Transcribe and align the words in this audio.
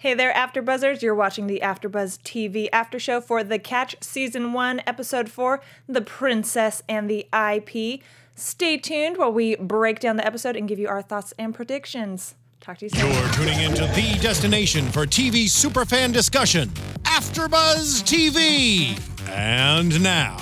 Hey 0.00 0.14
there, 0.14 0.32
AfterBuzzers! 0.32 1.02
You're 1.02 1.12
watching 1.12 1.48
the 1.48 1.58
AfterBuzz 1.60 2.20
TV 2.22 2.68
after 2.72 3.00
show 3.00 3.20
for 3.20 3.42
The 3.42 3.58
Catch 3.58 3.96
Season 4.00 4.52
One, 4.52 4.80
Episode 4.86 5.28
Four, 5.28 5.60
"The 5.88 6.02
Princess 6.02 6.84
and 6.88 7.10
the 7.10 7.26
IP." 7.32 8.04
Stay 8.36 8.76
tuned 8.76 9.16
while 9.16 9.32
we 9.32 9.56
break 9.56 9.98
down 9.98 10.14
the 10.14 10.24
episode 10.24 10.54
and 10.54 10.68
give 10.68 10.78
you 10.78 10.86
our 10.86 11.02
thoughts 11.02 11.34
and 11.36 11.52
predictions. 11.52 12.36
Talk 12.60 12.78
to 12.78 12.84
you 12.84 12.90
soon. 12.90 13.12
You're 13.12 13.32
tuning 13.32 13.60
into 13.60 13.86
the 13.86 14.16
destination 14.22 14.88
for 14.92 15.04
TV 15.04 15.46
superfan 15.46 16.12
discussion, 16.12 16.68
AfterBuzz 17.02 18.04
TV. 18.04 18.96
And 19.28 20.00
now, 20.00 20.36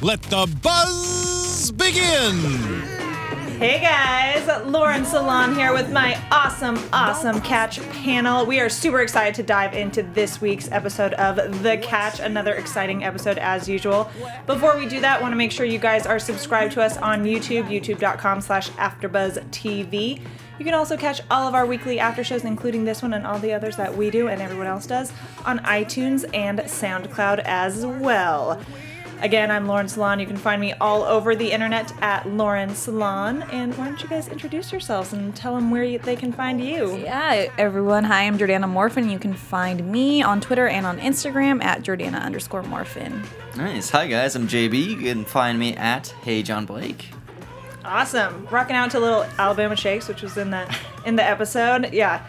let 0.00 0.22
the 0.22 0.46
buzz 0.62 1.72
begin. 1.72 2.91
Hey 3.58 3.80
guys, 3.80 4.66
Lauren 4.66 5.02
Salaun 5.02 5.54
here 5.54 5.72
with 5.72 5.90
my 5.90 6.20
awesome, 6.30 6.78
awesome 6.92 7.40
catch 7.42 7.80
panel. 7.90 8.44
We 8.44 8.58
are 8.60 8.68
super 8.68 9.00
excited 9.00 9.34
to 9.36 9.42
dive 9.42 9.74
into 9.74 10.02
this 10.02 10.40
week's 10.40 10.70
episode 10.72 11.14
of 11.14 11.62
The 11.62 11.78
Catch, 11.78 12.20
another 12.20 12.54
exciting 12.54 13.04
episode 13.04 13.38
as 13.38 13.68
usual. 13.68 14.10
Before 14.46 14.76
we 14.76 14.86
do 14.86 15.00
that, 15.00 15.22
want 15.22 15.32
to 15.32 15.36
make 15.36 15.52
sure 15.52 15.64
you 15.64 15.78
guys 15.78 16.06
are 16.06 16.18
subscribed 16.18 16.72
to 16.72 16.82
us 16.82 16.96
on 16.96 17.24
YouTube, 17.24 17.68
youtube.com 17.68 18.40
slash 18.40 18.70
AfterBuzzTV. 18.70 20.20
You 20.58 20.64
can 20.64 20.74
also 20.74 20.96
catch 20.96 21.20
all 21.30 21.46
of 21.46 21.54
our 21.54 21.66
weekly 21.66 21.98
after 21.98 22.24
shows, 22.24 22.44
including 22.44 22.84
this 22.84 23.02
one 23.02 23.14
and 23.14 23.26
all 23.26 23.38
the 23.38 23.52
others 23.52 23.76
that 23.76 23.96
we 23.96 24.10
do 24.10 24.28
and 24.28 24.42
everyone 24.42 24.66
else 24.66 24.86
does, 24.86 25.12
on 25.44 25.58
iTunes 25.60 26.28
and 26.34 26.58
SoundCloud 26.60 27.40
as 27.44 27.86
well. 27.86 28.60
Again, 29.22 29.52
I'm 29.52 29.68
Lauren 29.68 29.86
Salaun. 29.86 30.18
You 30.18 30.26
can 30.26 30.36
find 30.36 30.60
me 30.60 30.72
all 30.80 31.04
over 31.04 31.36
the 31.36 31.52
internet 31.52 31.92
at 32.02 32.28
Lauren 32.28 32.70
Salaun. 32.70 33.48
And 33.52 33.72
why 33.78 33.86
don't 33.86 34.02
you 34.02 34.08
guys 34.08 34.26
introduce 34.26 34.72
yourselves 34.72 35.12
and 35.12 35.34
tell 35.36 35.54
them 35.54 35.70
where 35.70 35.84
you, 35.84 36.00
they 36.00 36.16
can 36.16 36.32
find 36.32 36.60
you? 36.60 36.96
Yeah, 36.96 37.46
everyone. 37.56 38.02
Hi, 38.02 38.24
I'm 38.24 38.36
Jordana 38.36 38.64
Morfin. 38.64 39.08
You 39.08 39.20
can 39.20 39.32
find 39.32 39.92
me 39.92 40.24
on 40.24 40.40
Twitter 40.40 40.66
and 40.66 40.84
on 40.84 40.98
Instagram 40.98 41.62
at 41.62 41.84
Jordana 41.84 42.20
underscore 42.20 42.64
Morfin. 42.64 43.24
Nice. 43.56 43.90
Hi 43.90 44.08
guys, 44.08 44.34
I'm 44.34 44.48
JB. 44.48 44.86
You 44.88 44.96
can 44.96 45.24
find 45.24 45.56
me 45.56 45.76
at 45.76 46.08
Hey 46.22 46.42
John 46.42 46.66
Blake. 46.66 47.10
Awesome. 47.84 48.48
Rocking 48.50 48.74
out 48.74 48.90
to 48.90 48.98
little 48.98 49.24
Alabama 49.38 49.76
Shakes, 49.76 50.08
which 50.08 50.22
was 50.22 50.36
in 50.36 50.50
the 50.50 50.76
in 51.06 51.14
the 51.14 51.24
episode. 51.24 51.92
Yeah. 51.92 52.26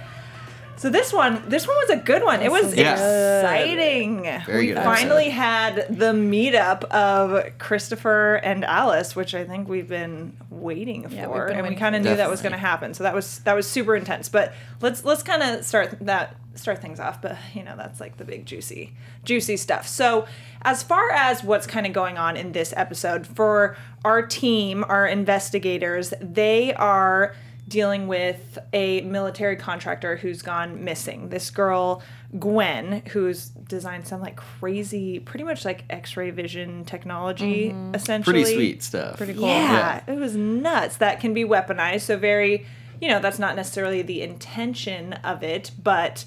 So 0.75 0.89
this 0.89 1.13
one, 1.13 1.41
this 1.47 1.67
one 1.67 1.75
was 1.77 1.91
a 1.91 1.97
good 1.97 2.23
one. 2.23 2.41
It 2.41 2.51
was 2.51 2.75
Yeah. 2.75 2.93
exciting. 3.39 4.23
Very 4.45 4.67
we 4.67 4.73
good 4.73 4.83
finally 4.83 5.29
had 5.29 5.85
the 5.89 6.11
meetup 6.13 6.83
of 6.85 7.57
Christopher 7.57 8.35
and 8.35 8.65
Alice, 8.65 9.15
which 9.15 9.33
I 9.35 9.45
think 9.45 9.67
we've 9.69 9.87
been 9.87 10.35
waiting 10.49 11.03
Yeah, 11.09 11.25
for, 11.25 11.33
we've 11.33 11.47
been 11.47 11.57
and 11.59 11.67
we 11.67 11.75
kind 11.75 11.95
of 11.95 12.01
knew 12.03 12.15
that 12.15 12.29
was 12.29 12.41
going 12.41 12.51
to 12.53 12.57
happen. 12.57 12.93
So 12.93 13.03
that 13.03 13.13
was 13.15 13.39
that 13.39 13.55
was 13.55 13.67
super 13.69 13.95
intense. 13.95 14.29
But 14.29 14.53
let's 14.81 15.05
let's 15.05 15.23
kind 15.23 15.43
of 15.43 15.63
start 15.63 15.95
that 16.01 16.35
start 16.55 16.81
things 16.81 16.99
off. 16.99 17.21
But 17.21 17.37
you 17.53 17.63
know 17.63 17.75
that's 17.77 17.99
like 17.99 18.17
the 18.17 18.25
big 18.25 18.45
juicy 18.45 18.93
juicy 19.23 19.57
stuff. 19.57 19.87
So 19.87 20.25
as 20.63 20.83
far 20.83 21.11
as 21.11 21.43
what's 21.43 21.67
kind 21.67 21.85
of 21.85 21.93
going 21.93 22.17
on 22.17 22.35
in 22.35 22.51
this 22.51 22.73
episode 22.75 23.25
for 23.27 23.77
our 24.03 24.21
team, 24.25 24.83
our 24.89 25.07
investigators, 25.07 26.13
they 26.19 26.73
are 26.73 27.35
dealing 27.67 28.07
with 28.07 28.57
a 28.73 29.01
military 29.01 29.55
contractor 29.55 30.17
who's 30.17 30.41
gone 30.41 30.83
missing. 30.83 31.29
This 31.29 31.49
girl, 31.49 32.01
Gwen, 32.37 33.03
who's 33.11 33.49
designed 33.49 34.05
some 34.07 34.21
like 34.21 34.35
crazy, 34.35 35.19
pretty 35.19 35.45
much 35.45 35.63
like 35.63 35.85
X-ray 35.89 36.31
vision 36.31 36.83
technology, 36.85 37.73
essentially. 37.93 38.41
Pretty 38.41 38.55
sweet 38.55 38.83
stuff. 38.83 39.17
Pretty 39.17 39.33
cool. 39.33 39.47
Yeah, 39.47 40.03
it 40.07 40.17
was 40.17 40.35
nuts. 40.35 40.97
That 40.97 41.19
can 41.21 41.33
be 41.33 41.45
weaponized. 41.45 42.01
So 42.01 42.17
very, 42.17 42.65
you 42.99 43.07
know, 43.07 43.19
that's 43.19 43.39
not 43.39 43.55
necessarily 43.55 44.01
the 44.01 44.21
intention 44.21 45.13
of 45.13 45.41
it, 45.41 45.71
but 45.81 46.25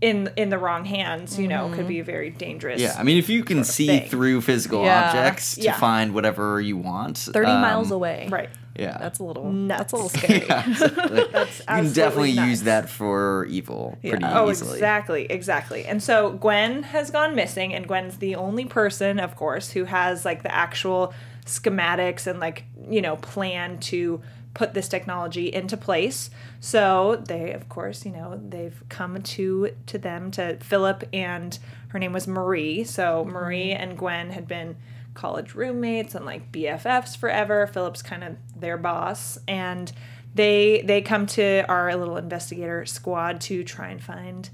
in 0.00 0.30
in 0.36 0.48
the 0.48 0.56
wrong 0.56 0.86
hands, 0.86 1.38
you 1.38 1.46
know, 1.46 1.70
could 1.74 1.86
be 1.86 2.00
very 2.00 2.30
dangerous. 2.30 2.80
Yeah, 2.80 2.94
I 2.98 3.02
mean, 3.02 3.18
if 3.18 3.28
you 3.28 3.44
can 3.44 3.64
see 3.64 3.86
thing. 3.86 4.08
through 4.08 4.40
physical 4.40 4.82
Yeah. 4.82 5.08
objects 5.08 5.56
to 5.56 5.60
Yeah. 5.62 5.78
find 5.78 6.14
whatever 6.14 6.58
you 6.58 6.78
want, 6.78 7.18
30 7.18 7.50
um, 7.50 7.60
miles 7.60 7.90
away. 7.90 8.26
right. 8.30 8.48
Yeah, 8.80 8.96
That's 8.98 9.18
a 9.18 9.24
little, 9.24 9.52
Nuts. 9.52 9.78
that's 9.78 9.92
a 9.92 9.96
little 9.96 10.08
scary. 10.08 10.46
yeah, 10.48 10.68
exactly. 10.68 11.18
you 11.18 11.26
can 11.66 11.92
definitely 11.92 12.32
nuts. 12.34 12.48
use 12.48 12.62
that 12.62 12.88
for 12.88 13.46
evil 13.50 13.98
pretty 14.00 14.24
oh, 14.24 14.50
easily. 14.50 14.72
exactly, 14.72 15.24
exactly. 15.26 15.84
And 15.84 16.02
so 16.02 16.30
Gwen 16.30 16.84
has 16.84 17.10
gone 17.10 17.34
missing, 17.34 17.74
and 17.74 17.86
Gwen's 17.86 18.18
the 18.18 18.36
only 18.36 18.64
person, 18.64 19.20
of 19.20 19.36
course, 19.36 19.70
who 19.70 19.84
has 19.84 20.24
like 20.24 20.42
the 20.42 20.54
actual 20.54 21.12
schematics 21.44 22.26
and 22.26 22.38
like 22.38 22.64
you 22.88 23.02
know 23.02 23.16
plan 23.16 23.78
to 23.78 24.22
put 24.54 24.74
this 24.74 24.88
technology 24.88 25.52
into 25.52 25.76
place. 25.76 26.30
So 26.60 27.22
they, 27.26 27.52
of 27.52 27.68
course, 27.68 28.04
you 28.04 28.12
know 28.12 28.40
they've 28.48 28.82
come 28.88 29.22
to 29.22 29.72
to 29.86 29.98
them 29.98 30.30
to 30.32 30.56
Philip 30.56 31.04
and 31.12 31.58
her 31.88 31.98
name 31.98 32.12
was 32.12 32.26
Marie. 32.26 32.84
So 32.84 33.24
Marie 33.24 33.68
mm-hmm. 33.68 33.82
and 33.82 33.98
Gwen 33.98 34.30
had 34.30 34.48
been 34.48 34.76
college 35.14 35.54
roommates 35.54 36.14
and 36.14 36.24
like 36.24 36.52
BFFs 36.52 37.16
forever. 37.16 37.66
Philip's 37.66 38.02
kind 38.02 38.22
of 38.24 38.36
their 38.56 38.76
boss 38.76 39.38
and 39.48 39.92
they 40.34 40.82
they 40.84 41.02
come 41.02 41.26
to 41.26 41.64
our 41.68 41.94
little 41.96 42.16
investigator 42.16 42.86
squad 42.86 43.40
to 43.42 43.64
try 43.64 43.88
and 43.88 44.02
find 44.02 44.48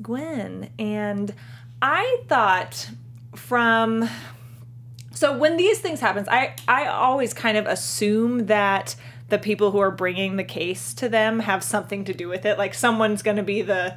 Gwen. 0.00 0.70
And 0.78 1.34
I 1.82 2.22
thought 2.28 2.88
from 3.36 4.08
so 5.12 5.36
when 5.36 5.56
these 5.56 5.80
things 5.80 6.00
happens, 6.00 6.28
I 6.28 6.54
I 6.66 6.86
always 6.86 7.34
kind 7.34 7.58
of 7.58 7.66
assume 7.66 8.46
that 8.46 8.96
the 9.28 9.38
people 9.38 9.72
who 9.72 9.78
are 9.78 9.90
bringing 9.90 10.36
the 10.36 10.44
case 10.44 10.94
to 10.94 11.08
them 11.08 11.40
have 11.40 11.62
something 11.62 12.04
to 12.06 12.14
do 12.14 12.28
with 12.28 12.46
it. 12.46 12.56
Like 12.56 12.72
someone's 12.72 13.22
going 13.22 13.36
to 13.36 13.42
be 13.42 13.60
the 13.62 13.94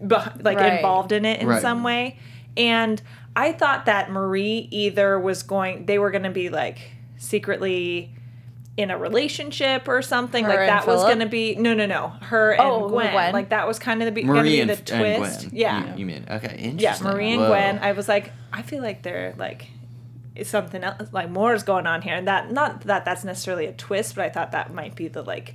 like 0.00 0.58
Right. 0.58 0.72
involved 0.74 1.12
in 1.12 1.24
it 1.24 1.40
in 1.40 1.46
Right. 1.46 1.62
some 1.62 1.84
way. 1.84 2.18
And 2.56 3.00
I 3.34 3.52
thought 3.52 3.86
that 3.86 4.10
Marie 4.10 4.68
either 4.70 5.18
was 5.18 5.42
going 5.42 5.86
they 5.86 5.98
were 5.98 6.10
going 6.10 6.24
to 6.24 6.30
be 6.30 6.48
like 6.50 6.78
secretly 7.16 8.14
in 8.76 8.90
a 8.90 8.96
relationship 8.98 9.86
or 9.86 10.00
something 10.02 10.44
Her 10.44 10.50
like 10.50 10.58
and 10.60 10.68
that 10.70 10.86
was 10.86 11.02
going 11.04 11.18
to 11.18 11.26
be 11.26 11.54
no 11.56 11.74
no 11.74 11.84
no 11.86 12.08
her 12.22 12.52
and 12.52 12.60
Oh, 12.62 12.88
Gwen. 12.88 13.12
Gwen. 13.12 13.32
like 13.32 13.50
that 13.50 13.66
was 13.68 13.78
kind 13.78 14.02
of 14.02 14.06
the 14.14 14.22
going 14.22 14.26
to 14.28 14.32
Marie 14.34 14.48
be 14.50 14.60
and, 14.60 14.70
the 14.70 14.74
and 14.74 14.86
twist 15.20 15.40
Gwen. 15.50 15.50
yeah 15.58 15.92
you, 15.92 15.98
you 16.00 16.06
mean 16.06 16.24
okay? 16.30 16.56
Interesting. 16.56 16.78
Yeah, 16.78 16.90
Interesting. 16.90 17.06
Marie 17.08 17.32
and 17.32 17.40
Whoa. 17.42 17.48
Gwen. 17.48 17.78
I 17.80 17.92
was 17.92 18.08
like, 18.08 18.32
I 18.52 18.62
feel 18.62 18.82
like 18.82 19.02
they're 19.02 19.34
like 19.36 19.68
something 20.44 20.82
else, 20.82 21.08
like 21.12 21.28
more 21.30 21.52
is 21.54 21.62
going 21.62 21.86
on 21.86 22.00
here, 22.02 22.14
and 22.14 22.26
that 22.28 22.50
not 22.50 22.82
that 22.82 23.04
that's 23.04 23.24
necessarily 23.24 23.66
a 23.66 23.72
twist, 23.72 24.14
but 24.14 24.24
I 24.24 24.30
thought 24.30 24.52
that 24.52 24.72
might 24.72 24.94
be 24.94 25.08
the 25.08 25.22
like 25.22 25.54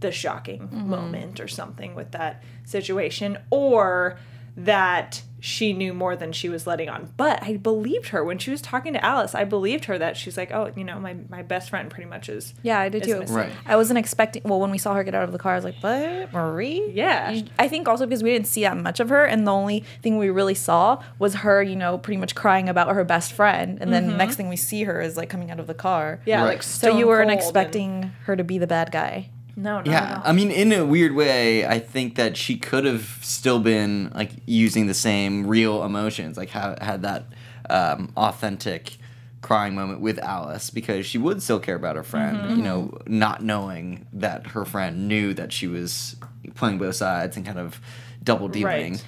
the 0.00 0.10
shocking 0.10 0.60
Mm-hmm. 0.68 0.88
moment 0.90 1.40
or 1.40 1.48
something 1.48 1.94
with 1.94 2.12
that 2.12 2.42
situation, 2.64 3.36
or 3.50 4.18
that 4.64 5.22
she 5.42 5.72
knew 5.72 5.94
more 5.94 6.16
than 6.16 6.32
she 6.32 6.50
was 6.50 6.66
letting 6.66 6.90
on. 6.90 7.08
But 7.16 7.42
I 7.42 7.56
believed 7.56 8.08
her 8.08 8.22
when 8.22 8.36
she 8.36 8.50
was 8.50 8.60
talking 8.60 8.92
to 8.92 9.02
Alice. 9.02 9.34
I 9.34 9.44
believed 9.44 9.86
her 9.86 9.96
that 9.98 10.14
she's 10.18 10.36
like, 10.36 10.52
oh, 10.52 10.70
you 10.76 10.84
know, 10.84 11.00
my 11.00 11.16
my 11.30 11.40
best 11.40 11.70
friend 11.70 11.88
pretty 11.90 12.10
much 12.10 12.28
is. 12.28 12.52
Yeah, 12.62 12.78
I 12.78 12.90
did 12.90 13.04
too. 13.04 13.20
missing. 13.20 13.34
Right. 13.36 13.52
I 13.64 13.76
wasn't 13.76 13.98
expecting. 13.98 14.42
Well, 14.44 14.60
when 14.60 14.70
we 14.70 14.76
saw 14.76 14.92
her 14.92 15.02
get 15.02 15.14
out 15.14 15.22
of 15.24 15.32
the 15.32 15.38
car, 15.38 15.52
I 15.52 15.56
was 15.56 15.64
like, 15.64 15.76
"What, 15.80 16.30
Marie?" 16.34 16.90
Yeah. 16.92 17.40
I 17.58 17.68
think 17.68 17.88
also 17.88 18.04
because 18.04 18.22
we 18.22 18.30
didn't 18.32 18.48
see 18.48 18.62
that 18.64 18.76
much 18.76 19.00
of 19.00 19.08
her, 19.08 19.24
and 19.24 19.46
the 19.46 19.52
only 19.52 19.82
thing 20.02 20.18
we 20.18 20.28
really 20.28 20.54
saw 20.54 21.02
was 21.18 21.36
her, 21.36 21.62
you 21.62 21.76
know, 21.76 21.96
pretty 21.96 22.18
much 22.18 22.34
crying 22.34 22.68
about 22.68 22.94
her 22.94 23.02
best 23.04 23.32
friend, 23.32 23.78
and 23.80 23.90
then 23.94 24.08
the 24.08 24.16
next 24.16 24.36
thing 24.36 24.50
we 24.50 24.56
see 24.56 24.82
her 24.84 25.00
is 25.00 25.16
like 25.16 25.30
coming 25.30 25.50
out 25.50 25.58
of 25.58 25.66
the 25.66 25.74
car. 25.74 26.16
Mm-hmm. 26.20 26.28
Yeah, 26.28 26.42
Right. 26.42 26.48
like 26.50 26.62
So 26.62 26.98
you 26.98 27.06
weren't 27.06 27.28
stone 27.30 27.38
cold 27.38 27.56
and- 27.56 27.64
expecting 27.64 28.12
her 28.26 28.36
to 28.36 28.44
be 28.44 28.58
the 28.58 28.66
bad 28.66 28.92
guy. 28.92 29.30
No, 29.60 29.82
Yeah. 29.84 30.22
I 30.24 30.32
mean, 30.32 30.50
in 30.50 30.72
a 30.72 30.86
weird 30.86 31.14
way, 31.14 31.66
I 31.66 31.78
think 31.78 32.14
that 32.14 32.36
she 32.36 32.56
could 32.56 32.84
have 32.84 33.18
still 33.20 33.58
been 33.60 34.10
like 34.14 34.30
using 34.46 34.86
the 34.86 34.94
same 34.94 35.46
real 35.46 35.84
emotions, 35.84 36.36
like 36.36 36.50
ha- 36.50 36.76
had 36.80 37.02
that 37.02 37.26
um, 37.68 38.12
authentic 38.16 38.96
crying 39.42 39.74
moment 39.74 40.00
with 40.00 40.18
Alice, 40.18 40.70
because 40.70 41.04
she 41.06 41.18
would 41.18 41.42
still 41.42 41.60
care 41.60 41.76
about 41.76 41.96
her 41.96 42.02
friend. 42.02 42.38
Mm-hmm. 42.38 42.56
You 42.56 42.62
know, 42.62 42.98
not 43.06 43.42
knowing 43.42 44.06
that 44.14 44.48
her 44.48 44.64
friend 44.64 45.08
knew 45.08 45.34
that 45.34 45.52
she 45.52 45.66
was 45.66 46.16
playing 46.54 46.78
both 46.78 46.94
sides 46.96 47.36
and 47.36 47.44
kind 47.44 47.58
of 47.58 47.80
double 48.22 48.48
dealing. 48.48 48.98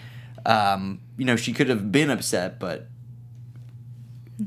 Um, 0.44 1.00
you 1.16 1.24
know, 1.24 1.36
she 1.36 1.52
could 1.52 1.68
have 1.68 1.90
been 1.90 2.10
upset, 2.10 2.58
but. 2.58 2.88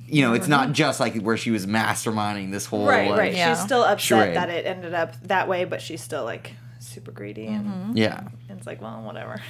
You 0.08 0.22
know, 0.22 0.34
it's 0.34 0.48
not 0.48 0.66
mm-hmm. 0.66 0.74
just 0.74 1.00
like 1.00 1.22
where 1.22 1.38
she 1.38 1.52
was 1.52 1.66
masterminding 1.66 2.52
this 2.52 2.66
whole 2.66 2.86
right, 2.86 3.10
like, 3.10 3.20
right. 3.20 3.34
Yeah. 3.34 3.54
She's 3.54 3.64
still 3.64 3.84
upset 3.84 4.02
charade. 4.02 4.36
that 4.36 4.50
it 4.50 4.66
ended 4.66 4.94
up 4.94 5.20
that 5.24 5.48
way, 5.48 5.66
but 5.66 5.82
she's 5.82 6.02
still 6.02 6.24
like 6.24 6.54
super 6.80 7.12
greedy 7.12 7.48
and 7.48 7.98
yeah. 7.98 8.28
And 8.50 8.58
it's 8.58 8.68
like, 8.68 8.82
well, 8.82 9.02
whatever. 9.02 9.42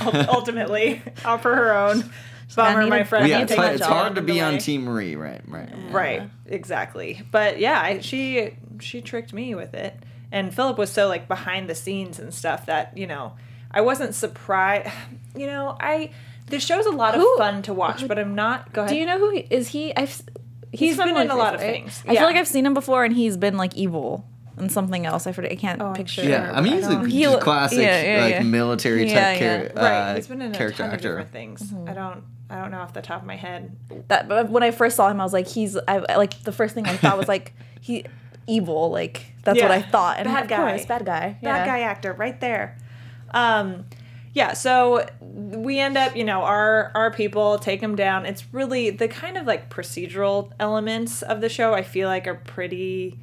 Ultimately, 0.28 1.02
out 1.24 1.42
for 1.42 1.54
her 1.54 1.76
own. 1.76 2.10
Bummer, 2.54 2.86
my 2.86 3.04
friend. 3.04 3.28
Yeah, 3.28 3.42
it's, 3.42 3.54
hard, 3.54 3.74
it's 3.74 3.84
hard 3.84 4.14
to 4.14 4.22
be 4.22 4.40
on. 4.40 4.58
Team 4.58 4.84
Marie, 4.84 5.16
right? 5.16 5.42
Right. 5.46 5.68
Right, 5.90 6.30
exactly. 6.46 7.22
But 7.30 7.58
yeah, 7.58 7.80
I, 7.80 8.00
she 8.00 8.54
she 8.80 9.02
tricked 9.02 9.32
me 9.32 9.54
with 9.54 9.74
it, 9.74 9.94
and 10.32 10.54
Philip 10.54 10.78
was 10.78 10.90
so 10.90 11.08
like 11.08 11.28
behind 11.28 11.68
the 11.68 11.74
scenes 11.74 12.18
and 12.18 12.32
stuff 12.32 12.66
that 12.66 12.96
you 12.96 13.06
know 13.06 13.34
I 13.70 13.80
wasn't 13.82 14.14
surprised. 14.14 14.90
You 15.36 15.46
know, 15.46 15.76
I 15.78 16.10
this 16.50 16.64
show's 16.64 16.86
a 16.86 16.90
lot 16.90 17.14
of 17.14 17.20
Who- 17.20 17.36
fun 17.38 17.62
to 17.62 17.74
watch, 17.74 18.06
but 18.08 18.18
I'm 18.18 18.34
not. 18.34 18.72
Go 18.72 18.82
ahead. 18.82 18.92
Do 18.92 18.98
you 18.98 19.06
know 19.06 19.18
who 19.18 19.30
he, 19.30 19.40
is? 19.50 19.68
He 19.68 19.94
I've 19.96 20.22
He's 20.72 20.96
from 20.96 21.14
been 21.14 21.22
in 21.22 21.30
a 21.30 21.36
lot 21.36 21.54
of 21.54 21.60
right? 21.60 21.72
things, 21.72 22.02
I 22.06 22.14
feel 22.14 22.24
like 22.24 22.36
I've 22.36 22.46
seen 22.48 22.66
him 22.66 22.74
before, 22.74 23.04
and 23.04 23.14
he's 23.14 23.36
been 23.36 23.56
like 23.56 23.74
evil. 23.76 24.26
and 24.58 24.70
something 24.72 25.06
else. 25.06 25.26
I 25.26 25.32
forget. 25.32 25.52
I 25.52 25.54
can't 25.54 25.80
I'm 25.80 25.94
picture. 25.94 26.22
sure. 26.22 26.30
Yeah, 26.30 26.50
I 26.52 26.60
mean, 26.60 26.72
he's 26.74 26.86
a 26.88 27.06
He 27.06 27.24
classic 27.38 27.78
yeah, 27.78 28.02
yeah, 28.16 28.22
like 28.24 28.32
yeah. 28.34 28.42
military 28.42 29.04
type 29.06 29.14
Yeah, 29.14 29.38
char- 29.38 29.64
yeah. 29.64 29.72
right. 29.76 30.10
uh, 30.10 30.14
He's 30.16 30.26
been 30.26 30.42
in 30.42 30.52
a 30.52 30.58
character 30.58 30.78
ton 30.82 30.86
of 30.88 30.94
actor. 30.94 31.08
different 31.10 31.30
things. 31.32 31.72
I 31.86 31.92
don't. 31.94 32.24
I 32.50 32.56
don't 32.60 32.70
know 32.70 32.78
off 32.80 32.92
the 32.94 33.02
top 33.02 33.20
of 33.20 33.26
my 33.26 33.36
head. 33.36 33.76
that 34.08 34.26
but 34.28 34.48
when 34.50 34.62
I 34.62 34.70
first 34.72 34.96
saw 34.96 35.08
him, 35.10 35.20
I 35.20 35.24
was 35.24 35.32
like, 35.34 35.46
he's 35.46 35.76
I, 35.76 35.98
I- 36.08 36.16
like 36.16 36.42
the 36.42 36.52
first 36.52 36.74
thing 36.74 36.86
I 36.86 36.96
thought 36.96 37.16
was 37.18 37.28
like 37.28 37.52
he 37.80 38.04
evil. 38.46 38.90
Like 38.90 39.26
that's 39.44 39.60
what 39.62 39.70
I 39.70 39.80
thought. 39.82 40.18
And 40.18 40.26
Bad 40.26 40.42
of 40.44 40.48
guy. 40.50 40.56
course, 40.56 40.86
bad 40.86 41.04
guy. 41.06 41.36
bad 41.42 41.56
yeah. 41.58 41.66
guy 41.66 41.80
actor 41.80 42.12
right 42.14 42.38
there. 42.40 42.76
Um, 43.32 43.84
yeah, 44.38 44.52
so 44.52 45.04
we 45.20 45.80
end 45.80 45.98
up, 45.98 46.14
you 46.14 46.22
know, 46.22 46.42
our 46.42 46.92
our 46.94 47.10
people 47.10 47.58
take 47.58 47.80
him 47.80 47.96
down. 47.96 48.24
It's 48.24 48.44
really 48.54 48.90
the 48.90 49.08
kind 49.08 49.36
of 49.36 49.46
like 49.46 49.68
procedural 49.68 50.52
elements 50.60 51.22
of 51.22 51.40
the 51.40 51.48
show. 51.48 51.74
I 51.74 51.82
feel 51.82 52.08
like 52.08 52.28
are 52.28 52.36
pretty 52.36 53.18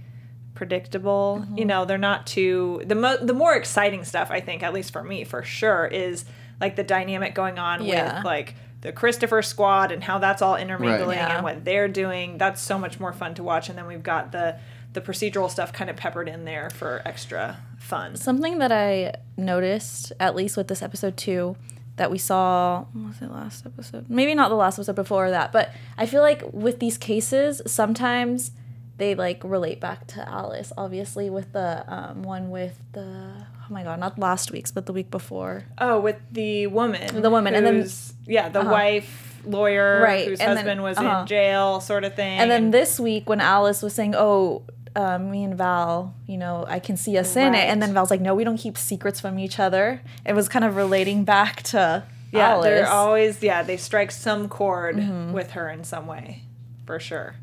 predictable. 0.55 1.39
Mm-hmm. 1.41 1.57
You 1.57 1.65
know, 1.65 1.85
they're 1.85 1.97
not 1.97 2.27
too 2.27 2.81
the 2.85 2.95
mo- 2.95 3.17
the 3.21 3.33
more 3.33 3.55
exciting 3.55 4.03
stuff. 4.03 4.29
I 4.29 4.41
think, 4.41 4.61
at 4.61 4.73
least 4.73 4.91
for 4.91 5.03
me, 5.03 5.23
for 5.23 5.41
sure, 5.41 5.85
is 5.85 6.25
like 6.59 6.75
the 6.75 6.83
dynamic 6.83 7.33
going 7.33 7.59
on 7.59 7.85
Yeah. 7.85 8.17
with 8.17 8.25
like 8.25 8.55
the 8.81 8.91
Christopher 8.91 9.41
squad 9.41 9.91
and 9.93 10.03
how 10.03 10.19
that's 10.19 10.41
all 10.41 10.57
intermingling 10.57 11.17
Yeah. 11.17 11.35
and 11.35 11.43
what 11.45 11.63
they're 11.63 11.87
doing. 11.87 12.37
That's 12.37 12.61
so 12.61 12.77
much 12.77 12.99
more 12.99 13.13
fun 13.13 13.35
to 13.35 13.43
watch. 13.43 13.69
And 13.69 13.77
then 13.77 13.87
we've 13.87 14.03
got 14.03 14.31
the 14.33 14.57
the 14.95 15.01
procedural 15.01 15.49
stuff 15.51 15.71
kind 15.71 15.89
of 15.89 15.95
peppered 15.95 16.27
in 16.27 16.45
there 16.45 16.69
for 16.71 17.01
extra 17.05 17.59
fun. 17.77 18.15
Something 18.15 18.57
that 18.57 18.71
I 18.71 19.13
noticed, 19.37 20.11
at 20.19 20.35
least 20.35 20.57
with 20.57 20.67
this 20.67 20.81
episode 20.81 21.15
too, 21.17 21.55
that 21.97 22.09
we 22.11 22.17
saw 22.17 22.85
was 22.93 23.21
it 23.21 23.31
last 23.31 23.65
episode? 23.65 24.09
Maybe 24.09 24.33
not 24.33 24.49
the 24.49 24.55
last 24.55 24.79
episode 24.79 24.95
before 24.95 25.29
that, 25.29 25.51
but 25.51 25.71
I 25.97 26.05
feel 26.07 26.21
like 26.21 26.41
with 26.51 26.79
these 26.79 26.97
cases, 26.97 27.61
sometimes 27.67 28.51
they 28.97 29.13
like 29.15 29.43
relate 29.43 29.79
back 29.79 30.07
to 30.07 30.27
Alice. 30.27 30.73
Obviously, 30.77 31.29
with 31.29 31.51
the 31.53 31.85
um, 31.87 32.23
one 32.23 32.49
with 32.49 32.79
the 32.93 33.01
oh 33.03 33.73
my 33.73 33.83
god, 33.83 33.99
not 33.99 34.17
last 34.19 34.51
week's, 34.51 34.71
but 34.71 34.85
the 34.87 34.93
week 34.93 35.09
before. 35.11 35.63
Oh, 35.77 35.99
with 35.99 36.17
the 36.31 36.67
woman. 36.67 37.21
The 37.21 37.29
woman, 37.29 37.55
and 37.55 37.65
then- 37.65 37.87
yeah, 38.25 38.49
the 38.49 38.59
Uh-huh. 38.61 38.71
wife 38.71 39.39
lawyer 39.45 40.01
Right, 40.01 40.27
whose 40.27 40.39
and 40.39 40.49
then- 40.49 40.57
husband 40.57 40.83
was 40.83 40.97
uh-huh. 40.97 41.21
in 41.21 41.27
jail, 41.27 41.79
sort 41.81 42.03
of 42.03 42.15
thing. 42.15 42.39
And 42.39 42.49
then 42.49 42.71
this 42.71 42.99
week, 42.99 43.29
when 43.29 43.41
Alice 43.41 43.81
was 43.81 43.93
saying, 43.93 44.15
"Oh, 44.15 44.63
uh, 44.95 45.17
me 45.19 45.43
and 45.43 45.55
Val, 45.57 46.13
you 46.27 46.37
know, 46.37 46.65
I 46.67 46.79
can 46.79 46.97
see 46.97 47.17
us 47.17 47.35
in 47.35 47.53
it," 47.53 47.65
and 47.69 47.81
then 47.81 47.93
Val's 47.93 48.09
like, 48.11 48.21
"No, 48.21 48.33
we 48.35 48.43
don't 48.43 48.57
keep 48.57 48.77
secrets 48.77 49.19
from 49.19 49.37
each 49.39 49.59
other." 49.59 50.01
It 50.25 50.33
was 50.33 50.47
kind 50.49 50.63
of 50.65 50.75
relating 50.75 51.23
back 51.25 51.61
to 51.63 52.03
yeah, 52.31 52.49
Alice. 52.51 52.65
they're 52.65 52.87
always 52.87 53.41
yeah 53.43 53.63
they 53.63 53.77
strike 53.77 54.11
some 54.11 54.47
chord 54.49 54.95
Mm-hmm. 54.97 55.31
with 55.33 55.51
her 55.51 55.69
in 55.69 55.83
some 55.83 56.07
way, 56.07 56.41
for 56.85 56.99
sure. 56.99 57.35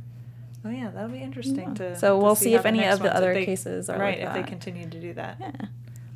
Oh 0.65 0.71
yeah, 0.71 0.91
that'll 0.91 1.09
be 1.11 1.19
interesting 1.23 1.75
to. 1.75 1.99
So 1.99 2.17
to 2.19 2.23
we'll 2.25 2.35
see 2.37 2.53
how 2.53 2.61
if 2.61 2.67
any 2.67 2.85
of 2.85 2.99
the 2.99 3.05
ones- 3.07 3.17
other 3.17 3.35
they- 3.35 3.45
cases 3.45 3.89
are 3.91 3.99
right 3.99 4.19
like 4.21 4.29
if 4.29 4.35
they 4.35 4.43
continue 4.49 4.89
to 4.89 5.01
do 5.01 5.13
that. 5.15 5.37
Yeah. 5.41 5.53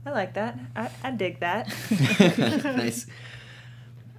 I 0.07 0.11
like 0.13 0.35
that. 0.35 0.57
I, 0.77 0.89
I 1.03 1.11
dig 1.11 1.41
that. 1.41 1.67
nice. 2.65 3.07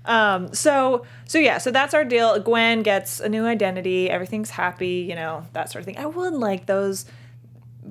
Um, 0.08 0.54
so 0.54 1.06
so 1.26 1.38
yeah, 1.38 1.58
so 1.58 1.70
that's 1.70 1.94
our 1.94 2.06
deal. 2.06 2.40
Gwen 2.40 2.82
gets 2.82 3.20
a 3.20 3.30
new 3.30 3.46
identity, 3.46 4.10
everything's 4.10 4.50
happy, 4.50 5.06
you 5.08 5.16
know, 5.16 5.46
that 5.54 5.70
sort 5.70 5.82
of 5.82 5.86
thing. 5.86 5.98
I 5.98 6.06
would 6.06 6.34
like 6.34 6.66
those 6.66 7.06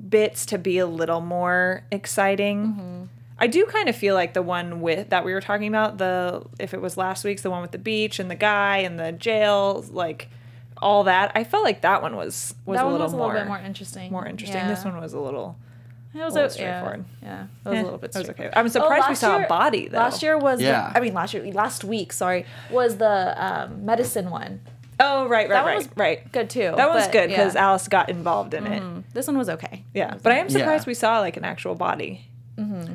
bits 0.08 0.46
to 0.46 0.58
be 0.58 0.78
a 0.78 0.86
little 0.86 1.20
more 1.20 1.84
exciting. 1.92 3.08
I 3.38 3.46
do 3.48 3.66
kind 3.66 3.88
of 3.88 3.96
feel 3.96 4.14
like 4.14 4.32
the 4.32 4.42
one 4.42 4.80
with 4.80 5.10
that 5.10 5.24
we 5.24 5.34
were 5.34 5.42
talking 5.42 5.68
about, 5.68 5.98
the 5.98 6.42
if 6.58 6.72
it 6.72 6.80
was 6.80 6.96
last 6.96 7.22
week's, 7.22 7.42
the 7.42 7.50
one 7.50 7.60
with 7.60 7.72
the 7.72 7.78
beach 7.78 8.18
and 8.18 8.30
the 8.30 8.34
guy 8.34 8.78
and 8.78 8.98
the 8.98 9.12
jail, 9.12 9.84
like 9.90 10.28
all 10.78 11.04
that. 11.04 11.32
I 11.34 11.44
felt 11.44 11.64
like 11.64 11.82
that 11.82 12.00
one 12.00 12.16
was 12.16 12.54
was 12.64 12.78
that 12.78 12.86
a 12.86 12.88
little 12.88 13.04
was 13.04 13.12
a 13.12 13.16
more 13.16 13.26
little 13.26 13.42
bit 13.42 13.48
more 13.48 13.58
interesting. 13.58 14.10
more 14.10 14.26
interesting. 14.26 14.58
Yeah. 14.58 14.68
This 14.68 14.84
one 14.84 14.98
was 14.98 15.12
a 15.12 15.20
little 15.20 15.58
it 16.22 16.24
was 16.24 16.34
a 16.34 16.40
little 16.40 16.40
a, 16.40 16.42
yeah, 16.44 16.48
straightforward. 16.48 17.04
Yeah, 17.22 17.42
it 17.44 17.68
was 17.68 17.74
eh, 17.74 17.80
a 17.80 17.84
little 17.84 17.98
bit. 17.98 18.10
It 18.10 18.18
was 18.18 18.28
okay. 18.28 18.32
straightforward. 18.34 18.54
I'm 18.56 18.68
surprised 18.68 19.08
we 19.08 19.14
saw 19.14 19.36
year- 19.36 19.46
a 19.46 19.48
body 19.48 19.88
though. 19.88 19.98
Last 19.98 20.22
year 20.22 20.38
was 20.38 20.60
Yeah. 20.60 20.90
the, 20.90 20.98
I 20.98 21.00
mean 21.00 21.14
last 21.14 21.34
year 21.34 21.44
last 21.52 21.84
week, 21.84 22.12
sorry, 22.12 22.46
was 22.70 22.96
the 22.96 23.34
um, 23.44 23.84
medicine 23.84 24.30
one. 24.30 24.60
Oh 24.98 25.24
right, 25.28 25.30
right, 25.30 25.48
That 25.50 25.64
one 25.64 25.72
right, 25.72 25.76
was 25.76 25.88
right. 25.96 26.32
Good 26.32 26.48
too. 26.50 26.72
That 26.74 26.88
was 26.88 27.04
but, 27.04 27.12
good 27.12 27.28
because 27.28 27.54
yeah. 27.54 27.66
Alice 27.66 27.86
got 27.88 28.08
involved 28.08 28.54
in 28.54 28.66
it. 28.66 29.04
this 29.12 29.26
one 29.26 29.36
was 29.36 29.48
okay. 29.50 29.84
Yeah, 29.92 30.16
but 30.22 30.32
I 30.32 30.36
am 30.36 30.48
surprised 30.48 30.86
Yeah. 30.86 30.90
we 30.90 30.94
saw 30.94 31.20
like 31.20 31.36
an 31.36 31.44
actual 31.44 31.74
body. 31.74 32.28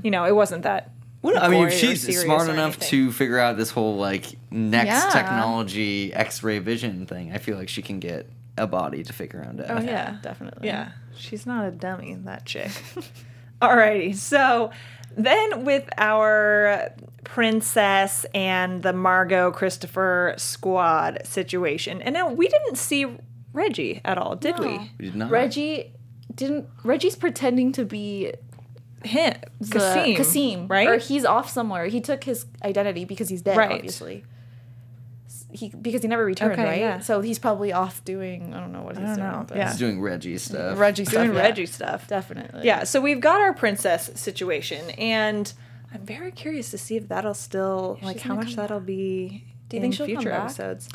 You 0.03 0.09
know, 0.09 0.25
it 0.25 0.35
wasn't 0.35 0.63
that. 0.63 0.89
Well, 1.21 1.37
I 1.37 1.47
mean, 1.49 1.67
if 1.67 1.73
she's 1.73 2.01
smart 2.19 2.49
enough 2.49 2.77
anything. 2.77 2.89
to 2.89 3.11
figure 3.11 3.37
out 3.37 3.55
this 3.55 3.69
whole 3.69 3.97
like 3.97 4.25
next 4.49 4.87
Yeah. 4.87 5.09
technology 5.11 6.11
X-ray 6.11 6.57
vision 6.57 7.05
thing, 7.05 7.31
I 7.31 7.37
feel 7.37 7.57
like 7.57 7.69
she 7.69 7.83
can 7.83 7.99
get 7.99 8.25
a 8.57 8.67
body 8.67 9.03
to 9.03 9.13
figure 9.13 9.43
out. 9.43 9.55
Oh, 9.69 9.79
Yeah, 9.81 10.17
definitely. 10.21 10.67
Yeah, 10.67 10.91
she's 11.15 11.45
not 11.45 11.65
a 11.67 11.71
dummy, 11.71 12.15
that 12.25 12.45
chick. 12.45 12.71
Alrighty, 13.61 14.15
so 14.15 14.71
then 15.15 15.65
with 15.65 15.87
our 15.97 16.93
princess 17.23 18.25
and 18.33 18.81
the 18.81 18.93
Margot 18.93 19.51
Christopher 19.51 20.33
squad 20.37 21.21
situation, 21.25 22.01
and 22.01 22.13
now 22.13 22.29
we 22.31 22.47
didn't 22.47 22.77
see 22.77 23.05
Reggie 23.53 24.01
at 24.03 24.17
all, 24.17 24.35
did 24.35 24.57
No. 24.57 24.67
we? 24.67 24.91
We 24.97 25.05
did 25.05 25.15
not. 25.15 25.29
Reggie 25.29 25.93
didn't. 26.33 26.67
Reggie's 26.83 27.15
pretending 27.15 27.71
to 27.73 27.85
be 27.85 28.33
Him, 29.03 29.35
the 29.59 29.79
Kasim, 29.79 30.15
Kasim, 30.15 30.67
right? 30.67 30.87
Or 30.87 30.97
he's 30.97 31.25
off 31.25 31.49
somewhere. 31.49 31.85
He 31.87 32.01
took 32.01 32.23
his 32.23 32.45
identity 32.63 33.05
because 33.05 33.29
he's 33.29 33.41
dead, 33.41 33.57
Right. 33.57 33.71
obviously. 33.73 34.23
S- 35.53 35.59
He 35.59 35.69
because 35.69 36.01
he 36.01 36.07
never 36.07 36.25
returned, 36.25 36.53
Okay, 36.53 36.63
right? 36.63 36.79
yeah. 36.79 36.99
So 36.99 37.21
he's 37.21 37.39
probably 37.39 37.71
off 37.73 38.03
doing 38.05 38.53
I 38.53 38.59
don't 38.59 38.71
know 38.71 38.81
what 38.83 38.97
he's 38.97 39.05
don't 39.05 39.15
doing. 39.17 39.29
know, 39.31 39.45
but 39.47 39.57
yeah. 39.57 39.69
He's 39.69 39.79
doing 39.79 40.01
Reggie 40.01 40.37
stuff. 40.37 40.77
Reggie 40.79 41.05
stuff. 41.05 41.23
doing 41.25 41.33
yeah. 41.35 41.41
Reggie 41.41 41.65
stuff. 41.65 42.07
definitely. 42.07 42.61
Yeah, 42.65 42.83
so 42.83 43.01
we've 43.01 43.19
got 43.21 43.41
our 43.41 43.53
princess 43.53 44.09
situation, 44.15 44.89
and 44.91 45.51
I'm 45.93 46.05
very 46.05 46.31
curious 46.31 46.71
to 46.71 46.77
see 46.77 46.95
if 46.97 47.07
that'll 47.09 47.33
still 47.33 47.99
like 48.01 48.19
how 48.21 48.35
much 48.35 48.55
that'll 48.55 48.79
be. 48.79 49.43
Do 49.69 49.77
you 49.77 49.83
in 49.83 49.91
think 49.91 49.93
she'll 49.95 50.05
come 50.07 50.15
future 50.15 50.29
back? 50.31 50.45
episodes? 50.45 50.89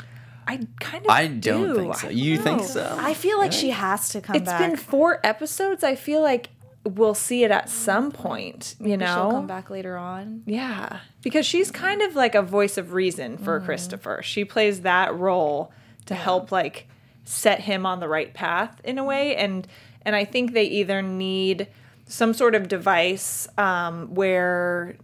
I 0.49 0.59
kind 0.79 1.03
of. 1.05 1.11
I 1.11 1.27
don't 1.27 1.67
do. 1.67 1.75
think 1.75 1.95
so. 1.95 2.09
You 2.09 2.35
don't 2.35 2.43
think 2.59 2.63
so? 2.63 2.97
I 2.99 3.13
feel 3.13 3.37
like 3.37 3.51
she 3.51 3.71
has 3.71 4.09
to 4.09 4.21
come 4.21 4.35
It's 4.37 4.45
back. 4.45 4.61
It's 4.61 4.67
been 4.69 4.77
four 4.77 5.19
episodes. 5.25 5.83
I 5.83 5.95
feel 5.95 6.21
like 6.21 6.49
we'll 6.83 7.13
see 7.13 7.43
it 7.43 7.51
at 7.51 7.65
mm, 7.65 7.69
some 7.69 8.11
point. 8.11 8.75
You 8.79 8.85
Maybe 8.89 8.97
know, 8.97 9.15
she'll 9.15 9.31
come 9.31 9.47
back 9.47 9.69
later 9.69 9.97
on. 9.97 10.43
Yeah, 10.45 10.99
because 11.21 11.45
she's 11.45 11.71
mm. 11.71 11.75
kind 11.75 12.01
of 12.01 12.15
like 12.15 12.35
a 12.35 12.41
voice 12.41 12.77
of 12.77 12.93
reason 12.93 13.37
for 13.37 13.59
mm. 13.59 13.65
Christopher. 13.65 14.21
She 14.23 14.45
plays 14.45 14.81
that 14.81 15.15
role 15.15 15.71
to 16.05 16.15
help 16.15 16.51
like 16.51 16.87
set 17.23 17.61
him 17.61 17.85
on 17.85 17.99
the 17.99 18.07
right 18.07 18.33
path 18.33 18.79
in 18.83 18.97
a 18.97 19.03
way, 19.03 19.35
and 19.35 19.67
and 20.03 20.15
I 20.15 20.25
think 20.25 20.53
they 20.53 20.65
either 20.65 21.01
need 21.01 21.67
some 22.05 22.33
sort 22.33 22.55
of 22.55 22.67
device 22.67 23.47
um, 23.57 24.13
where 24.15 24.95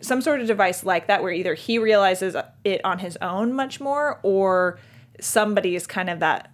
some 0.00 0.22
sort 0.22 0.40
of 0.40 0.46
device 0.46 0.84
like 0.84 1.06
that 1.06 1.22
where 1.22 1.32
either 1.32 1.54
he 1.54 1.78
realizes 1.78 2.34
it 2.64 2.80
on 2.84 2.98
his 2.98 3.18
own 3.20 3.52
much 3.52 3.80
more 3.80 4.18
or 4.22 4.78
somebody 5.20 5.76
is 5.76 5.86
kind 5.86 6.08
of 6.08 6.20
that 6.20 6.50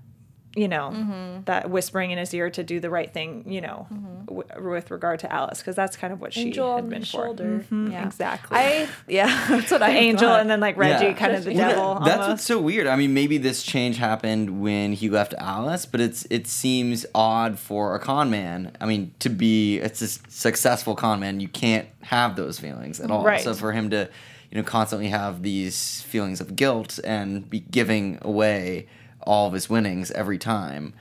you 0.56 0.68
know 0.68 0.90
Mm-hmm. 0.94 1.42
that 1.44 1.68
whispering 1.70 2.10
in 2.12 2.18
his 2.18 2.32
ear 2.34 2.48
to 2.50 2.62
do 2.64 2.80
the 2.80 2.88
right 2.90 3.12
thing 3.12 3.44
you 3.46 3.60
know 3.60 3.86
w- 4.26 4.42
with 4.70 4.90
regard 4.90 5.20
to 5.20 5.30
alice 5.32 5.58
because 5.58 5.76
that's 5.76 5.96
kind 5.96 6.12
of 6.12 6.20
what 6.20 6.32
she 6.32 6.46
Angel 6.46 6.74
had 6.76 6.84
on 6.84 6.90
been 6.90 7.00
his 7.02 7.10
for 7.10 7.26
shoulder. 7.26 7.64
Mhm, 7.70 7.92
Yeah. 7.92 8.06
exactly 8.06 8.56
I 8.56 8.88
yeah, 9.06 9.46
that's 9.50 9.70
what 9.70 9.82
I 9.82 9.90
angel 9.90 10.28
thought. 10.28 10.40
and 10.40 10.48
then 10.50 10.60
like 10.60 10.76
reggie 10.76 11.06
Yeah. 11.06 11.12
kind 11.12 11.34
of 11.34 11.44
the 11.44 11.54
Well, 11.54 11.68
devil 11.70 11.94
that- 11.96 12.04
that's 12.06 12.28
what's 12.28 12.44
so 12.44 12.58
weird. 12.58 12.86
I 12.86 12.96
mean, 12.96 13.12
maybe 13.12 13.36
this 13.38 13.62
change 13.62 13.98
happened 13.98 14.60
when 14.62 14.92
he 14.94 15.10
left 15.10 15.34
Alice, 15.38 15.84
but 15.86 16.00
it's 16.00 16.26
it 16.30 16.46
seems 16.46 17.04
odd 17.14 17.58
for 17.58 17.94
a 17.94 17.98
con 17.98 18.30
man. 18.30 18.72
I 18.80 18.86
mean, 18.86 19.12
to 19.20 19.28
be 19.28 19.76
it's 19.78 20.00
a 20.00 20.08
successful 20.30 20.94
con 20.94 21.20
man, 21.20 21.40
you 21.40 21.48
can't 21.48 21.86
have 22.02 22.36
those 22.36 22.58
feelings 22.58 22.98
at 23.00 23.10
all. 23.10 23.24
Right. 23.24 23.42
So 23.42 23.52
for 23.52 23.72
him 23.72 23.90
to, 23.90 24.08
you 24.50 24.56
know, 24.58 24.64
constantly 24.64 25.08
have 25.08 25.42
these 25.42 26.00
feelings 26.02 26.40
of 26.40 26.56
guilt 26.56 26.98
and 27.04 27.48
be 27.50 27.60
giving 27.60 28.18
away 28.22 28.86
all 29.26 29.46
of 29.46 29.52
his 29.52 29.68
winnings 29.68 30.10
every 30.12 30.38
time. 30.38 30.94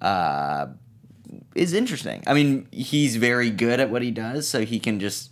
Uh, 0.00 0.68
is 1.54 1.72
interesting. 1.72 2.22
I 2.26 2.34
mean, 2.34 2.66
he's 2.70 3.16
very 3.16 3.50
good 3.50 3.80
at 3.80 3.90
what 3.90 4.02
he 4.02 4.10
does, 4.10 4.46
so 4.48 4.64
he 4.64 4.78
can 4.78 5.00
just 5.00 5.30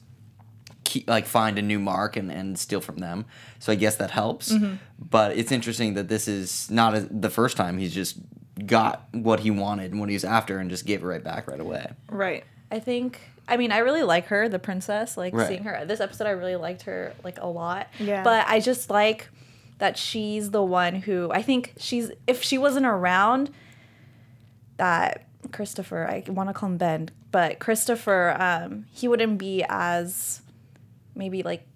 keep, 0.84 1.08
like 1.08 1.26
find 1.26 1.58
a 1.58 1.62
new 1.62 1.78
mark 1.78 2.16
and, 2.16 2.30
and 2.30 2.58
steal 2.58 2.80
from 2.80 2.98
them. 2.98 3.26
So 3.58 3.72
I 3.72 3.74
guess 3.74 3.96
that 3.96 4.10
helps. 4.10 4.52
Mm-hmm. 4.52 4.76
But 4.98 5.36
it's 5.36 5.52
interesting 5.52 5.94
that 5.94 6.08
this 6.08 6.26
is 6.28 6.70
not 6.70 6.94
a, 6.94 7.00
the 7.00 7.30
first 7.30 7.56
time 7.56 7.78
he's 7.78 7.94
just 7.94 8.18
got 8.66 9.08
what 9.12 9.40
he 9.40 9.50
wanted 9.50 9.90
and 9.90 10.00
what 10.00 10.08
he 10.08 10.14
was 10.14 10.24
after 10.24 10.58
and 10.58 10.68
just 10.70 10.84
gave 10.86 11.02
it 11.02 11.06
right 11.06 11.24
back 11.24 11.48
right 11.48 11.60
away. 11.60 11.90
right 12.10 12.44
I 12.70 12.78
think 12.78 13.18
I 13.48 13.56
mean 13.56 13.72
I 13.72 13.78
really 13.78 14.02
like 14.02 14.26
her, 14.26 14.48
the 14.48 14.58
princess. 14.58 15.16
Like 15.16 15.32
Right. 15.34 15.48
seeing 15.48 15.64
her 15.64 15.84
this 15.86 16.00
episode, 16.00 16.26
I 16.26 16.30
really 16.30 16.56
liked 16.56 16.82
her 16.82 17.14
like 17.24 17.38
a 17.40 17.46
lot. 17.46 17.88
Yeah. 17.98 18.22
But 18.22 18.46
I 18.48 18.60
just 18.60 18.90
like 18.90 19.28
that 19.80 19.98
she's 19.98 20.52
the 20.52 20.62
one 20.62 20.94
who 20.94 21.30
I 21.32 21.42
think 21.42 21.74
she's 21.76 22.10
if 22.26 22.42
she 22.42 22.56
wasn't 22.56 22.86
around, 22.86 23.50
that 24.76 25.26
Christopher 25.52 26.06
I 26.06 26.24
want 26.30 26.48
to 26.48 26.54
call 26.54 26.68
him 26.68 26.76
Ben, 26.78 27.10
but 27.30 27.58
Christopher 27.58 28.36
um, 28.38 28.86
he 28.92 29.08
wouldn't 29.08 29.38
be 29.38 29.64
as 29.68 30.42
maybe 31.14 31.42
like 31.42 31.66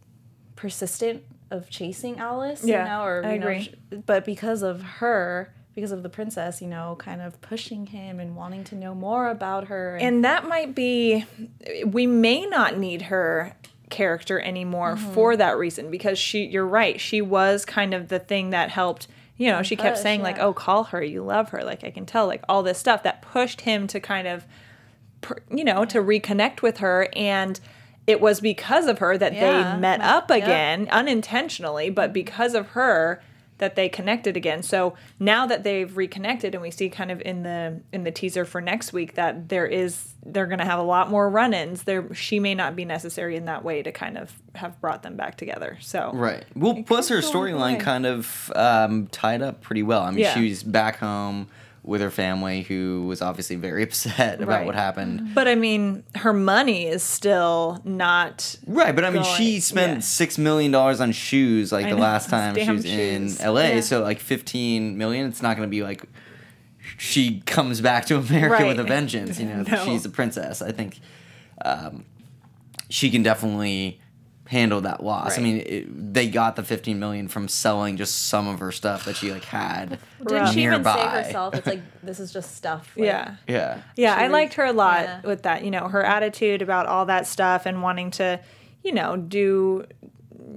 persistent 0.56 1.24
of 1.50 1.68
chasing 1.68 2.18
Alice. 2.18 2.62
Yeah, 2.64 2.84
you 2.84 2.90
know, 2.90 3.04
or 3.04 3.26
I 3.26 3.34
you 3.34 3.40
agree. 3.40 3.62
sh- 3.64 3.96
but 4.06 4.24
because 4.24 4.62
of 4.62 4.82
her. 4.82 5.52
because 5.74 5.90
of 5.90 6.04
the 6.04 6.08
princess, 6.08 6.62
you 6.62 6.68
know, 6.68 6.94
kind 7.00 7.20
of 7.20 7.40
pushing 7.40 7.86
him 7.86 8.20
and 8.20 8.36
wanting 8.36 8.62
to 8.62 8.76
know 8.76 8.94
more 8.94 9.28
about 9.28 9.66
her. 9.66 9.96
And 9.96 10.24
that 10.24 10.46
might 10.46 10.72
be, 10.72 11.24
we 11.84 12.06
may 12.06 12.46
not 12.46 12.78
need 12.78 13.02
her 13.02 13.56
character 13.94 14.40
anymore 14.40 14.96
Mm-hmm. 14.96 15.12
for 15.12 15.36
that 15.36 15.56
reason 15.56 15.90
because 15.90 16.18
she, 16.18 16.44
you're 16.44 16.66
right, 16.66 17.00
she 17.00 17.20
was 17.22 17.64
kind 17.64 17.94
of 17.94 18.08
the 18.08 18.18
thing 18.18 18.50
that 18.50 18.68
helped. 18.70 19.08
You 19.36 19.50
know, 19.50 19.62
she 19.62 19.74
kept 19.76 19.96
Push, 19.96 20.02
saying 20.02 20.22
like, 20.22 20.38
"Oh, 20.38 20.52
call 20.52 20.84
her. 20.84 21.02
You 21.02 21.22
love 21.24 21.48
her." 21.50 21.64
Like 21.64 21.82
I 21.82 21.90
can 21.90 22.06
tell, 22.06 22.26
like 22.26 22.42
all 22.48 22.62
this 22.62 22.78
stuff 22.78 23.02
that 23.02 23.20
pushed 23.22 23.62
him 23.62 23.86
to 23.88 23.98
kind 23.98 24.28
of, 24.28 24.44
you 25.50 25.64
know, 25.64 25.84
to 25.86 25.98
reconnect 25.98 26.62
with 26.62 26.78
her, 26.78 27.08
and 27.16 27.58
it 28.06 28.20
was 28.20 28.40
because 28.40 28.86
of 28.86 28.98
her 28.98 29.18
that 29.18 29.32
Yeah, 29.34 29.74
they 29.74 29.80
met 29.80 30.00
up 30.02 30.30
yep. 30.30 30.42
again, 30.44 30.88
unintentionally, 30.90 31.90
but 31.90 32.12
because 32.12 32.54
of 32.54 32.68
her 32.70 33.22
that 33.58 33.76
they 33.76 33.88
connected 33.88 34.36
again. 34.36 34.62
So 34.62 34.94
now 35.20 35.46
that 35.46 35.62
they've 35.62 35.96
reconnected 35.96 36.54
and 36.54 36.62
we 36.62 36.70
see 36.70 36.88
kind 36.88 37.10
of 37.10 37.20
in 37.22 37.42
the 37.42 37.80
in 37.92 38.04
the 38.04 38.10
teaser 38.10 38.44
for 38.44 38.60
next 38.60 38.92
week 38.92 39.14
that 39.14 39.48
there 39.48 39.66
is 39.66 40.12
they're 40.26 40.46
going 40.46 40.58
to 40.58 40.64
have 40.64 40.78
a 40.78 40.84
lot 40.84 41.10
more 41.10 41.28
run-ins. 41.28 41.84
There 41.84 42.12
she 42.14 42.40
may 42.40 42.54
not 42.54 42.74
be 42.74 42.84
necessary 42.84 43.36
in 43.36 43.44
that 43.44 43.62
way 43.64 43.82
to 43.82 43.92
kind 43.92 44.18
of 44.18 44.32
have 44.54 44.80
brought 44.80 45.02
them 45.02 45.16
back 45.16 45.36
together. 45.36 45.78
So 45.80 46.10
Right. 46.14 46.44
Well, 46.56 46.82
plus 46.82 47.08
her 47.08 47.20
could 47.20 47.32
go 47.32 47.44
either 47.44 47.56
storyline 47.56 47.80
kind 47.80 48.06
of 48.06 48.52
um, 48.56 49.06
tied 49.08 49.42
up 49.42 49.60
pretty 49.60 49.82
well. 49.82 50.02
I 50.02 50.10
mean, 50.10 50.20
Yeah. 50.20 50.34
she's 50.34 50.62
back 50.62 50.98
home 50.98 51.48
with 51.84 52.00
her 52.00 52.10
family, 52.10 52.62
who 52.62 53.04
was 53.06 53.20
obviously 53.22 53.56
very 53.56 53.82
upset 53.88 54.40
about 54.40 54.48
Right. 54.48 54.66
what 54.66 54.74
happened. 54.74 55.34
But 55.34 55.46
I 55.46 55.54
mean, 55.54 56.02
her 56.16 56.32
money 56.32 56.86
is 56.86 57.02
still 57.02 57.80
not 57.84 58.56
Right, 58.66 58.94
but 58.94 59.04
I 59.04 59.10
mean, 59.10 59.22
Going- 59.22 59.36
she 59.36 59.60
spent 59.60 59.92
yeah. 59.94 60.00
six 60.00 60.38
million 60.38 60.72
dollars 60.72 61.00
on 61.00 61.12
shoes 61.12 61.70
like 61.72 61.86
I 61.86 61.90
the 61.90 61.96
know, 61.96 62.02
last 62.02 62.30
time 62.30 62.54
she 62.56 62.70
was 62.70 62.84
in. 62.84 63.30
L.A. 63.40 63.74
Yeah. 63.76 63.80
So 63.82 64.02
like 64.02 64.18
fifteen 64.18 64.96
million. 64.98 65.26
It's 65.28 65.42
not 65.42 65.56
going 65.56 65.68
to 65.68 65.70
be 65.70 65.82
like 65.82 66.04
she 66.98 67.40
comes 67.40 67.80
back 67.80 68.06
to 68.06 68.16
America 68.18 68.62
Right. 68.62 68.66
with 68.66 68.80
a 68.80 68.84
vengeance. 68.84 69.38
You 69.38 69.46
know, 69.46 69.62
No. 69.70 69.84
she's 69.84 70.04
a 70.04 70.10
princess. 70.10 70.62
I 70.62 70.72
think 70.72 71.00
um, 71.64 72.04
she 72.88 73.10
can 73.10 73.22
definitely 73.22 74.00
handle 74.46 74.82
that 74.82 75.02
loss. 75.02 75.38
I 75.38 75.40
mean, 75.42 75.62
it, 75.64 76.14
they 76.14 76.28
got 76.28 76.56
the 76.56 76.62
fifteen 76.62 76.98
million 76.98 77.28
from 77.28 77.48
selling 77.48 77.96
just 77.96 78.26
some 78.26 78.46
of 78.46 78.60
her 78.60 78.72
stuff 78.72 79.04
that 79.06 79.16
she 79.16 79.32
like 79.32 79.44
had 79.44 79.98
Didn't 80.26 80.48
she 80.52 80.64
even 80.64 80.84
save 80.84 81.10
herself? 81.10 81.54
It's 81.54 81.66
like 81.66 81.80
this 82.02 82.20
is 82.20 82.32
just 82.32 82.54
stuff. 82.54 82.92
like- 82.96 83.06
yeah. 83.06 83.36
Yeah. 83.48 83.80
Yeah, 83.96 84.16
She 84.16 84.20
I 84.20 84.26
was- 84.28 84.32
liked 84.32 84.54
her 84.54 84.64
a 84.64 84.72
lot 84.72 85.04
yeah. 85.04 85.20
with 85.22 85.42
that, 85.44 85.64
you 85.64 85.70
know, 85.70 85.88
her 85.88 86.02
attitude 86.04 86.62
about 86.62 86.86
all 86.86 87.06
that 87.06 87.26
stuff 87.26 87.64
and 87.66 87.82
wanting 87.82 88.10
to, 88.12 88.40
you 88.82 88.92
know, 88.92 89.16
do 89.16 89.86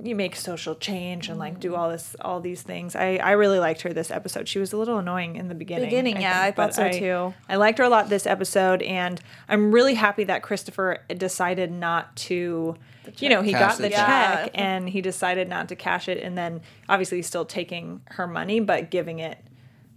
you 0.04 0.16
make 0.16 0.36
social 0.36 0.76
change 0.76 1.30
and 1.30 1.40
like 1.40 1.60
do 1.60 1.74
all 1.74 1.90
this 1.90 2.16
all 2.22 2.40
these 2.42 2.62
things. 2.62 2.96
I 2.96 3.16
I 3.18 3.32
really 3.32 3.58
liked 3.60 3.82
her 3.82 3.94
this 3.94 4.12
episode. 4.12 4.48
She 4.48 4.60
was 4.60 4.74
a 4.74 4.78
little 4.78 4.98
annoying 5.00 5.38
in 5.38 5.48
the 5.48 5.56
beginning. 5.56 5.86
Beginning, 5.86 6.22
yeah, 6.22 6.42
I 6.42 6.52
thought 6.52 6.76
but 6.76 6.76
so 6.76 6.92
too. 6.92 7.34
I 7.48 7.56
liked 7.56 7.78
her 7.80 7.86
a 7.86 7.90
lot 7.90 8.10
this 8.10 8.28
episode 8.28 8.82
and 8.82 9.20
I'm 9.48 9.72
really 9.72 9.94
happy 9.96 10.26
that 10.26 10.44
Christopher 10.44 11.00
decided 11.16 11.72
not 11.72 12.16
to 12.18 12.76
you 13.20 13.30
know, 13.30 13.42
he 13.42 13.52
Cash 13.52 13.60
got 13.60 13.78
the 13.78 13.84
the 13.84 13.90
check. 13.90 14.06
check 14.08 14.52
and 14.56 14.90
he 14.90 15.02
decided 15.02 15.48
not 15.50 15.70
to 15.70 15.76
cash 15.76 16.08
it 16.08 16.22
and 16.24 16.38
then 16.38 16.62
obviously 16.90 17.18
he's 17.18 17.28
still 17.28 17.46
taking 17.46 18.02
her 18.12 18.28
money 18.28 18.60
but 18.60 18.90
giving 18.92 19.20
it 19.20 19.38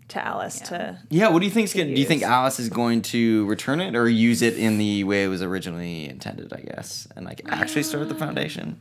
to 0.08 0.24
Alice 0.26 0.60
to 0.62 0.98
Yeah, 1.08 1.28
what 1.28 1.38
do 1.38 1.44
you 1.44 1.52
think's 1.52 1.72
gonna? 1.72 1.94
Do 1.94 2.00
you 2.00 2.04
think. 2.06 2.22
Alice 2.24 2.58
is 2.58 2.68
going 2.68 3.02
to 3.02 3.46
return 3.46 3.80
it 3.80 3.94
or 3.94 4.08
use 4.08 4.42
it 4.42 4.58
in 4.58 4.76
the 4.76 5.04
way 5.04 5.22
it 5.24 5.28
was 5.28 5.40
originally 5.40 6.08
intended? 6.08 6.52
I 6.52 6.60
guess, 6.62 7.06
and 7.14 7.24
like 7.24 7.42
actually 7.48 7.84
start 7.84 8.08
the 8.08 8.16
foundation, 8.16 8.80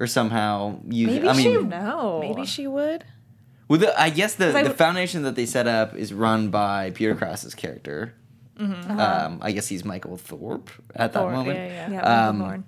or 0.00 0.06
somehow 0.06 0.80
use. 0.88 1.08
Maybe 1.10 1.26
it? 1.26 1.30
I 1.30 1.42
she- 1.42 1.48
mean, 1.58 1.68
no. 1.68 2.20
Maybe 2.22 2.46
she 2.46 2.66
would. 2.66 3.04
well, 3.68 3.80
the, 3.80 4.00
I 4.00 4.08
guess 4.08 4.36
the, 4.36 4.56
I 4.56 4.62
the 4.62 4.70
foundation 4.70 5.24
that 5.24 5.36
they 5.36 5.44
set 5.44 5.66
up 5.66 5.94
is 5.94 6.14
run 6.14 6.48
by 6.48 6.90
Peter 6.92 7.14
Krause's 7.14 7.54
character. 7.54 8.14
Mm-hmm. 8.58 8.98
Um, 8.98 9.38
I 9.42 9.52
guess 9.52 9.66
he's 9.68 9.84
Michael 9.84 10.16
Thorpe 10.16 10.70
at 10.94 11.12
that 11.12 11.22
moment. 11.30 11.58
yeah, 11.58 11.90
yeah. 11.90 11.90
Yeah, 11.92 12.28
Um, 12.28 12.38
Thorne. 12.38 12.64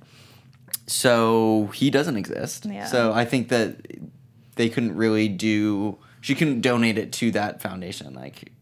So 0.88 1.70
he 1.74 1.90
doesn't 1.90 2.16
exist. 2.16 2.64
Yeah. 2.66 2.86
So 2.86 3.12
I 3.12 3.24
think 3.24 3.48
that 3.50 3.76
they 4.56 4.68
couldn't 4.68 4.96
really 4.96 5.28
do. 5.28 5.98
She 6.20 6.34
couldn't 6.34 6.62
donate 6.62 6.98
it 6.98 7.12
to 7.14 7.30
that 7.32 7.62
foundation, 7.62 8.14
like 8.14 8.52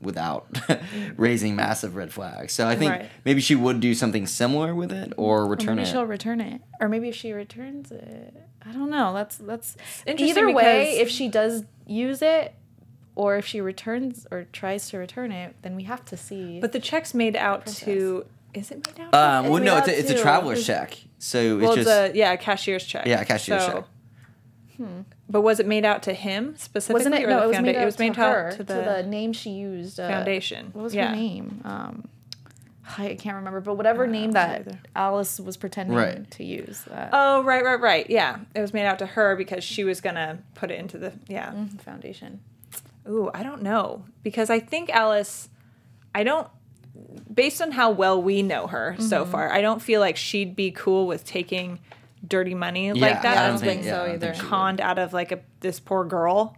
without 0.00 0.58
raising 1.16 1.56
massive 1.56 1.96
red 1.96 2.12
flags. 2.12 2.52
So 2.52 2.66
I 2.66 2.76
think 2.76 2.90
Right. 2.92 3.10
maybe 3.24 3.40
she 3.40 3.54
would 3.54 3.80
do 3.80 3.94
something 3.94 4.26
similar 4.26 4.74
with 4.74 4.92
it 4.92 5.12
or 5.16 5.42
Or 5.42 5.46
return 5.46 5.76
maybe 5.76 5.88
it. 5.88 5.92
she'll 5.92 6.04
return 6.06 6.40
it, 6.40 6.60
or 6.80 6.88
maybe 6.88 7.08
if 7.08 7.14
she 7.14 7.32
returns 7.32 7.90
it, 7.90 8.34
I 8.66 8.72
don't 8.72 8.90
know. 8.90 9.14
That's 9.14 9.36
that's 9.36 9.76
interesting 10.06 10.28
either 10.44 10.52
way. 10.52 10.98
If 10.98 11.08
she 11.08 11.28
does 11.28 11.64
use 11.86 12.20
it, 12.22 12.54
or 13.14 13.36
if 13.36 13.46
she 13.46 13.60
returns 13.60 14.26
or 14.30 14.44
tries 14.52 14.90
to 14.90 14.98
return 14.98 15.30
it, 15.32 15.54
then 15.62 15.76
we 15.76 15.84
have 15.84 16.04
to 16.06 16.16
see. 16.16 16.60
But 16.60 16.72
the 16.72 16.80
check's 16.80 17.14
made 17.14 17.36
out 17.36 17.66
to. 17.66 18.26
Is 18.54 18.70
it 18.70 18.86
made 18.86 19.00
out? 19.04 19.12
to? 19.12 19.18
Um, 19.18 19.48
well, 19.48 19.62
no, 19.62 19.76
it's 19.78 19.88
a, 19.88 19.98
it's 19.98 20.10
a 20.10 20.14
to- 20.14 20.22
traveler's 20.22 20.66
check. 20.66 20.96
So 21.18 21.56
well, 21.58 21.70
it's 21.72 21.78
it's 21.80 21.86
just 21.88 22.14
a 22.14 22.16
yeah, 22.18 22.32
a 22.32 22.36
cashier's 22.36 22.84
check. 22.84 23.06
yeah, 23.06 23.20
a 23.20 23.24
cashier's 23.24 23.62
So- 23.64 23.72
check. 23.72 23.84
But 25.28 25.40
was 25.42 25.60
it 25.60 25.66
made 25.66 25.84
out 25.84 26.02
to 26.04 26.12
him 26.12 26.54
specifically? 26.56 26.94
wasn't 26.98 27.14
it? 27.14 27.24
or 27.24 27.28
No, 27.28 27.36
the 27.38 27.44
it 27.44 27.48
was 27.48 27.56
founda- 27.56 27.62
made 27.62 27.76
out 27.76 27.82
It 27.82 27.84
was 27.86 27.98
made 27.98 28.14
to 28.14 28.20
out 28.22 28.32
her 28.34 28.52
to 28.56 28.64
the, 28.64 29.02
name 29.04 29.32
she 29.32 29.50
used. 29.50 29.98
Uh, 30.00 30.08
foundation. 30.08 30.70
What 30.72 30.82
was 30.82 30.94
Yeah. 30.94 31.08
her 31.10 31.16
name? 31.16 31.60
Um, 31.64 32.08
I 32.98 33.14
can't 33.14 33.36
remember, 33.36 33.60
but 33.60 33.76
whatever 33.76 34.06
name 34.06 34.32
that 34.32 34.60
either. 34.60 34.78
Alice 34.94 35.40
was 35.40 35.56
pretending 35.56 35.96
Right. 35.96 36.30
to 36.32 36.44
use. 36.44 36.82
That 36.90 37.10
Oh 37.12 37.42
right, 37.42 37.64
right, 37.64 37.80
right. 37.80 38.08
Yeah, 38.10 38.40
it 38.54 38.60
was 38.60 38.74
made 38.74 38.84
out 38.84 38.98
to 38.98 39.06
her 39.06 39.36
because 39.36 39.64
she 39.64 39.84
was 39.84 40.00
gonna 40.02 40.38
put 40.54 40.70
it 40.70 40.78
into 40.78 40.98
the 40.98 41.12
yeah. 41.26 41.52
Mm, 41.52 41.80
foundation. 41.80 42.40
Ooh, 43.08 43.30
I 43.32 43.42
don't 43.42 43.62
know 43.62 44.04
because 44.22 44.50
I 44.50 44.60
think 44.60 44.90
Alice. 44.90 45.48
I 46.14 46.24
don't. 46.24 46.48
Based 47.32 47.60
on 47.60 47.72
how 47.72 47.90
well 47.90 48.20
we 48.22 48.42
know 48.42 48.66
her 48.68 48.92
Mm-hmm. 48.92 49.08
so 49.08 49.24
far, 49.24 49.50
I 49.52 49.60
don't 49.60 49.82
feel 49.82 50.00
like 50.00 50.16
she'd 50.16 50.54
be 50.54 50.70
cool 50.70 51.06
with 51.06 51.24
taking 51.24 51.80
dirty 52.26 52.54
money 52.54 52.90
like 52.92 53.20
that. 53.22 53.36
I 53.36 53.42
and 53.48 53.52
don't 53.52 53.60
think 53.68 53.82
being 53.82 53.92
so 53.92 54.02
I 54.02 54.06
don't 54.06 54.14
either. 54.14 54.34
she 54.34 54.40
would. 54.40 54.48
conned 54.48 54.80
out 54.80 54.98
of 54.98 55.12
like 55.12 55.30
a 55.32 55.40
this 55.60 55.78
poor 55.80 56.04
girl, 56.04 56.56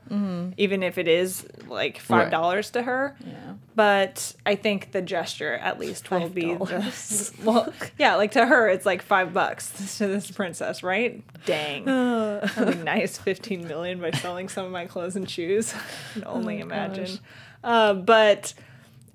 even 0.56 0.82
if 0.82 0.98
it 0.98 1.08
is 1.08 1.46
like 1.66 1.98
five 1.98 2.30
dollars 2.30 2.70
to 2.72 2.82
her. 2.82 3.16
Yeah. 3.24 3.54
But 3.74 4.34
I 4.46 4.54
think 4.54 4.92
the 4.92 5.02
gesture 5.02 5.54
at 5.54 5.78
least 5.78 6.10
will 6.10 6.28
be 6.30 6.54
the, 6.54 6.60
$5. 6.64 7.44
well, 7.44 7.72
yeah, 7.98 8.14
like 8.16 8.32
to 8.32 8.46
her 8.46 8.68
it's 8.68 8.86
like 8.86 9.02
five 9.02 9.32
bucks 9.34 9.96
to 9.98 10.06
this 10.06 10.30
princess, 10.30 10.82
right? 10.82 11.22
Dang, 11.46 11.84
that'd 11.86 12.78
be 12.78 12.84
nice. 12.84 13.18
Fifteen 13.18 13.66
million 13.66 14.00
by 14.00 14.10
selling 14.12 14.48
some 14.48 14.66
of 14.66 14.72
my 14.72 14.86
clothes 14.86 15.16
and 15.16 15.28
shoes. 15.28 15.74
I 15.74 16.12
can 16.12 16.24
only 16.26 16.60
imagine. 16.60 17.18
Uh, 17.64 17.94
but 17.94 18.54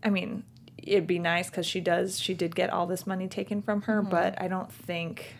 I 0.04 0.10
mean, 0.10 0.44
it'd 0.84 1.08
be 1.08 1.20
nice 1.20 1.50
because 1.50 1.66
she 1.66 1.80
does. 1.82 2.20
She 2.20 2.34
did 2.34 2.56
get 2.56 2.70
all 2.70 2.86
this 2.88 3.06
money 3.08 3.28
taken 3.28 3.62
from 3.62 3.84
her, 3.84 4.02
but 4.02 4.42
I 4.42 4.48
don't 4.48 4.72
think 4.72 5.36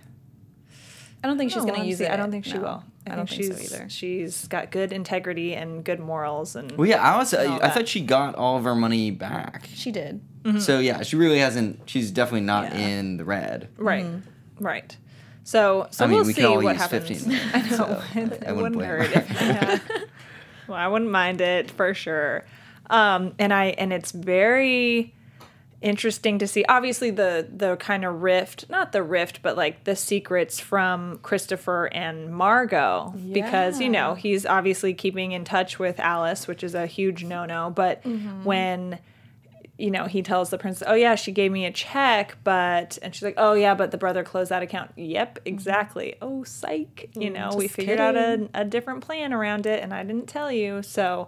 I 1.24 1.28
don't 1.28 1.38
think 1.38 1.52
she's 1.52 1.64
going 1.64 1.80
to 1.80 1.86
use 1.86 2.00
honestly, 2.02 2.06
it. 2.08 2.12
I 2.12 2.16
don't 2.16 2.32
think 2.32 2.46
she 2.46 2.54
No, 2.54 2.62
will. 2.62 2.84
I, 3.08 3.14
I 3.14 3.16
don't 3.16 3.30
think, 3.30 3.42
think 3.44 3.58
she's 3.60 3.70
so 3.70 3.76
either. 3.78 3.90
she's 3.90 4.48
got 4.48 4.72
good 4.72 4.92
integrity 4.92 5.54
and 5.54 5.84
good 5.84 6.00
morals 6.00 6.56
and 6.56 6.72
Well, 6.74 6.88
yeah, 6.88 6.98
Alice. 7.06 7.34
I, 7.34 7.46
all 7.46 7.56
I 7.56 7.60
that. 7.60 7.74
thought 7.76 7.88
she 7.88 8.02
got 8.02 8.36
all 8.36 8.58
of 8.58 8.64
her 8.64 8.76
money 8.76 9.12
back. 9.12 9.70
She 9.74 9.92
did. 9.92 10.22
So 10.60 10.80
yeah, 10.80 11.04
she 11.04 11.16
really 11.18 11.38
hasn't. 11.38 11.82
She's 11.86 12.10
definitely 12.10 12.42
not 12.42 12.66
Mm-hmm. 12.66 12.80
Yeah. 12.80 12.88
in 12.88 13.18
the 13.18 13.26
red. 13.26 13.70
right, 13.78 14.06
right. 14.60 14.98
So 15.44 15.88
so 15.92 16.06
I 16.06 16.08
mean, 16.08 16.18
we'll 16.18 16.26
we 16.28 16.34
see 16.34 16.44
all 16.46 16.56
what 16.62 16.74
use 16.74 16.82
happens. 16.82 17.08
15 17.26 17.40
I 17.54 17.62
know 17.62 17.68
so 17.78 18.04
it, 18.16 18.44
I 18.48 18.50
it 18.50 18.56
wouldn't 18.56 18.76
wouldn't 18.76 18.82
hurt. 18.86 19.08
her. 19.08 19.20
If, 19.20 19.32
yeah. 19.42 19.80
well, 20.68 20.78
I 20.80 20.88
wouldn't 20.88 21.12
mind 21.12 21.42
it 21.42 21.70
for 21.70 21.94
sure. 21.94 22.46
Um, 22.90 23.34
and 23.38 23.54
I 23.54 23.66
and 23.78 23.94
it's 23.94 24.12
very 24.12 25.14
interesting 25.82 26.38
to 26.40 26.48
see. 26.48 26.64
Obviously 26.70 27.10
the 27.10 27.48
the 27.52 27.76
kind 27.78 28.06
of 28.06 28.22
rift 28.22 28.70
not 28.70 28.92
the 28.92 29.02
rift 29.02 29.42
but 29.42 29.58
like 29.58 29.84
the 29.84 29.96
secrets 29.96 30.60
from 30.60 31.18
christopher 31.20 31.86
and 31.88 32.34
margot 32.34 33.14
because 33.32 33.80
you 33.80 33.90
know 33.90 34.14
he's 34.14 34.46
obviously 34.46 34.94
keeping 34.94 35.32
in 35.32 35.44
touch 35.44 35.80
with 35.80 36.00
alice 36.00 36.48
which 36.48 36.64
is 36.64 36.76
a 36.76 36.86
huge 36.86 37.24
no-no. 37.24 37.72
But 37.72 38.04
mm-hmm. 38.04 38.44
when 38.44 39.00
you 39.78 39.90
know 39.90 40.06
he 40.06 40.22
tells 40.22 40.52
the 40.52 40.60
princess 40.60 40.88
oh 40.88 40.94
yeah 40.94 41.16
she 41.16 41.32
gave 41.32 41.52
me 41.52 41.66
a 41.66 41.72
check 41.72 42.38
but 42.44 43.00
and 43.02 43.16
she's 43.16 43.24
like 43.24 43.34
oh 43.38 43.54
yeah 43.54 43.74
but 43.74 43.90
the 43.90 43.98
brother 43.98 44.24
closed 44.24 44.52
that 44.52 44.62
account. 44.62 44.92
Yep 44.96 45.40
mm-hmm. 45.40 45.48
exactly. 45.48 46.16
Oh 46.22 46.44
psych. 46.44 47.10
You 47.16 47.32
mm, 47.32 47.34
know 47.34 47.52
we 47.56 47.66
just 47.66 47.76
figured 47.76 48.00
out 48.00 48.16
a, 48.16 48.48
a 48.54 48.66
different 48.66 49.02
plan 49.02 49.34
around 49.34 49.66
it 49.66 49.82
and 49.82 49.94
i 49.94 50.04
didn't 50.04 50.28
tell 50.28 50.52
you. 50.52 50.84
So 50.84 51.28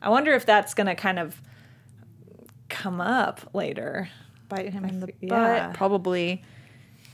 i 0.00 0.08
wonder 0.08 0.32
if 0.32 0.46
that's 0.46 0.72
going 0.72 0.86
to 0.86 0.94
kind 0.94 1.18
of 1.18 1.42
come 2.80 3.00
up 3.00 3.50
later 3.54 4.08
Bite 4.48 4.72
him 4.72 4.84
in 4.84 5.00
the 5.00 5.06
f- 5.08 5.14
butt. 5.20 5.28
yeah. 5.30 5.72
Probably. 5.74 6.42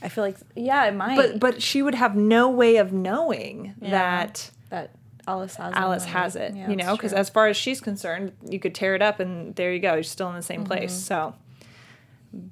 I 0.01 0.09
feel 0.09 0.23
like, 0.23 0.37
yeah, 0.55 0.85
it 0.85 0.95
might. 0.95 1.15
but 1.15 1.39
but 1.39 1.61
she 1.61 1.81
would 1.81 1.95
have 1.95 2.15
no 2.15 2.49
way 2.49 2.77
of 2.77 2.91
knowing 2.93 3.73
Yeah. 3.81 3.89
that 3.91 4.51
that 4.69 4.91
Alice 5.27 5.55
has 5.55 5.73
it, 5.73 5.77
Alice 5.77 6.03
right? 6.05 6.11
has 6.13 6.35
it, 6.35 6.55
Yeah, 6.55 6.69
you 6.69 6.75
know, 6.77 6.95
because 6.95 7.13
as 7.13 7.29
far 7.29 7.47
as 7.47 7.57
she's 7.57 7.81
concerned, 7.81 8.31
you 8.49 8.59
could 8.59 8.73
tear 8.73 8.95
it 8.95 9.01
up 9.01 9.19
and 9.19 9.55
there 9.55 9.73
you 9.73 9.79
go, 9.79 9.93
you're 9.95 10.03
still 10.03 10.29
in 10.29 10.35
the 10.35 10.41
same 10.41 10.63
place. 10.63 10.93
Mm-hmm. 10.93 11.33
So 11.33 11.35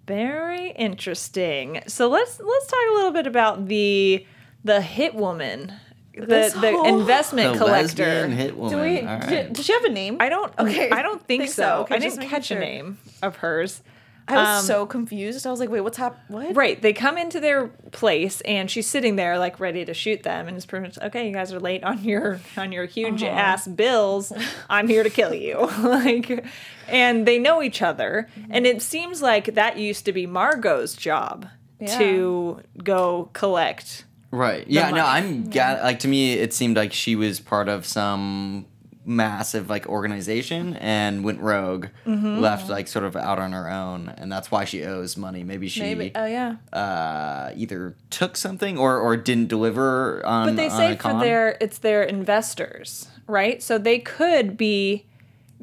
very 0.07 0.71
interesting. 0.71 1.81
So 1.87 2.07
let's 2.09 2.39
let's 2.39 2.67
talk 2.67 2.79
a 2.91 2.93
little 2.95 3.11
bit 3.11 3.27
about 3.27 3.67
the 3.67 4.25
the 4.63 4.81
hit 4.81 5.13
woman 5.15 5.73
the 6.15 6.53
the 6.59 6.83
investment 6.85 7.53
The 7.53 7.59
collector. 7.65 8.03
lesbian 8.05 8.31
hit 8.31 8.55
Do 8.55 8.61
we? 8.61 9.01
All 9.01 9.19
d- 9.19 9.35
right. 9.35 9.53
does 9.53 9.65
she 9.65 9.73
have 9.73 9.83
a 9.83 9.89
name? 9.89 10.17
I 10.19 10.29
don't. 10.29 10.53
Okay, 10.57 10.89
I 10.89 11.01
don't 11.01 11.21
think, 11.25 11.43
think 11.43 11.51
so. 11.53 11.63
so. 11.63 11.81
Okay, 11.83 11.95
I 11.95 11.99
didn't 11.99 12.27
catch 12.27 12.47
sure. 12.47 12.57
a 12.57 12.59
name 12.61 12.97
of 13.21 13.37
hers. 13.37 13.81
I 14.27 14.37
was 14.37 14.59
Um, 14.61 14.65
so 14.65 14.85
confused. 14.87 15.45
I 15.45 15.51
was 15.51 15.59
like, 15.59 15.69
wait, 15.69 15.81
what's 15.81 15.97
hap? 15.97 16.17
What? 16.29 16.55
Right. 16.55 16.81
They 16.81 16.93
come 16.93 17.15
into 17.19 17.39
their 17.39 17.67
place 17.91 18.41
and 18.41 18.71
she's 18.71 18.87
sitting 18.89 19.17
there 19.17 19.37
like 19.37 19.59
ready 19.59 19.85
to 19.85 19.93
shoot 19.93 20.23
them 20.23 20.47
and 20.47 20.57
it's 20.57 20.65
pretty 20.65 20.83
much 20.87 20.97
okay, 20.99 21.27
you 21.27 21.31
guys 21.33 21.53
are 21.53 21.59
late 21.59 21.83
on 21.83 22.03
your 22.03 22.39
on 22.57 22.71
your 22.71 22.85
huge 22.85 23.21
Uh-huh. 23.21 23.31
ass 23.31 23.67
bills. 23.67 24.33
I'm 24.67 24.87
here 24.87 25.03
to 25.03 25.11
kill 25.11 25.31
you. 25.35 25.69
like 25.83 26.43
and 26.87 27.27
they 27.27 27.37
know 27.37 27.61
each 27.61 27.83
other. 27.83 28.27
And 28.49 28.65
it 28.65 28.81
seems 28.81 29.21
like 29.21 29.53
that 29.53 29.77
used 29.77 30.05
to 30.05 30.11
be 30.11 30.25
Margot's 30.25 30.95
job 30.95 31.47
Yeah. 31.79 31.95
to 31.99 32.61
go 32.83 33.29
collect. 33.33 34.05
Right. 34.35 34.67
Yeah. 34.67 34.89
No. 34.91 35.05
I'm 35.05 35.49
ga- 35.49 35.79
like 35.83 35.99
to 35.99 36.07
me, 36.07 36.33
it 36.33 36.53
seemed 36.53 36.75
like 36.77 36.93
she 36.93 37.15
was 37.15 37.39
part 37.39 37.69
of 37.69 37.85
some 37.85 38.65
massive 39.07 39.69
like 39.69 39.87
organization 39.87 40.75
and 40.77 41.23
went 41.23 41.39
rogue, 41.39 41.87
Mm-hmm. 42.07 42.39
left 42.39 42.69
like 42.69 42.87
sort 42.87 43.05
of 43.05 43.15
out 43.15 43.37
on 43.39 43.51
her 43.53 43.69
own, 43.69 44.09
and 44.17 44.31
that's 44.31 44.49
why 44.49 44.65
she 44.65 44.83
owes 44.83 45.15
money. 45.15 45.43
Maybe 45.43 45.67
she 45.69 45.81
Maybe. 45.81 46.11
Oh 46.15 46.25
yeah. 46.25 46.55
uh, 46.73 47.51
either 47.55 47.95
took 48.09 48.35
something 48.35 48.77
or 48.77 48.97
or 48.97 49.15
didn't 49.15 49.47
deliver 49.47 50.25
on. 50.25 50.47
But 50.47 50.55
they 50.55 50.69
on 50.69 50.77
say 50.77 50.95
for 50.97 51.19
their 51.19 51.57
it's 51.61 51.77
their 51.79 52.01
investors, 52.03 53.07
right? 53.27 53.61
So 53.61 53.77
they 53.77 53.99
could 53.99 54.57
be 54.57 55.05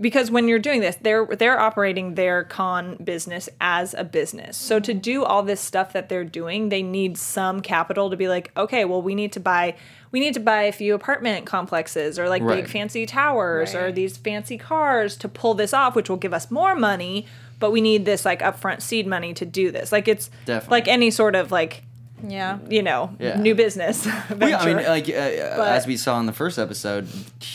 because 0.01 0.31
when 0.31 0.49
you're 0.49 0.59
doing 0.59 0.81
this, 0.81 0.97
they're 0.97 1.27
they're 1.27 1.59
operating 1.61 2.15
their 2.15 2.45
con 2.45 2.97
business 3.03 3.49
as 3.61 3.95
a 3.95 4.05
business. 4.05 4.57
So 4.57 4.81
to 4.81 4.95
do 4.95 5.25
all 5.25 5.43
this 5.43 5.61
stuff 5.61 5.93
that 5.93 6.09
they're 6.09 6.25
doing, 6.25 6.71
they 6.71 6.83
need 6.83 7.19
some 7.19 7.61
capital 7.61 8.09
to 8.11 8.17
be 8.17 8.29
like, 8.29 8.51
okay, 8.57 8.85
well 8.85 9.03
we 9.03 9.15
need 9.15 9.33
to 9.33 9.41
buy 9.41 9.77
we 10.11 10.21
need 10.21 10.35
to 10.35 10.41
buy 10.41 10.63
a 10.65 10.73
few 10.73 10.95
apartment 10.95 11.47
complexes 11.47 12.19
or 12.19 12.29
like 12.29 12.43
Right. 12.43 12.63
big 12.63 12.69
fancy 12.71 13.07
towers 13.07 13.75
or 13.75 13.93
these 13.93 14.17
fancy 14.17 14.59
cars 14.59 15.17
to 15.19 15.29
pull 15.29 15.55
this 15.55 15.73
off, 15.73 15.95
which 15.95 16.09
will 16.11 16.17
give 16.19 16.35
us 16.35 16.51
more 16.51 16.75
money, 16.75 17.27
but 17.59 17.71
we 17.71 17.81
need 17.81 18.05
this 18.05 18.25
like 18.25 18.41
upfront 18.41 18.83
seed 18.83 19.07
money 19.07 19.33
to 19.35 19.45
do 19.47 19.71
this. 19.71 19.93
Like 19.93 20.09
it's 20.09 20.31
Definitely. 20.47 20.75
like 20.77 20.89
any 20.89 21.11
sort 21.11 21.35
of 21.35 21.51
like 21.51 21.83
Yeah. 22.27 22.59
you 22.69 22.83
know, 22.83 23.15
Yeah. 23.19 23.37
new 23.41 23.55
business. 23.55 24.07
Well, 24.31 24.49
yeah, 24.49 24.59
I 24.59 24.67
mean, 24.67 24.77
like 24.87 25.09
uh, 25.09 25.57
But- 25.57 25.73
as 25.73 25.87
we 25.87 25.97
saw 25.97 26.19
in 26.21 26.27
the 26.27 26.33
first 26.33 26.59
episode, 26.59 27.09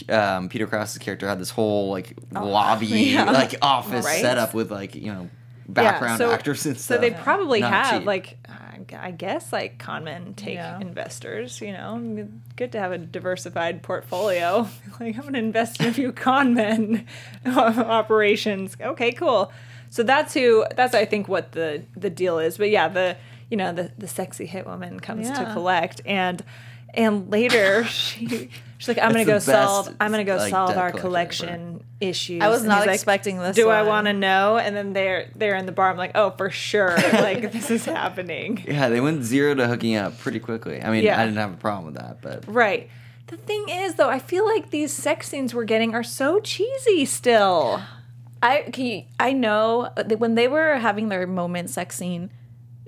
um, 0.09 0.50
Peter 0.50 0.67
Krause's 0.67 0.97
character 0.97 1.27
had 1.27 1.39
this 1.39 1.50
whole 1.51 1.89
like 1.89 2.13
lobby, 2.31 2.86
yeah. 3.15 3.31
like 3.31 3.55
office 3.62 4.05
Right. 4.05 4.21
setup 4.21 4.53
with 4.53 4.71
like 4.71 4.95
you 4.95 5.12
know 5.13 5.29
background 5.69 6.17
so, 6.19 6.31
actors 6.31 6.65
and 6.65 6.77
stuff. 6.77 6.97
So 6.97 7.01
they 7.01 7.12
probably 7.12 7.59
Not 7.62 7.71
have 7.74 8.00
cheap. 8.00 8.05
like 8.07 8.38
I- 8.47 8.63
I 9.00 9.12
guess 9.12 9.51
like 9.51 9.79
con 9.79 10.05
men 10.05 10.33
take 10.36 10.53
Yeah. 10.55 10.79
investors. 10.79 11.59
You 11.59 11.74
know, 11.74 12.27
good 12.55 12.71
to 12.71 12.79
have 12.79 12.91
a 12.93 12.97
diversified 12.97 13.83
portfolio. 13.83 14.67
like 15.00 15.17
I'm 15.17 15.24
gonna 15.24 15.39
invest 15.39 15.81
in 15.81 15.88
a 15.88 15.91
few 15.93 16.12
con 16.13 16.53
men 16.53 17.05
operations. 17.45 18.77
Okay, 18.79 19.12
cool. 19.12 19.51
So 19.89 20.03
that's 20.03 20.33
who. 20.33 20.65
That's 20.75 20.93
I 20.93 21.05
think 21.05 21.27
what 21.27 21.51
the 21.53 21.83
the 21.95 22.09
deal 22.09 22.39
is. 22.39 22.57
But 22.57 22.69
yeah, 22.69 22.88
the 22.88 23.17
you 23.50 23.58
know 23.58 23.74
the 23.74 23.92
the 23.98 24.08
sexy 24.08 24.46
hit 24.46 24.66
woman 24.66 25.00
comes 25.00 25.30
to 25.30 25.51
collect 25.54 26.01
and. 26.06 26.44
And 26.94 27.30
later, 27.30 27.84
she 27.89 28.50
she's 28.77 28.88
like, 28.88 28.98
"I'm 28.98 29.12
gonna 29.12 29.25
go 29.25 29.34
the 29.34 29.42
solve. 29.42 29.94
I'm 30.00 30.10
gonna 30.10 30.24
go 30.24 30.38
like, 30.38 30.50
solve 30.50 30.77
our 30.77 30.89
collector 30.89 31.01
collection 31.01 31.84
issues." 32.00 32.42
I 32.42 32.48
was 32.48 32.62
And 32.62 32.70
not 32.70 32.77
he's 32.80 32.88
like, 32.88 32.96
expecting 32.96 33.38
this 33.38 33.56
Do 33.58 33.70
I 33.70 33.84
want 33.84 34.08
to 34.08 34.13
know? 34.13 34.58
And 34.58 34.75
then 34.75 34.94
they're 34.94 35.30
they're 35.36 35.56
in 35.58 35.66
the 35.66 35.74
bar. 35.74 35.92
I'm 35.92 35.98
like, 35.98 36.13
oh, 36.16 36.32
for 36.32 36.50
sure, 36.50 36.96
like 37.13 37.51
this 37.51 37.70
is 37.70 37.84
happening. 37.86 38.63
Yeah, 38.66 38.88
they 38.88 39.01
went 39.01 39.24
zero 39.24 39.54
to 39.56 39.68
hooking 39.68 39.96
up 39.96 40.18
pretty 40.20 40.39
quickly. 40.39 40.82
I 40.82 40.89
mean, 40.89 41.04
Yeah. 41.04 41.22
I 41.22 41.25
didn't 41.25 41.38
have 41.38 41.54
a 41.54 41.58
problem 41.58 41.86
with 41.88 41.96
that, 41.96 42.22
but 42.22 42.46
Right. 42.48 42.89
The 43.27 43.38
thing 43.38 43.66
is, 43.70 43.96
though, 43.96 44.10
I 44.10 44.20
feel 44.20 44.46
like 44.46 44.70
these 44.70 44.94
sex 44.94 45.27
scenes 45.27 45.54
we're 45.54 45.66
getting 45.66 45.94
are 45.94 46.04
so 46.04 46.39
cheesy 46.39 47.04
still. 47.06 47.82
I 48.42 48.62
can 48.72 48.86
you, 48.86 49.04
I 49.20 49.34
know 49.34 49.89
that 49.98 50.20
when 50.20 50.36
they 50.36 50.48
were 50.48 50.77
having 50.77 51.10
their 51.10 51.27
moment 51.27 51.70
sex 51.70 51.98
scene, 51.98 52.32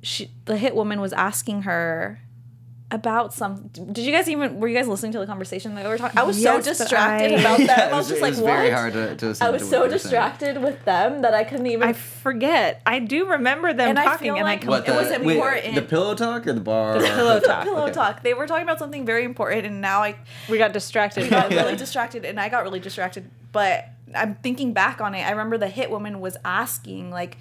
she 0.04 0.32
the 0.46 0.58
hit 0.58 0.76
woman 0.76 1.02
was 1.02 1.14
asking 1.14 1.64
her 1.64 2.20
about 2.92 3.36
some. 3.36 3.68
Did 3.68 4.00
you 4.00 4.12
guys 4.12 4.28
even 4.28 4.60
were 4.60 4.68
you 4.68 4.76
guys 4.76 4.88
listening 4.88 5.12
to 5.12 5.20
the 5.20 5.28
conversation 5.28 5.76
that 5.76 5.84
we 5.84 5.90
were 5.92 5.98
talking? 6.00 6.18
I 6.18 6.24
was 6.24 6.42
Yes, 6.42 6.66
so 6.66 6.72
distracted 6.72 7.34
I- 7.34 7.40
about 7.40 7.58
them. 7.60 7.68
Yeah, 7.68 7.88
it 7.90 7.94
I 7.94 7.98
was 7.98 8.08
just 8.08 8.18
it 8.20 8.24
like, 8.24 8.32
was 8.32 8.40
what? 8.42 8.48
very 8.54 8.72
hard 8.72 8.94
to, 8.94 9.16
to 9.16 9.26
listen 9.28 9.46
I 9.46 9.52
was 9.52 9.62
what 9.62 9.70
so 9.70 9.76
they 9.76 9.78
were 9.80 9.86
saying. 9.90 10.02
distracted 10.02 10.64
with 10.64 10.84
them 10.86 11.22
that 11.22 11.36
I 11.36 11.44
couldn't 11.44 11.68
even. 11.68 11.88
I 11.88 11.94
forget. 11.94 12.82
I 12.88 12.98
do 12.98 13.28
remember 13.28 13.74
them 13.74 13.90
And 13.90 14.00
I 14.00 14.06
talking, 14.06 14.26
feel 14.30 14.36
and 14.38 14.44
like- 14.46 14.66
I 14.66 14.70
What 14.70 14.84
It 14.84 14.86
the, 14.88 14.94
was 14.94 15.10
wait, 15.20 15.36
important. 15.36 15.76
the 15.76 15.82
pillow 15.84 16.16
talk 16.16 16.48
or 16.48 16.54
the 16.54 16.62
bar? 16.62 17.00
The 17.00 17.08
pillow 17.08 17.40
talk. 17.46 17.64
pillow 17.64 17.84
Okay. 17.84 17.94
talk. 17.94 18.24
They 18.24 18.34
were 18.34 18.48
talking 18.48 18.64
about 18.64 18.80
something 18.80 19.06
very 19.06 19.24
important, 19.24 19.68
and 19.68 19.82
now 19.82 20.02
I 20.02 20.16
we 20.50 20.58
got 20.58 20.74
distracted. 20.74 21.30
got 21.30 21.52
by 21.52 21.58
really 21.58 21.76
distracted, 21.76 22.26
and 22.26 22.40
I 22.40 22.50
got 22.50 22.64
really 22.64 22.80
distracted. 22.80 23.30
But 23.52 23.88
I'm 24.16 24.34
thinking 24.42 24.74
back 24.74 25.00
on 25.00 25.14
it. 25.14 25.22
I 25.22 25.30
remember 25.30 25.60
the 25.60 25.68
hit 25.68 25.92
woman 25.92 26.22
was 26.22 26.38
asking 26.44 27.12
like. 27.12 27.38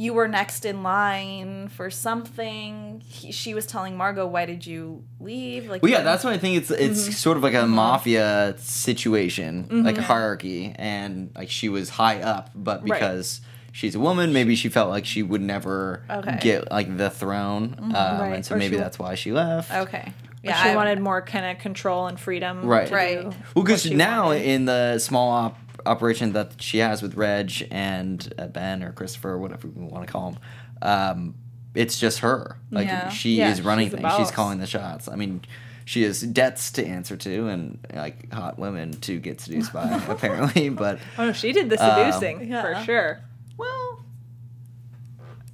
You 0.00 0.14
were 0.14 0.28
next 0.28 0.64
in 0.64 0.84
line 0.84 1.66
for 1.70 1.90
something. 1.90 3.02
He, 3.04 3.32
she 3.32 3.52
was 3.52 3.66
telling 3.66 3.96
Margot, 3.96 4.28
"Why 4.28 4.46
did 4.46 4.64
you 4.64 5.02
leave?" 5.18 5.68
Like, 5.68 5.82
Well, 5.82 5.90
yeah, 5.90 6.02
that's 6.02 6.22
why 6.22 6.34
I 6.34 6.38
think 6.38 6.56
it's 6.56 6.70
it's 6.70 7.02
Mm-hmm. 7.02 7.12
sort 7.14 7.36
of 7.36 7.42
like 7.42 7.54
a 7.54 7.66
mafia 7.66 8.54
situation, 8.58 9.82
like 9.84 9.98
a 9.98 10.02
hierarchy, 10.02 10.72
and 10.78 11.30
like 11.34 11.50
she 11.50 11.68
was 11.68 11.88
high 11.90 12.20
up, 12.22 12.50
but 12.54 12.88
Right. 12.88 13.00
because 13.00 13.40
she's 13.72 13.96
a 13.96 14.00
woman, 14.00 14.32
maybe 14.32 14.54
she 14.54 14.68
felt 14.68 14.88
like 14.88 15.04
she 15.04 15.24
would 15.24 15.42
never 15.42 16.04
Okay. 16.08 16.30
Mm-hmm. 16.30 16.38
get 16.38 16.70
like 16.70 16.96
the 16.96 17.10
throne, 17.10 17.74
um, 17.78 17.92
Right. 17.92 18.34
and 18.34 18.46
so 18.46 18.54
Or 18.54 18.58
maybe 18.58 18.76
she- 18.76 18.80
that's 18.80 19.00
why 19.00 19.16
she 19.16 19.32
left. 19.32 19.72
okay. 19.74 20.12
Yeah, 20.44 20.50
Yeah, 20.50 20.62
she 20.62 20.68
I- 20.70 20.76
wanted 20.76 21.00
more 21.00 21.20
kind 21.22 21.44
of 21.44 21.58
control 21.60 22.06
and 22.06 22.18
freedom. 22.20 22.64
Right. 22.64 22.86
to 22.86 22.94
Right. 22.94 23.20
do 23.22 23.36
Well, 23.56 23.64
because 23.64 23.90
now 23.90 24.26
wanted. 24.26 24.42
in 24.46 24.64
the 24.66 24.98
small 25.00 25.30
op- 25.32 25.58
operation 25.86 26.32
that 26.32 26.60
she 26.60 26.78
has 26.78 27.02
with 27.02 27.14
Reg 27.14 27.66
and 27.70 28.32
uh, 28.38 28.46
Ben 28.48 28.82
or 28.82 28.92
Christopher, 28.92 29.38
whatever 29.38 29.68
we 29.68 29.84
want 29.86 30.06
to 30.06 30.12
call 30.12 30.30
him, 30.32 30.38
um, 30.82 31.34
it's 31.74 31.98
just 31.98 32.20
her. 32.20 32.58
Like 32.70 32.86
Yeah. 32.88 33.08
she 33.08 33.36
Yeah, 33.36 33.50
is 33.50 33.62
running 33.62 33.90
she's 33.90 33.98
things. 34.00 34.14
She's 34.16 34.30
calling 34.30 34.58
the 34.58 34.66
shots. 34.66 35.08
I 35.08 35.14
mean, 35.16 35.42
she 35.84 36.02
has 36.02 36.20
debts 36.20 36.70
to 36.72 36.86
answer 36.86 37.16
to 37.16 37.48
and 37.48 37.78
like 37.94 38.32
hot 38.32 38.58
women 38.58 38.92
to 39.02 39.18
get 39.18 39.40
seduced 39.40 39.72
by, 39.72 39.88
apparently. 40.08 40.68
But 40.68 40.98
oh, 41.18 41.26
no, 41.26 41.32
she 41.32 41.52
did 41.52 41.70
the 41.70 41.82
Um, 41.82 42.12
seducing 42.12 42.50
Yeah. 42.50 42.62
for 42.62 42.84
sure. 42.84 43.20
well, 43.56 44.04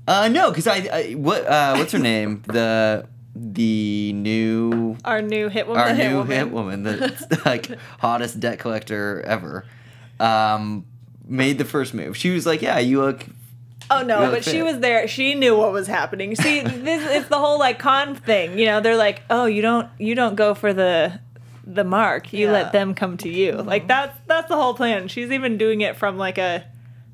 uh, 0.06 0.28
no, 0.28 0.50
because 0.50 0.66
I, 0.66 0.88
I 0.92 1.12
what 1.12 1.46
uh, 1.46 1.76
what's 1.76 1.92
her 1.92 1.98
name 1.98 2.42
the 2.46 3.06
the 3.34 4.12
new 4.12 4.96
Our 5.04 5.22
new 5.22 5.48
hit 5.48 5.66
woman. 5.66 5.82
our 5.82 5.92
new 5.94 6.02
hit 6.02 6.14
woman. 6.14 6.36
hit 6.36 6.50
woman, 6.52 6.82
the 6.84 7.40
like 7.46 7.68
hottest 8.00 8.38
debt 8.40 8.58
collector 8.58 9.22
ever, 9.26 9.64
um, 10.20 10.84
made 11.26 11.58
the 11.58 11.64
first 11.64 11.94
move. 11.94 12.16
She 12.16 12.30
was 12.30 12.46
like, 12.46 12.62
"Yeah, 12.62 12.78
you 12.78 13.00
look." 13.00 13.24
Oh 13.90 14.02
no, 14.02 14.20
look 14.20 14.30
but 14.32 14.44
she 14.44 14.62
was 14.62 14.78
there. 14.80 15.06
She 15.08 15.34
knew 15.34 15.56
what 15.56 15.72
was 15.72 15.86
happening. 15.86 16.34
See, 16.36 16.60
this 16.62 17.06
it's 17.10 17.28
the 17.28 17.38
whole 17.38 17.58
like 17.58 17.78
con 17.78 18.14
thing. 18.14 18.58
You 18.58 18.66
know, 18.66 18.80
they're 18.80 18.96
like, 18.96 19.22
"Oh, 19.30 19.46
you 19.46 19.62
don't 19.62 19.88
you 19.98 20.14
don't 20.14 20.34
go 20.36 20.54
for 20.54 20.72
the 20.72 21.20
the 21.66 21.84
mark. 21.84 22.32
You 22.32 22.46
Yeah. 22.46 22.52
let 22.52 22.72
them 22.72 22.94
come 22.94 23.16
to 23.18 23.28
you." 23.28 23.52
Like 23.52 23.86
that's 23.88 24.16
that's 24.26 24.48
the 24.48 24.56
whole 24.56 24.74
plan. 24.74 25.08
She's 25.08 25.30
even 25.30 25.58
doing 25.58 25.80
it 25.82 25.96
from 25.96 26.16
like 26.18 26.38
a 26.38 26.64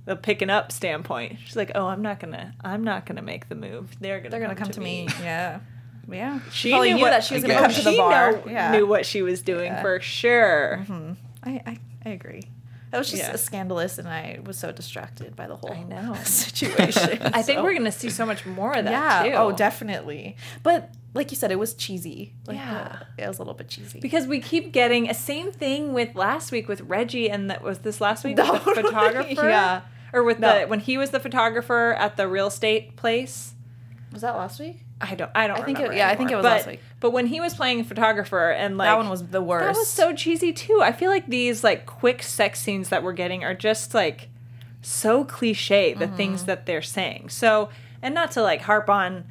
the 0.06 0.16
picking 0.16 0.48
up 0.50 0.72
standpoint. 0.72 1.38
She's 1.44 1.56
like, 1.56 1.72
"Oh, 1.74 1.86
I'm 1.86 2.02
not 2.02 2.20
going 2.20 2.32
to 2.32 2.52
I'm 2.62 2.82
not 2.84 3.04
going 3.06 3.16
to 3.16 3.22
make 3.22 3.48
the 3.48 3.54
move. 3.54 3.90
They're 4.00 4.18
going 4.18 4.24
to 4.24 4.30
They're 4.30 4.40
gonna 4.40 4.54
come 4.54 4.70
to 4.70 4.80
me. 4.80 5.08
Yeah. 5.20 5.60
Yeah. 6.10 6.40
She 6.52 6.70
probably 6.70 6.88
knew, 6.90 6.96
knew 6.96 7.02
what, 7.02 7.10
that 7.10 7.22
she 7.24 7.34
was 7.34 7.42
gonna 7.44 7.54
come 7.58 7.70
to 7.72 7.82
the 7.82 7.90
she 7.92 7.96
bar. 7.96 8.32
know- 8.32 8.42
yeah. 8.46 8.72
knew 8.72 8.86
what 8.86 9.06
she 9.06 9.22
was 9.22 9.42
doing 9.42 9.66
Yeah. 9.66 9.82
for 9.82 10.00
sure. 10.00 10.84
I, 11.44 11.60
I 11.66 11.78
I 12.04 12.08
agree. 12.10 12.42
That 12.90 12.98
was 12.98 13.10
just 13.10 13.22
Yeah. 13.22 13.30
a 13.32 13.38
scandalous, 13.38 13.98
and 13.98 14.08
I 14.08 14.40
was 14.44 14.58
so 14.58 14.72
distracted 14.72 15.36
by 15.36 15.46
the 15.46 15.56
whole 15.56 15.72
I 15.72 15.82
know. 15.88 16.14
situation. 16.24 17.20
I 17.34 17.42
think 17.42 17.58
so- 17.58 17.62
we're 17.62 17.72
going 17.72 17.84
to 17.84 17.92
see 17.92 18.10
so 18.10 18.26
much 18.26 18.44
more 18.46 18.72
of 18.72 18.84
that 18.84 18.90
yeah. 19.24 19.30
too. 19.30 19.36
Oh, 19.36 19.52
definitely. 19.52 20.36
But 20.62 20.90
like 21.14 21.30
you 21.30 21.36
said, 21.36 21.50
it 21.52 21.58
was 21.58 21.74
cheesy. 21.74 22.34
Like, 22.46 22.56
Yeah. 22.56 22.98
uh, 23.00 23.04
it 23.18 23.28
was 23.28 23.38
a 23.38 23.42
little 23.42 23.54
bit 23.54 23.68
cheesy. 23.68 24.00
Because 24.00 24.26
we 24.26 24.40
keep 24.40 24.72
getting 24.72 25.08
a 25.08 25.14
same 25.14 25.52
thing 25.52 25.92
with 25.92 26.14
last 26.14 26.50
week 26.52 26.68
with 26.68 26.80
Reggie, 26.82 27.30
and 27.30 27.50
that 27.50 27.62
was 27.62 27.78
this 27.80 28.00
last 28.00 28.24
week 28.24 28.36
with 28.36 28.46
the 28.46 28.58
photographer. 28.82 29.48
yeah. 29.48 29.82
Or 30.12 30.24
with 30.24 30.40
No. 30.40 30.60
the 30.62 30.66
when 30.66 30.80
he 30.80 30.98
was 30.98 31.10
the 31.10 31.20
photographer 31.20 31.94
at 31.96 32.16
the 32.16 32.26
real 32.26 32.48
estate 32.48 32.96
place. 32.96 33.54
Was 34.12 34.22
that 34.22 34.36
last 34.36 34.58
week? 34.60 34.78
I 35.00 35.14
don't. 35.14 35.30
I 35.34 35.46
don't. 35.46 35.58
I 35.60 35.64
think 35.64 35.78
it- 35.78 35.82
remember 35.82 35.96
yeah, 35.96 36.08
I 36.08 36.14
think 36.16 36.30
it 36.30 36.36
was 36.36 36.42
but, 36.42 36.52
last 36.58 36.66
week. 36.66 36.80
But 37.00 37.10
when 37.12 37.26
he 37.26 37.40
was 37.40 37.54
playing 37.54 37.84
photographer 37.84 38.50
and 38.50 38.76
like 38.76 38.88
that 38.88 38.96
one 38.96 39.08
was 39.08 39.26
the 39.28 39.40
worst. 39.40 39.64
that 39.66 39.76
was 39.78 39.88
so 39.88 40.14
cheesy 40.14 40.52
too. 40.52 40.80
I 40.82 40.92
feel 40.92 41.10
like 41.10 41.26
these 41.26 41.62
like 41.64 41.86
quick 41.86 42.22
sex 42.22 42.60
scenes 42.60 42.88
that 42.90 43.02
we're 43.02 43.12
getting 43.12 43.44
are 43.44 43.54
just 43.54 43.94
like 43.94 44.28
so 44.82 45.24
cliche. 45.24 45.94
The 45.94 46.06
Mm-hmm. 46.06 46.16
things 46.16 46.44
that 46.44 46.66
they're 46.66 46.82
saying. 46.82 47.28
So 47.30 47.70
and 48.02 48.14
not 48.14 48.30
to 48.32 48.42
like 48.42 48.62
harp 48.62 48.90
on 48.90 49.24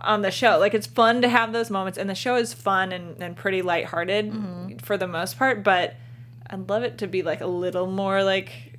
on 0.00 0.22
the 0.22 0.30
show. 0.30 0.58
Like 0.58 0.74
it's 0.74 0.86
fun 0.86 1.20
to 1.22 1.28
have 1.28 1.52
those 1.52 1.70
moments, 1.70 1.98
and 1.98 2.08
the 2.08 2.14
show 2.14 2.36
is 2.36 2.52
fun 2.54 2.92
and, 2.92 3.20
and 3.22 3.36
pretty 3.36 3.62
lighthearted 3.62 4.30
Mm-hmm. 4.32 4.76
for 4.78 4.96
the 4.96 5.06
most 5.08 5.36
part. 5.38 5.62
But 5.64 5.94
I'd 6.48 6.68
love 6.68 6.82
it 6.82 6.98
to 6.98 7.06
be 7.06 7.22
like 7.22 7.40
a 7.40 7.46
little 7.46 7.86
more 7.86 8.22
like 8.22 8.71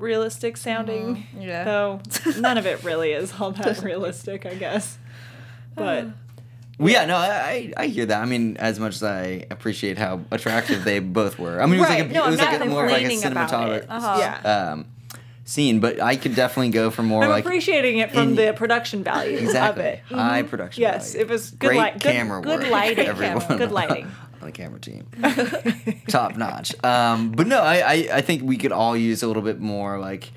realistic 0.00 0.56
sounding. 0.56 1.16
Mm-hmm. 1.16 1.40
Yeah. 1.42 1.64
Though 1.64 2.00
none 2.38 2.58
of 2.58 2.66
it 2.66 2.82
really 2.82 3.12
is 3.12 3.32
all 3.38 3.52
that 3.52 3.82
realistic, 3.82 4.46
I 4.46 4.54
guess. 4.54 4.98
But 5.76 6.06
Well, 6.78 6.92
yeah, 6.92 7.04
no, 7.06 7.16
I, 7.16 7.72
I 7.76 7.84
I 7.84 7.86
hear 7.86 8.06
that. 8.06 8.20
I 8.20 8.24
mean, 8.24 8.56
as 8.56 8.80
much 8.80 8.94
as 8.96 9.02
I 9.02 9.46
appreciate 9.50 9.98
how 9.98 10.20
attractive 10.30 10.82
they 10.84 10.98
both 11.20 11.38
were. 11.38 11.60
I 11.62 11.66
mean, 11.66 11.76
it 11.76 11.80
was 11.80 11.88
Right. 11.90 12.00
like 12.00 12.10
a, 12.10 12.12
No, 12.12 12.26
it 12.26 12.30
was 12.30 12.38
like 12.40 12.60
a, 12.60 12.64
more 12.64 12.84
of 12.86 12.90
like 12.90 13.02
a 13.02 13.08
complaining 13.08 13.20
cinematography. 13.20 13.86
Uh-huh. 13.88 14.16
Yeah. 14.18 14.70
um, 14.72 14.86
scene, 15.44 15.80
but 15.80 16.00
I 16.00 16.14
could 16.16 16.34
definitely 16.36 16.70
go 16.70 16.90
for 16.90 17.02
more 17.02 17.24
I'm 17.24 17.30
like 17.30 17.44
appreciating 17.44 17.98
it 17.98 18.12
from 18.12 18.30
in- 18.30 18.34
the 18.36 18.52
production 18.52 19.02
value 19.02 19.36
exactly 19.38 19.82
of 19.84 19.94
it. 19.94 20.00
high 20.08 20.42
production. 20.42 20.80
Yes, 20.82 21.12
value. 21.12 21.26
it 21.26 21.30
was 21.30 21.50
good 21.50 21.66
great 21.68 21.76
light- 21.78 21.92
good- 22.02 22.12
camera 22.12 22.40
good 22.40 22.60
work. 22.60 22.70
lighting, 22.70 23.06
everyone 23.06 23.58
good 23.58 23.72
lighting. 23.72 24.10
On 24.40 24.46
the 24.46 24.52
camera 24.52 24.80
team, 24.80 25.06
top 26.08 26.36
notch. 26.36 26.74
Um, 26.84 27.32
but 27.32 27.46
no, 27.46 27.60
I, 27.60 27.76
I 27.76 28.08
I 28.14 28.20
think 28.20 28.42
we 28.42 28.56
could 28.56 28.72
all 28.72 28.96
use 28.96 29.22
a 29.22 29.26
little 29.26 29.42
bit 29.42 29.60
more 29.60 29.98
like 29.98 30.30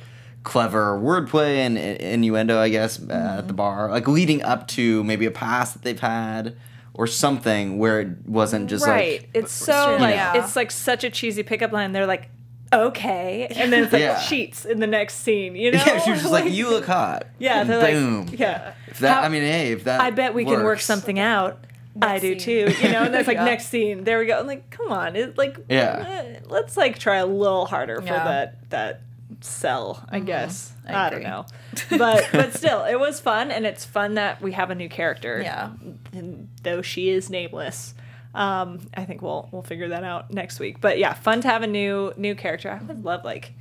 clever 0.44 1.00
wordplay 1.00 1.58
and 1.58 1.78
i- 1.78 1.82
innuendo, 1.82 2.60
I 2.60 2.70
guess, 2.70 3.00
uh, 3.00 3.04
Mm-hmm. 3.04 3.14
at 3.40 3.48
the 3.48 3.54
bar, 3.54 3.90
like 3.90 4.08
leading 4.08 4.42
up 4.44 4.68
to 4.70 5.04
maybe 5.06 5.26
a 5.26 5.32
pass 5.32 5.74
that 5.74 5.84
they've 5.84 6.00
had 6.00 6.58
or 6.94 7.08
something 7.08 7.78
where 7.80 8.02
it 8.02 8.28
wasn't 8.28 8.70
just 8.70 8.86
right. 8.86 9.22
like 9.22 9.30
it's 9.34 9.52
so 9.54 9.98
like 10.00 10.16
Yeah. 10.16 10.44
it's 10.44 10.56
like 10.56 10.70
such 10.70 11.04
a 11.04 11.10
cheesy 11.10 11.44
pickup 11.44 11.72
line. 11.72 11.92
They're 11.94 12.06
like, 12.06 12.30
okay, 12.74 13.48
and 13.52 13.72
then 13.72 13.84
it's 13.86 13.94
like 13.94 14.02
Yeah. 14.02 14.20
sheets 14.20 14.66
in 14.66 14.80
the 14.80 14.88
next 14.88 15.16
scene. 15.24 15.56
You 15.56 15.72
know? 15.74 15.78
yeah, 15.86 16.00
she 16.00 16.12
was 16.12 16.20
just 16.22 16.32
like, 16.40 16.52
"You 16.52 16.70
look 16.70 16.86
hot." 16.86 17.28
Yeah, 17.40 17.64
they're 17.64 17.94
boom. 17.94 18.26
like, 18.28 18.38
yeah. 18.40 18.74
If 18.88 19.00
that, 19.00 19.18
How- 19.18 19.22
I 19.24 19.30
mean, 19.30 19.44
hey, 19.44 19.72
if 19.72 19.86
that, 19.86 20.02
I 20.02 20.10
bet 20.12 20.34
we 20.34 20.44
can 20.44 20.64
work 20.64 20.82
something 20.82 21.20
out. 21.20 21.64
I 22.02 22.20
do 22.20 22.40
scene. 22.40 22.70
too. 22.70 22.74
You 22.82 22.92
know, 22.92 23.04
and 23.04 23.14
that's 23.14 23.28
like 23.34 23.36
Yeah. 23.38 23.46
next 23.46 23.68
scene. 23.68 24.04
There 24.04 24.20
we 24.20 24.26
go. 24.26 24.40
I'm 24.40 24.48
like, 24.48 24.70
come 24.70 24.92
on, 24.92 25.16
it 25.16 25.38
like 25.38 25.58
Yeah. 25.70 26.40
let's 26.46 26.76
like 26.78 26.98
try 27.00 27.18
a 27.18 27.26
little 27.26 27.66
harder 27.66 28.02
for 28.02 28.08
Yeah. 28.08 28.24
that 28.24 28.70
that 28.72 29.02
sell. 29.42 30.04
I 30.10 30.20
guess 30.20 30.70
Mm-hmm. 30.86 30.96
I 30.96 31.06
I, 31.06 31.10
don't 31.12 31.24
know, 31.24 31.46
but 31.98 32.28
but 32.34 32.54
still, 32.54 32.84
it 32.84 33.00
was 33.00 33.20
fun, 33.22 33.52
and 33.52 33.66
it's 33.66 33.86
fun 33.86 34.16
that 34.16 34.42
we 34.42 34.52
have 34.52 34.70
a 34.70 34.76
new 34.76 34.90
character. 34.90 35.40
Yeah. 35.42 35.72
and 36.12 36.50
though 36.64 36.82
she 36.82 37.10
is 37.10 37.30
nameless. 37.30 37.94
Um, 38.36 38.80
I 38.96 39.06
think 39.06 39.22
we'll 39.22 39.48
we'll 39.52 39.62
figure 39.62 39.90
that 39.90 40.04
out 40.04 40.34
next 40.34 40.60
week. 40.60 40.82
But 40.82 40.98
yeah, 40.98 41.14
fun 41.14 41.40
to 41.42 41.48
have 41.48 41.62
a 41.62 41.68
new 41.68 42.12
new 42.18 42.34
character. 42.36 42.70
I 42.72 42.84
would 42.84 43.06
love 43.06 43.24
like 43.24 43.54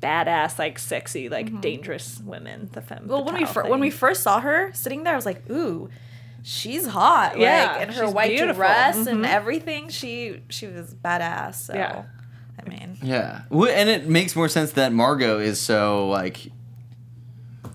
badass, 0.00 0.58
like 0.58 0.78
sexy, 0.78 1.28
like 1.28 1.60
dangerous 1.60 2.20
women. 2.24 2.70
The 2.72 2.80
femme. 2.80 2.98
Mm-hmm. 3.00 3.08
Well, 3.08 3.24
when 3.24 3.34
we 3.34 3.40
fatale 3.44 3.64
fir- 3.64 3.68
when 3.70 3.80
we 3.80 3.90
first 3.90 4.22
saw 4.22 4.40
her 4.40 4.70
sitting 4.72 5.02
there, 5.02 5.12
I 5.12 5.16
was 5.16 5.26
like, 5.26 5.48
ooh, 5.50 5.90
she's 6.44 6.86
hot. 6.86 7.38
Yeah, 7.38 7.72
like, 7.78 7.88
in 7.88 7.94
her 7.94 8.04
she's 8.04 8.14
white 8.14 8.28
beautiful. 8.30 8.54
dress 8.54 9.06
and 9.06 9.24
Mhm. 9.24 9.28
everything, 9.28 9.88
she 9.88 10.42
she 10.50 10.66
was 10.68 10.94
badass. 10.94 11.54
So, 11.56 11.74
Yeah. 11.74 12.02
I 12.64 12.68
mean, 12.68 12.98
Yeah, 13.02 13.40
Well, 13.50 13.68
and 13.74 13.88
it 13.88 14.06
makes 14.08 14.36
more 14.36 14.48
sense 14.48 14.72
that 14.72 14.92
Margot 14.92 15.38
is 15.40 15.58
so 15.60 16.08
like 16.08 16.50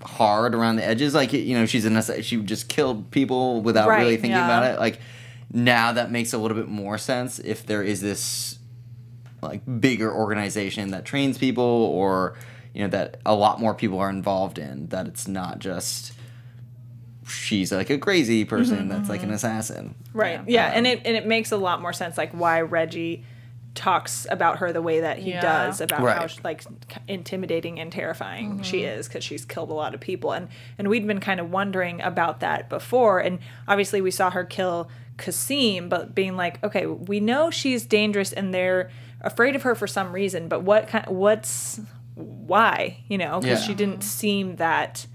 hard 0.02 0.54
around 0.54 0.76
the 0.76 0.86
edges. 0.86 1.14
Like 1.14 1.32
you 1.32 1.54
know, 1.54 1.66
she's 1.66 1.84
in 1.84 2.00
she 2.22 2.36
just 2.38 2.68
killed 2.68 3.10
people 3.10 3.60
without 3.62 3.88
Right, 3.88 4.00
really 4.00 4.16
thinking 4.16 4.30
yeah. 4.32 4.44
about 4.46 4.64
it. 4.72 4.78
Like 4.78 5.00
now 5.52 5.92
that 5.92 6.10
makes 6.10 6.32
a 6.32 6.38
little 6.38 6.56
bit 6.56 6.68
more 6.68 6.96
sense 6.96 7.38
if 7.40 7.66
there 7.66 7.82
is 7.82 8.00
this 8.00 8.58
like 9.42 9.62
bigger 9.80 10.12
organization 10.12 10.90
that 10.90 11.04
trains 11.04 11.38
people 11.38 11.64
or 11.64 12.36
you 12.74 12.82
know 12.82 12.88
that 12.88 13.18
a 13.26 13.34
lot 13.34 13.58
more 13.60 13.74
people 13.74 13.98
are 13.98 14.10
involved 14.10 14.58
in 14.58 14.86
that 14.88 15.06
it's 15.06 15.26
not 15.26 15.58
just 15.58 16.12
she's 17.30 17.72
like 17.72 17.90
a 17.90 17.98
crazy 17.98 18.44
person 18.44 18.78
mm-hmm. 18.78 18.88
that's 18.88 19.08
like 19.08 19.22
an 19.22 19.28
mm-hmm. 19.28 19.34
assassin 19.34 19.94
Right. 20.12 20.40
Yeah. 20.46 20.66
Yeah, 20.66 20.72
and 20.74 20.86
um, 20.86 20.92
it 20.92 21.02
and 21.04 21.16
it 21.16 21.26
makes 21.26 21.52
a 21.52 21.56
lot 21.56 21.80
more 21.80 21.92
sense 21.92 22.18
like 22.18 22.32
why 22.32 22.60
Reggie 22.60 23.24
talks 23.74 24.26
about 24.30 24.58
her 24.58 24.72
the 24.72 24.82
way 24.82 25.00
that 25.00 25.18
he 25.18 25.30
Yeah. 25.30 25.40
does 25.40 25.80
about 25.80 26.00
how 26.00 26.26
she, 26.26 26.40
like 26.42 26.64
intimidating 27.06 27.78
and 27.78 27.92
terrifying 27.92 28.62
she 28.62 28.80
mm-hmm. 28.80 28.98
is 28.98 29.06
because 29.06 29.22
she's 29.22 29.44
killed 29.44 29.70
a 29.70 29.74
lot 29.74 29.94
of 29.94 30.00
people 30.00 30.32
and 30.32 30.48
and 30.76 30.88
we'd 30.88 31.06
been 31.06 31.20
kind 31.20 31.38
of 31.38 31.50
wondering 31.52 32.00
about 32.00 32.40
that 32.40 32.68
before 32.68 33.20
and 33.20 33.38
obviously 33.68 34.00
we 34.00 34.10
saw 34.10 34.30
her 34.30 34.44
kill 34.44 34.90
Kasim 35.18 35.88
but 35.88 36.14
being 36.14 36.36
like 36.36 36.62
okay 36.64 36.86
we 36.86 37.20
know 37.20 37.50
she's 37.50 37.86
dangerous 37.86 38.32
and 38.32 38.52
they're 38.52 38.90
afraid 39.20 39.54
of 39.54 39.62
her 39.62 39.76
for 39.76 39.86
some 39.86 40.12
reason 40.12 40.48
but 40.48 40.62
what 40.62 40.88
kind 40.88 41.06
what's 41.06 41.80
why 42.16 42.98
you 43.08 43.16
know 43.16 43.38
because 43.38 43.60
Yeah. 43.60 43.66
she 43.66 43.74
didn't 43.74 44.02
seem 44.02 44.56
that 44.56 45.06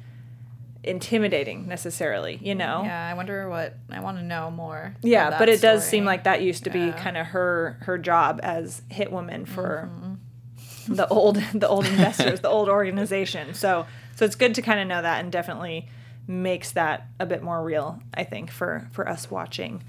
intimidating 0.85 1.67
necessarily 1.67 2.39
you 2.41 2.55
know 2.55 2.83
yeah, 2.83 3.07
I 3.09 3.13
wonder 3.13 3.49
what 3.49 3.75
I 3.89 3.99
want 3.99 4.17
to 4.17 4.23
know 4.23 4.51
more. 4.51 4.95
yeah, 5.01 5.37
but 5.37 5.49
it 5.49 5.61
does 5.61 5.85
seem 5.85 6.05
like 6.05 6.23
that 6.25 6.41
used 6.41 6.63
to 6.65 6.69
be 6.69 6.91
kind 6.93 7.17
of 7.17 7.27
her 7.27 7.77
her 7.81 7.97
job 7.97 8.39
as 8.43 8.81
hit 8.89 9.11
woman 9.11 9.45
for 9.45 9.89
Mm-hmm. 9.91 10.95
the 10.95 11.07
old 11.07 11.35
the 11.53 11.67
old 11.67 11.85
investors, 11.85 12.41
the 12.41 12.49
old 12.49 12.69
organization. 12.79 13.53
So 13.53 13.85
so 14.15 14.23
it's 14.25 14.35
good 14.35 14.55
to 14.55 14.61
kind 14.61 14.79
of 14.79 14.87
know 14.87 15.01
that 15.01 15.19
and 15.23 15.31
definitely 15.31 15.89
makes 16.27 16.71
that 16.71 17.07
a 17.19 17.25
bit 17.25 17.43
more 17.43 17.63
real, 17.63 18.01
I 18.13 18.23
think, 18.23 18.51
for 18.51 18.87
for 18.91 19.07
us 19.09 19.29
watching. 19.31 19.83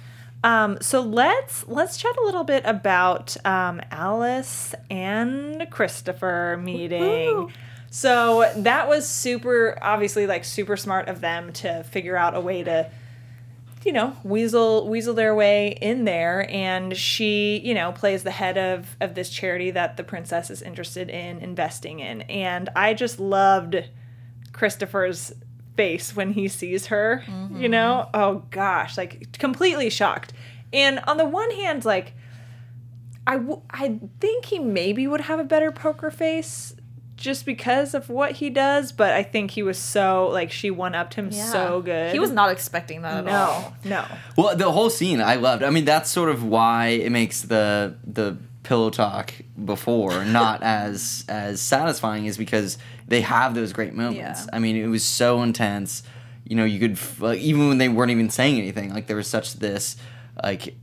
Um, 0.45 0.79
so 0.81 1.01
let's 1.01 1.67
let's 1.67 1.97
chat 1.97 2.17
a 2.17 2.25
little 2.25 2.45
bit 2.45 2.63
about 2.67 3.37
um, 3.47 3.81
Alice 3.91 4.75
and 4.91 5.67
Christopher 5.71 6.59
meeting. 6.63 7.53
So 7.97 8.53
that 8.57 8.89
was 8.89 9.09
super, 9.09 9.79
obviously, 9.81 10.27
like 10.27 10.45
super 10.45 10.77
smart 10.77 11.09
of 11.09 11.23
them 11.23 11.51
to 11.55 11.83
figure 11.85 12.15
out 12.15 12.37
a 12.37 12.41
way 12.43 12.63
to 12.63 12.91
you 13.87 13.93
know 13.93 14.15
weasel 14.23 14.87
weasel 14.87 15.15
their 15.15 15.35
way 15.35 15.79
in 15.81 16.05
there. 16.05 16.47
And 16.51 16.95
she 16.95 17.59
you 17.65 17.73
know 17.73 17.93
plays 17.93 18.23
the 18.23 18.33
head 18.33 18.59
of 18.59 18.97
of 19.01 19.15
this 19.15 19.31
charity 19.31 19.71
that 19.71 19.97
the 19.97 20.05
princess 20.05 20.51
is 20.51 20.61
interested 20.61 21.09
in 21.09 21.39
investing 21.39 22.01
in. 22.01 22.21
And 22.23 22.69
i 22.77 22.93
just 22.93 23.19
loved 23.19 23.83
christopher's 24.53 25.33
face 25.75 26.15
when 26.15 26.33
he 26.33 26.49
sees 26.49 26.87
her 26.87 27.25
you 27.27 27.33
mm-hmm. 27.33 27.71
know? 27.71 28.11
Oh 28.13 28.45
gosh 28.51 28.99
like 28.99 29.39
completely 29.39 29.89
shocked. 29.89 30.35
And 30.71 30.99
on 31.07 31.17
the 31.17 31.25
one 31.25 31.51
hand 31.53 31.87
like 31.87 32.13
I, 33.27 33.39
w- 33.39 33.63
I 33.71 33.99
think 34.21 34.45
he 34.45 34.59
maybe 34.59 35.07
would 35.09 35.23
have 35.23 35.41
a 35.41 35.45
better 35.45 35.73
poker 35.73 36.13
face 36.13 36.76
just 37.17 37.47
because 37.47 37.95
of 37.95 38.09
what 38.09 38.33
he 38.33 38.51
does 38.51 38.93
but 38.93 39.13
i 39.13 39.23
think 39.23 39.51
he 39.53 39.63
was 39.63 39.79
so 39.79 40.29
like 40.33 40.51
she 40.53 40.71
one 40.71 40.95
upped 40.95 41.15
him 41.15 41.31
Yeah. 41.33 41.45
so 41.51 41.81
good 41.81 42.13
He 42.13 42.19
was 42.19 42.31
not 42.31 42.51
expecting 42.51 43.03
that 43.03 43.27
at 43.27 43.33
all. 43.33 43.75
no, 43.85 43.91
no. 43.91 44.05
Well, 44.37 44.57
the 44.57 44.71
whole 44.71 44.91
scene 44.91 45.21
I 45.21 45.37
loved. 45.37 45.63
I 45.63 45.71
mean, 45.71 45.85
that's 45.87 46.11
sort 46.11 46.29
of 46.29 46.45
why 46.45 46.89
it 46.89 47.11
makes 47.11 47.43
the 47.43 47.97
the 48.07 48.37
pillow 48.63 48.91
talk 48.91 49.33
before 49.65 50.25
not 50.41 50.63
as 50.63 51.25
as 51.29 51.61
satisfying 51.61 52.27
is 52.27 52.37
because 52.37 52.77
they 53.09 53.21
have 53.23 53.55
those 53.55 53.73
great 53.73 53.95
moments. 53.95 54.43
Yeah. 54.45 54.51
I 54.53 54.59
mean, 54.59 54.77
it 54.77 54.89
was 54.89 55.05
so 55.05 55.43
intense. 55.43 56.03
You 56.45 56.57
know, 56.57 56.65
you 56.65 56.79
could 56.79 56.93
f- 56.93 57.21
like 57.21 57.39
even 57.41 57.69
when 57.69 57.79
they 57.79 57.89
weren't 57.89 58.11
even 58.11 58.29
saying 58.31 58.59
anything, 58.59 58.93
like 58.93 59.07
there 59.07 59.17
was 59.17 59.27
such 59.29 59.55
this 59.55 59.97
like 60.43 60.75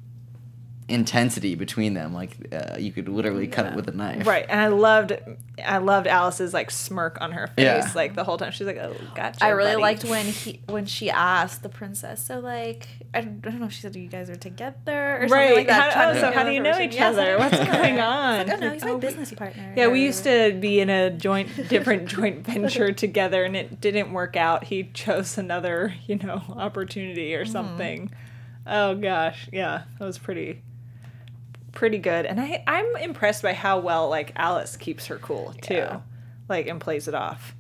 intensity 0.94 1.56
between 1.56 1.94
them. 1.94 2.14
Like 2.14 2.38
uh, 2.54 2.78
you 2.78 2.92
could 2.92 3.10
literally 3.10 3.48
cut 3.48 3.66
it 3.66 3.76
with 3.76 3.88
a 3.88 3.92
knife. 3.92 4.26
Right, 4.28 4.46
and 4.48 4.60
I 4.60 4.68
loved, 4.68 5.14
I 5.66 5.80
loved 5.80 6.08
Alice's 6.08 6.54
like 6.54 6.72
smirk 6.72 7.18
on 7.20 7.32
her 7.32 7.48
face, 7.48 7.64
Yeah. 7.66 7.92
like 7.96 8.16
the 8.16 8.24
whole 8.24 8.38
time. 8.38 8.52
She's 8.52 8.68
like, 8.68 8.78
"Oh, 8.78 8.96
gotcha." 9.16 9.44
I 9.44 9.50
really 9.50 9.72
buddy." 9.72 9.82
liked 9.82 10.04
when 10.06 10.26
he 10.26 10.62
when 10.68 10.86
she 10.86 11.10
asked 11.10 11.64
the 11.64 11.70
princess. 11.70 12.26
So 12.26 12.40
like 12.40 12.88
I 13.14 13.22
don't, 13.22 13.46
I 13.46 13.50
don't 13.52 13.60
know 13.60 13.66
if 13.66 13.74
she 13.74 13.82
said 13.82 13.96
you 13.96 14.08
guys 14.08 14.30
are 14.30 14.36
together 14.36 15.18
or 15.18 15.28
something 15.28 15.32
Right. 15.32 15.56
like 15.56 15.68
that. 15.68 15.94
How- 15.94 16.10
oh, 16.12 16.14
so 16.20 16.32
how 16.32 16.44
do 16.44 16.52
you 16.52 16.60
know 16.60 16.80
each 16.80 16.96
Yes, 16.96 17.14
other? 17.14 17.38
What's 17.38 17.58
going 17.72 18.00
on? 18.00 18.48
like, 18.48 18.58
oh 18.58 18.60
no, 18.60 18.70
he's 18.72 18.84
my 18.84 18.92
Oh, 18.92 18.96
we- 18.96 19.02
business 19.02 19.32
partner. 19.34 19.74
Yeah, 19.76 19.88
we 19.88 20.02
used 20.04 20.24
to 20.24 20.54
be 20.60 20.80
in 20.80 20.90
a 20.90 21.10
joint, 21.10 21.50
different 21.70 22.08
joint 22.08 22.46
venture 22.46 22.92
together, 23.04 23.44
and 23.44 23.56
it 23.56 23.82
didn't 23.82 24.14
work 24.14 24.36
out. 24.36 24.66
He 24.66 24.84
chose 24.94 25.38
another, 25.38 25.94
you 26.08 26.16
know, 26.18 26.42
opportunity 26.56 27.36
or 27.36 27.46
something. 27.46 28.12
Oh 28.66 28.96
gosh, 28.96 29.50
yeah, 29.52 29.84
that 30.00 30.06
was 30.06 30.18
pretty, 30.18 30.62
pretty 31.74 31.98
good. 31.98 32.26
And 32.26 32.40
I, 32.40 32.64
I'm 32.68 32.96
impressed 32.98 33.44
by 33.44 33.54
how 33.54 33.80
well 33.80 34.10
like 34.10 34.32
Alice 34.36 34.78
keeps 34.78 35.08
her 35.08 35.18
cool 35.18 35.54
too, 35.62 35.74
Yeah. 35.76 36.00
like 36.50 36.68
and 36.68 36.80
plays 36.80 37.08
it 37.08 37.14
off. 37.16 37.54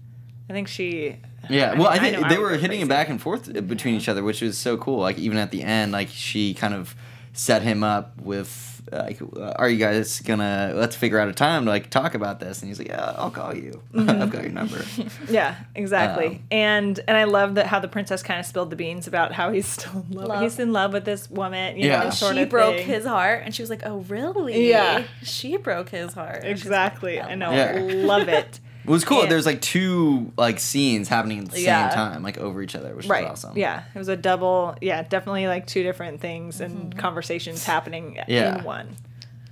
I 0.49 0.53
think 0.53 0.67
she. 0.67 1.17
Yeah, 1.49 1.71
I 1.71 1.75
well, 1.75 1.87
I 1.87 1.95
mean, 1.95 1.99
I 1.99 1.99
think 1.99 2.19
know 2.21 2.25
I 2.25 2.29
they 2.29 2.37
would 2.37 2.51
were 2.51 2.57
hitting 2.57 2.79
it 2.81 2.87
back 2.87 3.09
and 3.09 3.21
forth 3.21 3.51
between 3.67 3.95
each 3.95 4.07
other, 4.07 4.23
which 4.23 4.41
was 4.41 4.57
so 4.57 4.77
cool. 4.77 4.99
Like 4.99 5.17
even 5.17 5.37
at 5.37 5.51
the 5.51 5.61
end, 5.63 5.91
like 5.91 6.07
she 6.09 6.53
kind 6.53 6.73
of 6.73 6.95
set 7.33 7.61
him 7.63 7.83
up 7.83 8.21
with 8.21 8.69
like, 8.91 9.19
uh, 9.21 9.53
"Are 9.55 9.67
you 9.69 9.77
guys 9.77 10.19
gonna 10.19 10.73
let's 10.75 10.95
figure 10.95 11.17
out 11.17 11.27
a 11.29 11.33
time 11.33 11.65
to 11.65 11.71
like 11.71 11.89
talk 11.89 12.13
about 12.15 12.39
this?" 12.39 12.61
And 12.61 12.69
he's 12.69 12.77
like, 12.79 12.89
"Yeah, 12.89 13.13
I'll 13.17 13.31
call 13.31 13.55
you. 13.55 13.81
I've 13.97 14.29
got 14.29 14.43
your 14.43 14.51
number." 14.51 14.83
Yeah, 15.29 15.55
exactly. 15.73 16.27
Um, 16.27 16.39
and 16.51 16.99
and 17.07 17.17
I 17.17 17.23
love 17.23 17.55
that 17.55 17.67
how 17.67 17.79
the 17.79 17.87
princess 17.87 18.21
kind 18.21 18.39
of 18.39 18.45
spilled 18.45 18.69
the 18.69 18.75
beans 18.75 19.07
about 19.07 19.31
how 19.31 19.51
he's 19.51 19.65
still 19.67 20.05
in 20.09 20.15
love. 20.17 20.27
Love. 20.27 20.41
He's 20.43 20.59
in 20.59 20.73
love 20.73 20.93
with 20.93 21.05
this 21.05 21.29
woman. 21.29 21.77
You 21.77 21.87
Yeah. 21.87 21.99
know, 21.99 22.05
And 22.05 22.13
sort 22.13 22.35
she 22.35 22.45
broke 22.45 22.75
thing. 22.75 22.85
his 22.87 23.05
heart, 23.05 23.41
and 23.45 23.55
she 23.55 23.63
was 23.63 23.69
like, 23.69 23.81
"Oh, 23.85 23.99
really? 24.09 24.69
Yeah. 24.69 25.03
she 25.23 25.57
broke 25.57 25.89
his 25.89 26.13
heart." 26.13 26.43
And 26.43 26.59
she's 26.59 26.69
like, 26.69 26.91
Exactly. 26.91 27.19
"Oh, 27.19 27.23
I 27.25 27.35
know. 27.35 27.51
Yeah. 27.51 27.79
Love 28.05 28.27
it. 28.27 28.59
It 28.83 28.89
was 28.89 29.05
cool. 29.05 29.21
And- 29.23 29.31
There's 29.31 29.45
like 29.45 29.61
two 29.61 30.31
like 30.37 30.59
scenes 30.59 31.07
happening 31.07 31.39
at 31.39 31.45
the 31.49 31.57
same 31.57 31.89
time, 31.89 32.23
like 32.23 32.37
over 32.37 32.61
each 32.61 32.75
other, 32.75 32.95
which 32.95 33.07
right. 33.07 33.23
was 33.29 33.43
awesome. 33.45 33.57
Yeah. 33.57 33.83
It 33.93 33.97
was 33.97 34.09
a 34.09 34.17
double. 34.17 34.75
Yeah, 34.81 35.01
definitely 35.03 35.47
like 35.47 35.67
two 35.67 35.83
different 35.83 36.19
things 36.21 36.59
and 36.61 36.97
conversations 36.97 37.63
happening 37.65 38.17
Yeah. 38.27 38.57
in 38.59 38.63
one. 38.63 38.95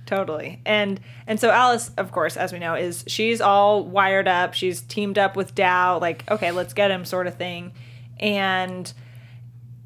Totally. 0.04 0.60
And 0.66 1.00
and 1.26 1.40
so 1.40 1.50
Alice, 1.50 1.90
of 1.96 2.12
course, 2.12 2.36
as 2.36 2.52
we 2.52 2.58
know, 2.58 2.74
is 2.74 3.04
she's 3.06 3.40
all 3.40 3.84
wired 3.84 4.28
up. 4.28 4.52
She's 4.52 4.82
teamed 4.82 5.16
up 5.16 5.36
with 5.36 5.54
Dao, 5.54 6.00
like, 6.00 6.30
okay, 6.30 6.50
let's 6.50 6.74
get 6.74 6.90
him 6.90 7.04
sort 7.06 7.26
of 7.26 7.36
thing. 7.36 7.72
And 8.20 8.92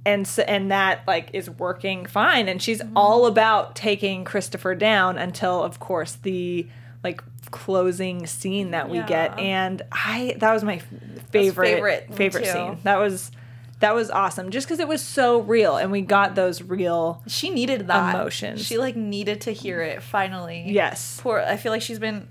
and 0.04 0.26
so, 0.26 0.42
and 0.42 0.70
that 0.72 1.02
like 1.06 1.30
is 1.32 1.48
working 1.50 2.06
fine 2.06 2.48
and 2.48 2.60
she's 2.60 2.80
Mm-hmm. 2.80 2.96
all 2.96 3.26
about 3.26 3.76
taking 3.76 4.24
Christopher 4.24 4.74
down 4.74 5.18
until 5.18 5.62
of 5.62 5.78
course 5.78 6.14
the 6.22 6.66
like 7.04 7.22
closing 7.50 8.26
scene 8.26 8.72
that 8.72 8.88
we 8.88 9.02
get 9.02 9.38
and 9.38 9.82
I 9.92 10.36
that 10.38 10.52
was 10.52 10.64
my 10.64 10.78
favorite 11.30 11.74
favorite, 11.74 12.14
favorite 12.14 12.44
too. 12.44 12.50
scene. 12.50 12.78
That 12.82 12.96
was 12.96 13.30
that 13.80 13.94
was 13.94 14.10
awesome 14.10 14.50
just 14.50 14.68
cuz 14.68 14.78
it 14.78 14.88
was 14.88 15.02
so 15.02 15.40
real 15.40 15.76
and 15.76 15.92
we 15.92 16.00
got 16.00 16.34
those 16.34 16.62
real 16.62 17.22
She 17.26 17.50
needed 17.50 17.86
that 17.88 18.14
Emotions. 18.14 18.64
She 18.64 18.78
like 18.78 18.96
needed 18.96 19.42
to 19.42 19.52
hear 19.52 19.80
it 19.82 20.02
finally. 20.02 20.64
Yes. 20.66 21.20
Poor. 21.22 21.40
I 21.40 21.56
feel 21.56 21.72
like 21.72 21.82
she's 21.82 21.98
been. 21.98 22.28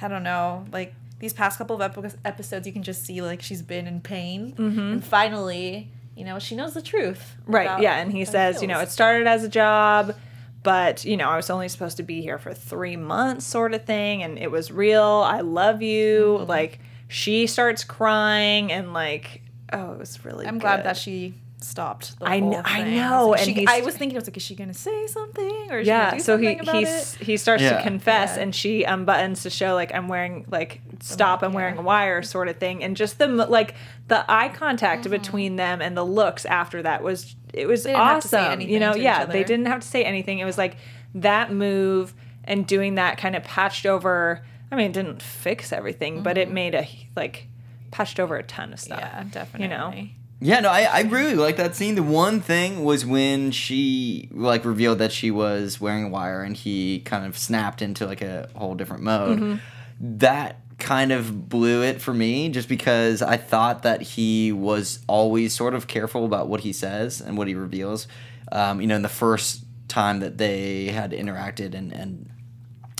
I 0.00 0.08
don't 0.08 0.24
know. 0.24 0.66
Like 0.72 0.94
these 1.20 1.32
past 1.32 1.56
couple 1.56 1.80
of 1.80 2.16
episodes, 2.24 2.66
you 2.66 2.72
can 2.72 2.82
just 2.82 3.04
see 3.04 3.22
like 3.22 3.40
she's 3.40 3.62
been 3.62 3.86
in 3.86 4.00
pain, 4.00 4.54
and 4.58 5.04
finally, 5.04 5.88
you 6.16 6.24
know, 6.24 6.40
she 6.40 6.56
knows 6.56 6.74
the 6.74 6.82
truth. 6.82 7.36
Mm-hmm. 7.42 7.52
Right. 7.52 7.80
Yeah. 7.80 7.98
And 7.98 8.10
he 8.10 8.24
says, 8.24 8.60
you 8.60 8.66
know, 8.66 8.80
it 8.80 8.90
started 8.90 9.28
as 9.28 9.44
a 9.44 9.48
job, 9.48 10.16
but, 10.62 11.04
you 11.04 11.16
know, 11.16 11.28
I 11.28 11.36
was 11.36 11.50
only 11.50 11.68
supposed 11.68 11.96
to 11.96 12.02
be 12.02 12.20
here 12.20 12.38
for 12.38 12.54
three 12.54 12.96
months, 12.96 13.46
sort 13.46 13.74
of 13.74 13.84
thing. 13.84 14.22
And 14.22 14.38
it 14.38 14.50
was 14.50 14.70
real. 14.70 15.02
I 15.02 15.40
love 15.40 15.82
you. 15.82 16.38
Mm-hmm. 16.38 16.48
Like, 16.48 16.80
she 17.08 17.46
starts 17.46 17.84
crying 17.84 18.72
and, 18.72 18.92
like, 18.92 19.42
oh, 19.72 19.92
it 19.92 19.98
was 19.98 20.24
really 20.24 20.46
I'm 20.46 20.58
glad 20.58 20.84
that 20.84 20.96
she 20.96 21.34
stopped. 21.64 22.18
The 22.18 22.26
I 22.26 22.40
whole 22.40 22.52
kn- 22.52 22.62
I 22.64 22.82
thing. 22.84 22.96
know, 22.96 23.28
Like, 23.28 23.46
and 23.48 23.56
she- 23.58 23.66
I 23.66 23.80
was 23.80 23.96
thinking, 23.96 24.16
I 24.16 24.20
was 24.20 24.28
like, 24.28 24.36
is 24.36 24.42
she 24.42 24.54
gonna 24.54 24.74
say 24.74 25.06
something 25.06 25.68
or 25.70 25.78
is 25.80 25.86
yeah 25.86 26.10
she 26.10 26.16
do 26.18 26.22
so 26.22 26.36
he 26.38 26.44
something 26.46 26.60
about 26.60 26.74
he 26.76 26.82
it? 26.84 27.16
he 27.20 27.36
starts 27.36 27.62
Yeah. 27.62 27.76
to 27.78 27.82
confess 27.82 28.36
Yeah. 28.36 28.42
and 28.42 28.54
she 28.54 28.84
unbuttons 28.84 29.42
to 29.42 29.50
show 29.50 29.74
like 29.74 29.94
i'm 29.94 30.08
wearing 30.08 30.44
like 30.50 30.80
stop 31.00 31.42
i'm 31.42 31.52
wearing 31.52 31.78
a 31.78 31.82
wire 31.82 32.22
sort 32.22 32.48
of 32.48 32.56
thing 32.58 32.82
and 32.84 32.96
just 32.96 33.18
the 33.18 33.26
like 33.28 33.74
the 34.08 34.24
eye 34.30 34.48
contact 34.48 35.02
Mm-hmm. 35.02 35.10
between 35.12 35.56
them 35.56 35.80
and 35.80 35.96
the 35.96 36.04
looks 36.04 36.44
after 36.44 36.82
that 36.82 37.02
was 37.02 37.34
it 37.52 37.66
was 37.66 37.82
didn't 37.84 37.96
have 37.98 38.22
to 38.22 38.28
say 38.28 38.38
awesome 38.46 38.60
you 38.60 38.78
know 38.80 38.92
to 38.92 38.98
each 38.98 39.04
yeah 39.04 39.24
they 39.24 39.44
didn't 39.44 39.66
have 39.66 39.80
to 39.80 39.86
say 39.88 40.04
anything 40.04 40.38
it 40.38 40.44
was 40.44 40.58
like 40.58 40.76
that 41.14 41.52
move 41.52 42.14
and 42.44 42.66
doing 42.66 42.96
that 42.96 43.18
kind 43.18 43.36
of 43.36 43.42
patched 43.44 43.86
over 43.86 44.44
i 44.70 44.76
mean 44.76 44.86
it 44.86 44.92
didn't 44.92 45.22
fix 45.22 45.72
everything 45.72 46.22
but 46.22 46.36
it 46.38 46.50
made 46.50 46.74
a 46.74 46.86
like 47.16 47.46
patched 47.90 48.18
over 48.18 48.36
a 48.36 48.42
ton 48.42 48.72
of 48.72 48.80
stuff 48.80 48.98
Mm-hmm. 49.00 49.16
Yeah, 49.16 49.24
definitely. 49.30 49.62
you 49.64 49.68
know 49.68 50.08
Yeah, 50.44 50.58
no, 50.58 50.70
I, 50.70 50.82
I 50.82 51.00
really 51.02 51.36
like 51.36 51.56
that 51.58 51.76
scene. 51.76 51.94
The 51.94 52.02
one 52.02 52.40
thing 52.40 52.82
was 52.82 53.06
when 53.06 53.52
she 53.52 54.28
like 54.32 54.64
revealed 54.64 54.98
that 54.98 55.12
she 55.12 55.30
was 55.30 55.80
wearing 55.80 56.04
a 56.04 56.08
wire 56.08 56.42
and 56.42 56.56
he 56.56 56.98
kind 57.00 57.24
of 57.24 57.38
snapped 57.38 57.80
into 57.80 58.06
like 58.06 58.22
a 58.22 58.48
whole 58.56 58.74
different 58.74 59.04
mode. 59.04 59.38
Mm-hmm. 59.38 60.18
That 60.18 60.58
kind 60.78 61.12
of 61.12 61.48
blew 61.48 61.84
it 61.84 62.02
for 62.02 62.12
me 62.12 62.48
just 62.48 62.68
because 62.68 63.22
I 63.22 63.36
thought 63.36 63.84
that 63.84 64.02
he 64.02 64.50
was 64.50 64.98
always 65.06 65.54
sort 65.54 65.74
of 65.74 65.86
careful 65.86 66.24
about 66.24 66.48
what 66.48 66.62
he 66.62 66.72
says 66.72 67.20
and 67.20 67.38
what 67.38 67.46
he 67.46 67.54
reveals. 67.54 68.08
Um, 68.50 68.80
you 68.80 68.88
know, 68.88 68.96
in 68.96 69.02
the 69.02 69.08
first 69.08 69.64
time 69.86 70.18
that 70.20 70.38
they 70.38 70.86
had 70.86 71.12
interacted 71.12 71.72
and, 71.74 71.92
and 71.92 72.30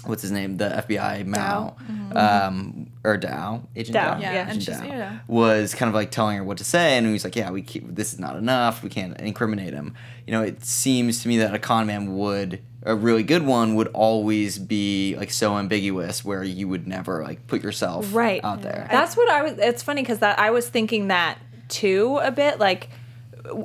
what's 0.05 0.23
his 0.23 0.31
name, 0.33 0.57
the 0.57 0.69
FBI 0.89 1.25
Mao, 1.27 1.77
um, 2.15 2.91
or 3.05 3.19
Dao, 3.19 3.63
Agent 3.77 3.97
Dao, 3.97 4.17
Dao, 4.17 4.21
yeah. 4.21 4.31
and 4.33 4.51
Agent 4.51 4.63
she's- 4.65 4.81
Dao, 4.81 4.89
yeah. 4.89 5.19
was 5.27 5.75
kind 5.75 5.89
of 5.89 5.95
like 5.95 6.11
telling 6.11 6.37
her 6.39 6.45
what 6.45 6.59
to 6.59 6.65
say, 6.65 6.97
and 6.97 7.07
he 7.07 7.13
was 7.13 7.25
like, 7.25 7.37
"Yeah, 7.37 7.51
we 7.51 7.63
keep, 7.63 7.95
this 7.95 8.13
is 8.13 8.19
not 8.19 8.37
enough. 8.37 8.83
We 8.83 8.89
can't 8.89 9.19
incriminate 9.21 9.73
him." 9.75 9.95
You 10.27 10.33
know, 10.33 10.43
it 10.43 10.65
seems 10.65 11.23
to 11.23 11.29
me 11.29 11.39
that 11.39 11.55
a 11.55 11.59
con 11.59 11.87
man 11.87 12.17
would, 12.17 12.61
a 12.85 12.95
really 12.95 13.23
good 13.23 13.45
one, 13.47 13.75
would 13.77 13.89
always 13.89 14.59
be 14.59 15.15
like 15.17 15.31
so 15.31 15.57
ambiguous, 15.57 16.25
where 16.25 16.43
you 16.45 16.69
would 16.69 16.87
never 16.87 17.23
like 17.23 17.47
put 17.47 17.63
yourself 17.63 18.13
right 18.15 18.45
out 18.45 18.63
there. 18.63 18.89
That's 18.91 19.17
what 19.17 19.29
I 19.31 19.43
was. 19.43 19.55
It's 19.59 19.83
funny 19.83 20.03
because 20.03 20.19
that 20.21 20.39
I 20.39 20.51
was 20.51 20.69
thinking 20.69 21.09
that 21.09 21.39
too 21.69 22.19
a 22.23 22.31
bit, 22.31 22.59
like 22.59 22.89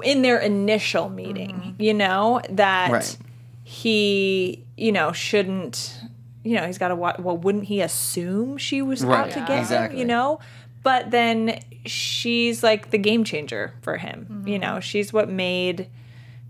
in 0.04 0.22
their 0.24 0.40
initial 0.40 1.10
meeting. 1.10 1.76
You 1.80 1.94
know 1.94 2.42
that 2.50 2.90
Right. 2.92 3.18
he, 3.64 4.64
you 4.78 4.92
know, 4.92 5.12
shouldn't. 5.12 6.00
You 6.48 6.56
know, 6.56 6.66
he's 6.66 6.78
got 6.78 6.90
to. 6.90 6.96
Well, 6.96 7.38
wouldn't 7.38 7.66
he 7.66 7.82
assume 7.82 8.58
she 8.58 8.82
was 8.82 9.04
out 9.04 9.10
Right, 9.10 9.32
to 9.34 9.40
yeah. 9.40 9.48
get 9.68 9.92
him? 9.92 9.98
You 9.98 10.06
know, 10.06 10.40
but 10.84 11.12
then 11.12 11.60
she's 11.86 12.64
like 12.64 12.92
the 12.92 12.98
game 12.98 13.26
changer 13.26 13.74
for 13.82 13.98
him. 13.98 14.44
You 14.46 14.54
mm-hmm. 14.54 14.62
know, 14.62 14.80
she's 14.80 15.12
what 15.12 15.30
made. 15.30 15.90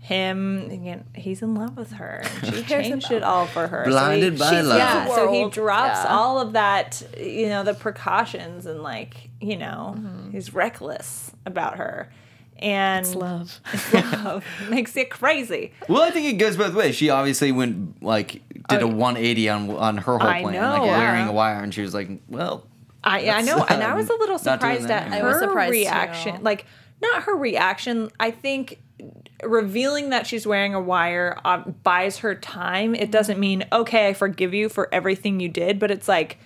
Him, 0.00 0.70
again, 0.70 1.04
he's 1.14 1.42
in 1.42 1.54
love 1.54 1.76
with 1.76 1.92
her. 1.92 2.22
She 2.44 2.62
cares 2.62 2.86
changed 2.86 3.06
about 3.06 3.16
it 3.16 3.22
all 3.24 3.46
for 3.46 3.66
her. 3.66 3.84
Blinded 3.84 4.34
he- 4.34 4.38
by 4.38 4.50
she's- 4.50 4.64
love. 4.64 4.78
Yeah, 4.78 5.14
so 5.14 5.30
he 5.30 5.50
drops 5.50 5.98
yeah. 6.04 6.16
all 6.16 6.40
of 6.40 6.52
that, 6.54 7.02
you 7.20 7.48
know, 7.48 7.62
the 7.62 7.74
precautions 7.74 8.64
and 8.64 8.82
like, 8.82 9.28
you 9.40 9.56
know, 9.56 9.96
mm-hmm. 9.98 10.30
he's 10.30 10.54
reckless 10.54 11.32
about 11.44 11.76
her. 11.76 12.08
And 12.58 13.04
it's 13.04 13.14
love. 13.14 13.60
It's 13.72 13.92
love 13.92 14.44
makes 14.70 14.96
it 14.96 15.10
crazy. 15.10 15.72
well, 15.88 16.02
I 16.02 16.10
think 16.10 16.26
it 16.26 16.38
goes 16.38 16.56
both 16.56 16.74
ways. 16.74 16.94
She 16.94 17.10
obviously 17.10 17.52
went 17.52 18.02
like 18.02 18.40
did 18.68 18.82
a 18.82 18.86
180 18.86 19.48
on 19.48 19.70
on 19.70 19.96
her 19.98 20.18
whole 20.18 20.28
I 20.28 20.42
plan, 20.42 20.54
know, 20.54 20.72
like 20.72 20.82
yeah. 20.86 20.98
wearing 20.98 21.28
a 21.28 21.32
wire, 21.32 21.62
and 21.62 21.72
she 21.74 21.80
was 21.82 21.94
like, 21.94 22.08
"Well, 22.28 22.66
I, 23.02 23.20
I 23.20 23.24
That's, 23.24 23.46
know, 23.46 23.64
and 23.68 23.82
I 23.82 23.90
um, 23.92 23.96
was 23.96 24.08
a 24.10 24.14
little 24.14 24.38
surprised 24.38 24.88
that 24.88 25.06
at 25.06 25.12
anymore. 25.12 25.20
her 25.20 25.26
I 25.28 25.30
was 25.32 25.38
surprised, 25.40 25.72
too. 25.72 25.78
reaction. 25.80 26.42
Like, 26.42 26.66
not 27.00 27.22
her 27.24 27.34
reaction. 27.36 28.10
I 28.20 28.30
think 28.30 28.80
revealing 29.44 30.10
that 30.10 30.26
she's 30.26 30.46
wearing 30.46 30.74
a 30.74 30.80
wire 30.80 31.38
uh, 31.44 31.58
buys 31.58 32.18
her 32.18 32.34
time. 32.34 32.94
It 32.94 33.10
doesn't 33.10 33.38
mean 33.38 33.64
okay, 33.72 34.08
I 34.08 34.12
forgive 34.12 34.52
you 34.54 34.68
for 34.68 34.92
everything 34.92 35.40
you 35.40 35.48
did, 35.48 35.78
but 35.78 35.90
it's 35.90 36.08
like, 36.08 36.38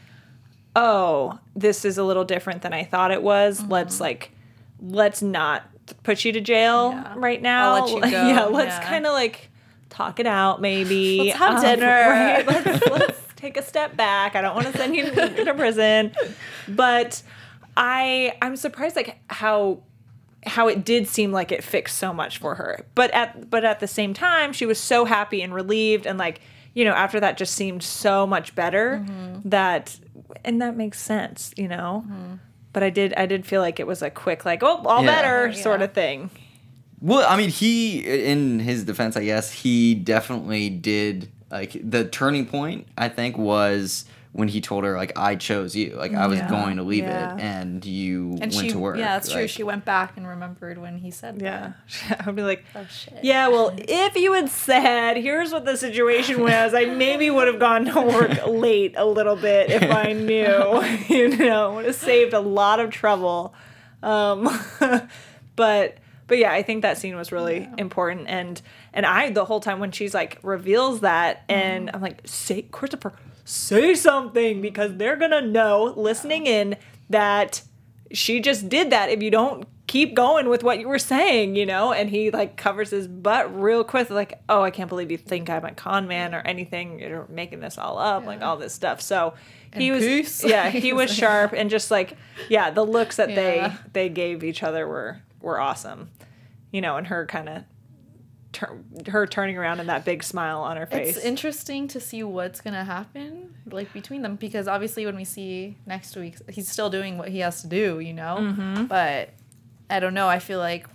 oh, 0.77 1.39
this 1.57 1.85
is 1.85 1.99
a 1.99 2.05
little 2.05 2.25
different 2.25 2.63
than 2.63 2.73
I 2.73 2.85
thought 2.85 3.11
it 3.11 3.23
was. 3.23 3.61
Mm-hmm. 3.61 3.73
Let's 3.73 4.01
like, 4.01 4.31
let's 4.81 5.23
not 5.23 5.63
put 6.03 6.25
you 6.25 6.33
to 6.33 6.41
jail 6.41 6.91
Yeah. 6.93 7.15
right 7.17 7.41
now. 7.43 7.75
I'll 7.75 7.85
let 7.85 7.91
you 7.95 8.01
go. 8.03 8.29
yeah, 8.29 8.45
let's 8.45 8.77
Yeah. 8.77 8.89
kind 8.89 9.07
of 9.07 9.13
like 9.13 9.51
talk 9.93 10.19
it 10.21 10.27
out, 10.27 10.61
maybe. 10.61 11.19
Let's 11.23 11.39
have 11.39 11.57
Um, 11.57 11.63
dinner. 11.63 11.87
right? 12.11 12.47
Let's, 12.47 12.87
let's 12.91 13.21
take 13.37 13.57
a 13.57 13.63
step 13.63 13.97
back. 13.97 14.35
I 14.35 14.41
don't 14.43 14.55
want 14.55 14.67
to 14.73 14.77
send 14.79 14.97
you 14.97 15.11
to 15.15 15.55
prison, 15.55 16.13
but 16.69 17.23
I 17.77 18.35
I'm 18.43 18.57
surprised 18.57 18.97
like 18.97 19.19
how 19.29 19.81
how 20.45 20.67
it 20.69 20.85
did 20.85 21.07
seem 21.07 21.31
like 21.31 21.53
it 21.53 21.63
fixed 21.63 21.99
so 21.99 22.13
much 22.13 22.39
for 22.39 22.55
her. 22.57 22.85
But 22.95 23.11
at 23.13 23.49
but 23.51 23.65
at 23.65 23.81
the 23.81 23.87
same 23.89 24.13
time, 24.15 24.53
she 24.53 24.67
was 24.67 24.79
so 24.79 25.05
happy 25.05 25.43
and 25.43 25.55
relieved 25.55 26.07
and 26.07 26.19
like, 26.19 26.41
you 26.75 26.85
know, 26.85 26.93
after 26.93 27.21
that 27.21 27.37
just 27.37 27.55
seemed 27.55 27.83
so 27.83 28.27
much 28.27 28.55
better 28.55 29.05
that 29.45 29.97
and 30.45 30.61
that 30.63 30.77
makes 30.77 31.01
sense, 31.01 31.53
you 31.57 31.69
know. 31.69 32.05
But 32.73 32.83
I 32.83 32.91
did 32.91 33.15
I 33.15 33.27
did 33.27 33.47
feel 33.47 33.61
like 33.61 33.79
it 33.81 33.87
was 33.87 34.03
a 34.03 34.11
quick 34.11 34.45
like, 34.45 34.63
oh, 34.63 34.83
all 34.87 35.03
Yeah. 35.05 35.07
better 35.23 35.47
Yeah. 35.49 35.63
sort 35.63 35.83
of 35.83 35.93
thing. 35.93 36.31
Well, 37.03 37.27
I 37.29 37.37
mean, 37.37 37.51
he, 37.51 37.99
in 38.25 38.61
his 38.61 38.85
defense, 38.85 39.17
I 39.17 39.25
guess, 39.25 39.51
he 39.51 39.95
definitely 39.95 40.71
did. 40.71 41.29
Like, 41.51 41.77
the 41.83 42.05
turning 42.07 42.47
point, 42.47 42.87
I 42.97 43.09
think, 43.11 43.37
was 43.37 44.05
when 44.31 44.49
he 44.49 44.63
told 44.63 44.85
her, 44.85 44.97
like, 44.97 45.13
I 45.19 45.35
chose 45.37 45.77
you. 45.77 45.95
Like, 45.97 46.15
I 46.15 46.27
was 46.27 46.39
Yeah. 46.39 46.49
going 46.49 46.77
to 46.79 46.83
leave 46.83 47.05
Yeah. 47.05 47.35
it, 47.35 47.41
and 47.43 47.85
you 47.85 48.31
And 48.41 48.53
went 48.55 48.55
she, 48.55 48.71
to 48.71 48.79
work. 48.79 48.97
yeah, 48.97 49.15
that's 49.19 49.31
true. 49.31 49.47
She 49.47 49.63
went 49.63 49.85
back 49.85 50.17
and 50.17 50.27
remembered 50.27 50.79
when 50.79 50.97
he 50.97 51.11
said 51.11 51.43
Yeah. 51.43 51.73
that. 52.09 52.27
I'd 52.27 52.35
be 52.37 52.43
like, 52.43 52.65
Oh 52.75 52.87
shit. 52.91 53.19
Yeah, 53.23 53.49
well, 53.49 53.75
if 53.77 54.15
you 54.17 54.33
had 54.33 54.49
said, 54.49 55.19
here's 55.19 55.53
what 55.53 55.67
the 55.67 55.77
situation 55.77 56.41
was, 56.41 56.73
I 56.73 56.87
maybe 56.87 57.29
would 57.29 57.49
have 57.49 57.59
gone 57.59 57.85
to 57.87 58.01
work 58.01 58.31
late 58.47 58.95
a 58.97 59.05
little 59.05 59.37
bit 59.37 59.71
if 59.71 59.83
I 59.91 60.13
knew, 60.15 60.83
you 61.15 61.37
know, 61.37 61.75
would 61.75 61.85
have 61.85 61.95
saved 61.97 62.33
a 62.33 62.41
lot 62.41 62.81
of 62.81 62.89
trouble. 62.91 63.55
Um, 64.03 64.49
but, 65.57 65.99
but 66.33 66.39
yeah, 66.39 66.51
I 66.51 66.63
think 66.63 66.81
that 66.81 66.97
scene 66.97 67.15
was 67.15 67.31
really 67.31 67.69
important. 67.77 68.27
And, 68.27 68.63
and 68.95 69.05
I, 69.05 69.29
the 69.29 69.45
whole 69.45 69.61
time 69.61 69.81
when 69.81 69.93
she's 69.93 70.15
like 70.15 70.39
reveals 70.43 71.01
that, 71.01 71.43
and 71.47 71.91
I'm 71.93 72.01
like, 72.01 72.23
say, 72.25 72.63
Christopher, 72.63 73.13
say 73.45 73.95
something 73.95 74.63
because 74.63 74.97
they're 74.97 75.17
going 75.17 75.33
to 75.33 75.43
know 75.43 75.93
listening 75.95 76.47
in 76.47 76.77
that 77.11 77.61
she 78.13 78.41
just 78.41 78.71
did 78.71 78.89
that 78.89 79.11
if 79.11 79.23
you 79.23 79.31
don't 79.31 79.69
keep 79.87 80.15
going 80.15 80.49
with 80.49 80.63
what 80.63 80.79
you 80.81 80.89
were 80.89 80.99
saying, 80.99 81.55
you 81.55 81.67
know? 81.67 81.93
And 81.93 82.09
he 82.09 82.31
like 82.31 82.57
covers 82.57 82.89
his 82.89 83.07
butt 83.07 83.55
real 83.61 83.85
quick, 83.85 84.09
like, 84.09 84.41
oh, 84.49 84.63
I 84.63 84.71
can't 84.71 84.89
believe 84.89 85.11
you 85.11 85.19
think 85.19 85.51
I'm 85.51 85.67
a 85.67 85.73
con 85.73 86.09
man 86.09 86.35
or 86.35 86.41
anything. 86.41 86.99
You're 86.99 87.27
making 87.29 87.61
this 87.61 87.77
all 87.77 87.99
up, 87.99 88.25
like 88.25 88.41
all 88.41 88.57
this 88.57 88.73
stuff. 88.73 89.03
So 89.03 89.35
he 89.75 89.89
And 89.89 89.97
was, 89.97 90.03
peace. 90.07 90.45
yeah, 90.45 90.71
he 90.71 90.93
was 90.95 91.13
sharp 91.15 91.53
and 91.53 91.69
just 91.69 91.91
like, 91.91 92.17
yeah, 92.49 92.71
the 92.71 92.87
looks 92.87 93.17
that 93.17 93.29
Yeah. 93.29 93.35
they 93.35 93.75
they 93.93 94.09
gave 94.09 94.43
each 94.43 94.63
other 94.63 94.89
were 94.89 95.21
were 95.43 95.61
awesome, 95.61 96.11
you 96.71 96.81
know, 96.81 96.97
and 96.97 97.07
her 97.09 97.27
kind 97.27 97.49
of. 97.49 97.65
Tur- 98.53 98.85
her 99.09 99.27
turning 99.27 99.57
around 99.57 99.81
and 99.81 99.89
that 99.89 100.05
big 100.05 100.23
smile 100.23 100.61
on 100.61 100.77
her 100.77 100.85
face. 100.85 101.17
It's 101.17 101.25
interesting 101.25 101.89
to 101.89 101.99
see 101.99 102.23
what's 102.23 102.61
gonna 102.61 102.85
happen 102.85 103.55
like 103.71 103.91
between 103.95 104.21
them 104.21 104.37
because 104.37 104.69
obviously 104.69 105.07
when 105.07 105.17
we 105.17 105.25
see 105.25 105.79
next 105.87 106.15
week 106.17 106.37
he's 106.51 106.69
still 106.69 106.91
doing 106.91 107.17
what 107.17 107.31
he 107.31 107.39
has 107.39 107.63
to 107.63 107.67
do, 107.67 107.99
you 108.01 108.13
know. 108.13 108.37
Mm-hmm. 108.39 108.85
But 108.85 109.31
I 109.89 110.01
don't 110.01 110.13
know. 110.13 110.29
I 110.29 110.39
feel 110.39 110.59
like 110.59 110.87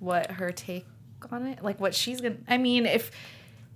what 0.00 0.32
her 0.32 0.52
take 0.52 0.84
on 1.30 1.46
it, 1.46 1.62
like 1.62 1.80
what 1.80 1.94
she's 1.94 2.20
gonna. 2.20 2.36
I 2.46 2.58
mean, 2.58 2.84
if 2.84 3.10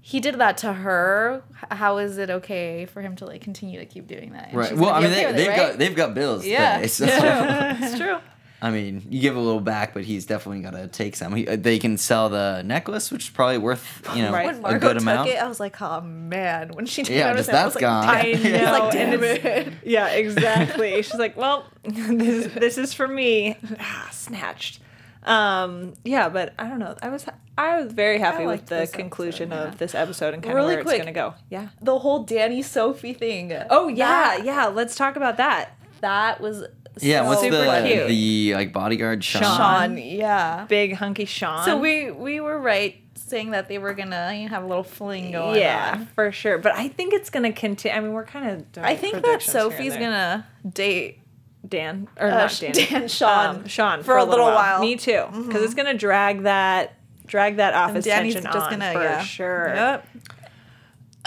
he 0.01 0.21
did 0.21 0.39
that 0.39 0.59
to 0.59 0.73
her, 0.73 1.43
how 1.71 1.99
is 1.99 2.19
it 2.19 2.31
okay 2.31 2.87
for 2.87 3.03
him 3.03 3.17
to 3.17 3.27
like 3.27 3.41
continue 3.41 3.79
to 3.81 3.87
keep 3.87 4.07
doing 4.07 4.33
that? 4.33 4.49
And 4.49 4.57
Right. 4.57 4.77
Well, 4.77 4.91
I 4.91 5.01
mean, 5.01 5.11
they, 5.11 5.33
they've 5.33 5.49
it, 5.49 5.57
got 5.57 5.69
right? 5.71 5.79
they've 5.79 5.97
got 5.97 6.15
bills. 6.15 6.47
yeah, 6.47 6.79
pay, 6.81 6.87
so. 6.87 7.05
it's 7.09 7.19
true. 7.19 7.29
It's 7.89 7.99
true. 7.99 8.19
I 8.67 8.71
mean, 8.71 9.03
you 9.09 9.21
give 9.21 9.37
a 9.37 9.41
little 9.41 9.61
back, 9.61 9.95
but 9.95 10.05
he's 10.05 10.27
definitely 10.27 10.63
got 10.63 10.73
to 10.73 10.89
take 10.89 11.17
some. 11.17 11.35
He, 11.35 11.45
they 11.45 11.79
can 11.79 11.97
sell 11.99 12.29
the 12.29 12.63
necklace, 12.65 13.11
which 13.11 13.25
is 13.25 13.31
probably 13.31 13.59
worth 13.59 14.03
you 14.15 14.23
know 14.23 14.33
Right. 14.33 14.47
When 14.47 14.55
a 14.57 14.61
Margot 14.61 14.79
good 14.81 14.93
took 14.95 15.03
amount. 15.03 15.29
it, 15.31 15.37
I 15.43 15.47
was 15.49 15.61
like, 15.61 15.81
oh 15.81 16.01
man. 16.01 16.71
When 16.75 16.87
she 16.87 17.03
Yeah, 17.03 17.29
noticed 17.31 17.49
just 17.51 17.51
it, 17.51 17.55
I 17.55 17.65
was 17.65 17.75
that's 17.75 17.75
like, 17.75 17.81
gone. 17.81 18.05
I 18.09 18.33
damn. 18.43 18.65
know. 18.65 18.79
Like, 18.79 18.93
damn 18.93 19.23
it. 19.25 19.73
Yeah, 19.85 20.09
exactly. 20.09 21.03
She's 21.03 21.15
like, 21.15 21.37
well, 21.37 21.65
this 21.85 22.53
this 22.55 22.79
is 22.79 22.93
for 22.93 23.07
me. 23.09 23.57
Ah, 23.81 24.09
snatched. 24.13 24.81
Um, 25.25 25.95
yeah, 26.05 26.29
but 26.29 26.55
I 26.59 26.69
don't 26.69 26.79
know. 26.79 26.95
I 27.03 27.09
was 27.09 27.27
I 27.59 27.81
was 27.81 27.93
very 27.93 28.19
happy 28.21 28.47
with 28.47 28.67
the 28.67 28.87
conclusion 28.93 29.53
episode, 29.53 29.69
of 29.73 29.79
this 29.79 29.95
episode 29.95 30.35
and 30.35 30.43
kind 30.43 30.55
Really 30.55 30.75
of 30.75 30.77
where 30.77 30.85
quick. 30.85 30.97
it's 30.97 31.05
gonna 31.05 31.13
go. 31.13 31.35
Yeah. 31.51 31.69
The 31.83 31.99
whole 31.99 32.23
Danny 32.23 32.63
Sophie 32.63 33.13
thing. 33.13 33.53
Oh 33.71 33.89
yeah, 33.89 34.07
That- 34.37 34.45
yeah. 34.45 34.67
Let's 34.67 34.95
talk 34.95 35.17
about 35.17 35.37
that. 35.39 35.76
That 36.01 36.41
was 36.41 36.65
yeah, 37.01 37.23
so 37.23 37.29
what's 37.29 37.43
the 37.43 37.51
cute. 37.87 38.09
the 38.09 38.55
like 38.55 38.73
bodyguard 38.73 39.23
Sean? 39.23 39.43
Sean, 39.43 39.99
yeah. 39.99 40.67
Big 40.69 40.95
hunky 40.95 41.25
Sean. 41.25 41.65
So 41.65 41.79
we 41.79 42.11
we 42.11 42.41
were 42.41 42.59
right 42.59 42.97
saying 43.15 43.51
that 43.51 43.69
they 43.69 43.79
were 43.79 43.93
gonna 43.93 44.33
have 44.49 44.63
a 44.63 44.67
little 44.67 44.85
fling 44.85 45.33
going 45.33 45.61
yeah, 45.61 45.97
on. 45.97 46.07
for 46.07 46.33
sure. 46.33 46.59
But 46.59 46.73
I 46.73 46.89
think 46.89 47.13
it's 47.13 47.31
gonna 47.31 47.53
continue. 47.53 47.97
I 47.97 48.01
mean, 48.01 48.13
we're 48.13 48.25
kind 48.25 48.51
of. 48.51 48.85
I 48.85 48.97
think 48.97 49.23
that 49.23 49.43
Sophie's 49.43 49.95
gonna 49.95 50.47
date 50.69 51.21
Dan 51.69 52.09
or 52.19 52.29
uh, 52.29 52.31
not 52.31 52.57
Dan. 52.61 52.73
Dan 52.73 53.09
Sean 53.09 53.57
um, 53.57 53.67
Sean 53.67 54.03
for, 54.03 54.17
a 54.17 54.25
little 54.25 54.47
while. 54.47 54.81
Me 54.81 54.97
too, 54.97 55.25
because 55.47 55.63
it's 55.63 55.75
gonna 55.75 55.95
drag 55.95 56.43
that 56.43 56.95
drag 57.27 57.57
that 57.57 57.75
office 57.75 58.05
Danny's 58.05 58.35
tension 58.35 58.53
just 58.53 58.67
on 58.67 58.79
gonna 58.79 58.93
for 58.93 59.03
yeah. 59.03 59.23
sure. 59.23 59.69
Yep. 59.75 60.09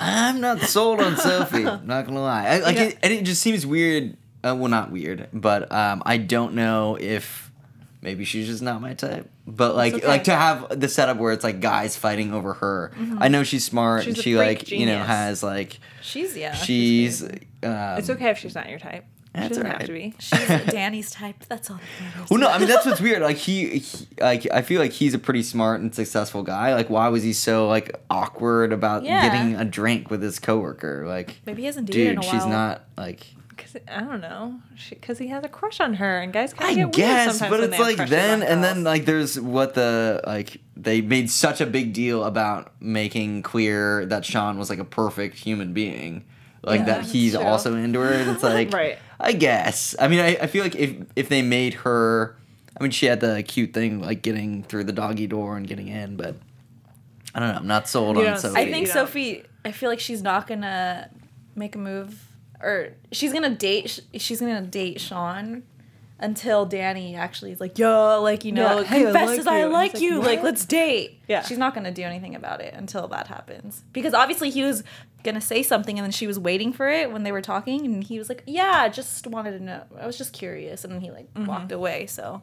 I'm 0.02 0.40
not 0.40 0.62
sold 0.62 1.02
on 1.02 1.18
Sophie. 1.18 1.64
not 1.64 1.86
gonna 1.86 2.22
lie. 2.22 2.48
I, 2.48 2.60
like 2.60 2.78
Yeah. 2.78 2.84
it, 2.84 2.98
and 3.04 3.14
it 3.14 3.24
just 3.24 3.42
seems 3.42 3.66
weird. 3.66 4.16
Uh, 4.44 4.56
well, 4.58 4.70
not 4.70 4.92
weird, 4.92 5.28
but 5.34 5.72
um, 5.72 6.02
I 6.06 6.18
don't 6.18 6.54
know 6.54 6.98
if 7.00 7.52
maybe 8.02 8.24
she's 8.26 8.48
just 8.48 8.62
not 8.62 8.82
my 8.82 8.94
type. 8.94 9.30
But 9.46 9.76
like, 9.76 9.96
okay. 9.96 10.08
like 10.08 10.24
to 10.26 10.36
have 10.36 10.80
the 10.80 10.88
setup 10.88 11.18
where 11.18 11.34
it's 11.34 11.44
like 11.44 11.60
guys 11.60 11.98
fighting 11.98 12.34
over 12.34 12.54
her. 12.56 12.92
I 13.18 13.28
know 13.30 13.44
she's 13.44 13.66
smart 13.66 14.04
She's 14.04 14.10
and 14.14 14.18
a 14.20 14.22
she 14.22 14.36
freak 14.36 14.60
like 14.60 14.72
you 14.72 14.86
know 14.86 15.00
has 15.04 15.42
like 15.44 15.80
She's 16.02 16.38
yeah. 16.38 16.54
she's. 16.54 17.22
cute. 17.22 17.44
Um, 17.64 17.98
It's 17.98 18.10
okay 18.12 18.30
if 18.30 18.38
she's 18.38 18.56
not 18.56 18.70
your 18.70 18.80
type. 18.80 19.06
She 19.36 19.48
doesn't 19.48 19.64
alright. 19.66 19.78
have 19.82 19.88
to 19.88 19.94
be. 19.94 20.14
She's 20.20 20.48
Danny's 20.72 21.12
type. 21.12 21.36
That's 21.48 21.70
all 21.70 21.78
that 21.78 22.04
matters. 22.16 22.30
Well, 22.32 22.40
no, 22.40 22.48
I 22.50 22.58
mean 22.58 22.68
that's 22.68 22.86
what's 22.86 23.02
weird. 23.02 23.22
Like 23.22 23.38
he, 23.38 23.80
he, 23.80 24.08
like 24.20 24.48
I 24.52 24.62
feel 24.62 24.80
like 24.80 24.92
he's 24.92 25.14
a 25.14 25.20
pretty 25.20 25.44
smart 25.44 25.82
and 25.82 25.94
successful 25.94 26.42
guy. 26.44 26.74
Like 26.74 26.90
why 26.90 27.10
was 27.10 27.24
he 27.24 27.34
so 27.34 27.68
like 27.68 27.96
awkward 28.10 28.72
about 28.72 29.04
Yeah. 29.04 29.28
getting 29.30 29.56
a 29.56 29.66
drink 29.66 30.10
with 30.10 30.22
his 30.24 30.40
coworker? 30.40 31.06
Like, 31.08 31.38
Maybe 31.46 31.62
he 31.62 31.66
hasn't 31.68 31.88
dated 31.88 32.08
in 32.08 32.16
dude, 32.22 32.26
a 32.26 32.28
she's 32.32 32.46
not 32.46 32.84
like. 32.98 33.26
Cause 33.60 33.76
I 33.88 34.00
don't 34.00 34.22
know, 34.22 34.60
because 34.90 35.18
he 35.20 35.28
has 35.28 35.44
a 35.44 35.50
crush 35.50 35.80
on 35.80 35.96
her, 35.96 36.20
and 36.22 36.32
guys 36.34 36.54
kind 36.54 36.72
of 36.72 36.76
get 36.78 36.86
weird 36.86 36.94
guess, 36.94 37.38
sometimes 37.38 37.50
but 37.52 37.60
when 37.60 37.70
it's 37.70 37.78
they 37.78 37.96
like 37.96 38.10
then 38.10 38.42
and 38.42 38.64
then 38.64 38.84
like 38.84 39.06
there's 39.06 39.40
what 39.40 39.74
the 39.74 40.22
like 40.26 40.62
they 40.78 41.02
made 41.02 41.30
such 41.30 41.60
a 41.62 41.66
big 41.66 41.94
deal 41.94 42.24
about 42.24 42.72
making 42.82 43.42
clear 43.44 44.06
that 44.06 44.24
Sean 44.26 44.58
was 44.58 44.70
like 44.70 44.80
a 44.80 44.86
perfect 44.86 45.38
human 45.38 45.74
being, 45.74 46.24
like 46.64 46.80
Yeah, 46.80 46.86
that 46.86 47.06
he's 47.06 47.34
true. 47.36 47.44
also 47.44 47.76
into 47.76 48.00
her. 48.00 48.14
And 48.14 48.32
it's 48.32 48.44
like, 48.58 48.72
Right. 48.74 48.98
I 49.20 49.34
guess. 49.34 49.94
I 50.00 50.08
mean, 50.08 50.20
I, 50.22 50.38
I 50.42 50.48
feel 50.48 50.64
like 50.64 50.76
if 50.76 50.96
if 51.18 51.28
they 51.28 51.42
made 51.42 51.74
her, 51.76 52.38
I 52.80 52.84
mean, 52.84 52.92
she 52.92 53.08
had 53.08 53.20
the 53.20 53.44
cute 53.44 53.74
thing 53.74 54.00
like 54.02 54.22
getting 54.22 54.64
through 54.64 54.86
the 54.86 54.94
doggy 54.94 55.28
door 55.28 55.58
and 55.58 55.68
getting 55.68 55.90
in, 55.90 56.16
but 56.16 56.36
I 57.36 57.40
don't 57.40 57.50
know. 57.50 57.56
I'm 57.60 57.68
not 57.68 57.90
sold 57.90 58.16
You 58.18 58.28
on 58.28 58.38
Sophie. 58.38 58.58
I 58.58 58.64
think 58.72 58.88
you 58.88 58.94
don't- 58.94 59.06
Sophie. 59.08 59.44
I 59.66 59.74
feel 59.74 59.90
like 59.90 60.00
she's 60.00 60.22
not 60.22 60.48
gonna 60.48 61.10
make 61.56 61.76
a 61.76 61.78
move, 61.78 62.24
or 62.62 62.90
she's 63.12 63.34
gonna 63.34 63.50
date. 63.56 64.00
She's 64.18 64.40
gonna 64.40 64.62
date 64.62 65.00
Sean 65.02 65.64
until 66.22 66.66
Danny 66.66 67.16
actually 67.16 67.52
is 67.54 67.60
like, 67.62 67.78
"Yo, 67.78 68.22
like 68.22 68.44
you 68.44 68.52
know, 68.52 68.80
Yeah, 68.80 68.84
hey, 68.84 69.08
I 69.08 69.12
like 69.12 69.48
I 69.48 69.60
you." 69.60 69.64
And 69.66 69.74
like 69.74 70.00
you. 70.02 70.18
like, 70.20 70.26
Like, 70.28 70.44
let's 70.44 70.66
date." 70.66 71.22
Yeah. 71.28 71.44
she's 71.44 71.58
not 71.58 71.74
gonna 71.74 71.92
do 71.92 72.04
anything 72.04 72.36
about 72.36 72.62
it 72.62 72.74
until 72.74 73.08
that 73.10 73.28
happens 73.28 73.84
because 73.94 74.14
obviously 74.14 74.50
he 74.50 74.64
was 74.64 74.84
gonna 75.24 75.42
say 75.42 75.64
something 75.64 75.98
and 75.98 76.04
then 76.06 76.12
she 76.12 76.28
was 76.28 76.38
waiting 76.40 76.72
for 76.74 76.88
it 76.90 77.12
when 77.12 77.24
they 77.24 77.32
were 77.32 77.42
talking 77.42 77.86
and 77.86 78.04
he 78.04 78.18
was 78.20 78.28
like, 78.30 78.44
"Yeah, 78.46 78.72
I 78.82 78.90
just 78.90 79.26
wanted 79.28 79.52
to 79.58 79.64
know. 79.64 79.84
I 80.00 80.06
was 80.06 80.18
just 80.18 80.34
curious," 80.34 80.84
and 80.84 80.94
then 80.94 81.02
he 81.02 81.12
like 81.12 81.34
Mm-hmm. 81.34 81.46
walked 81.46 81.72
away. 81.72 82.06
So 82.08 82.42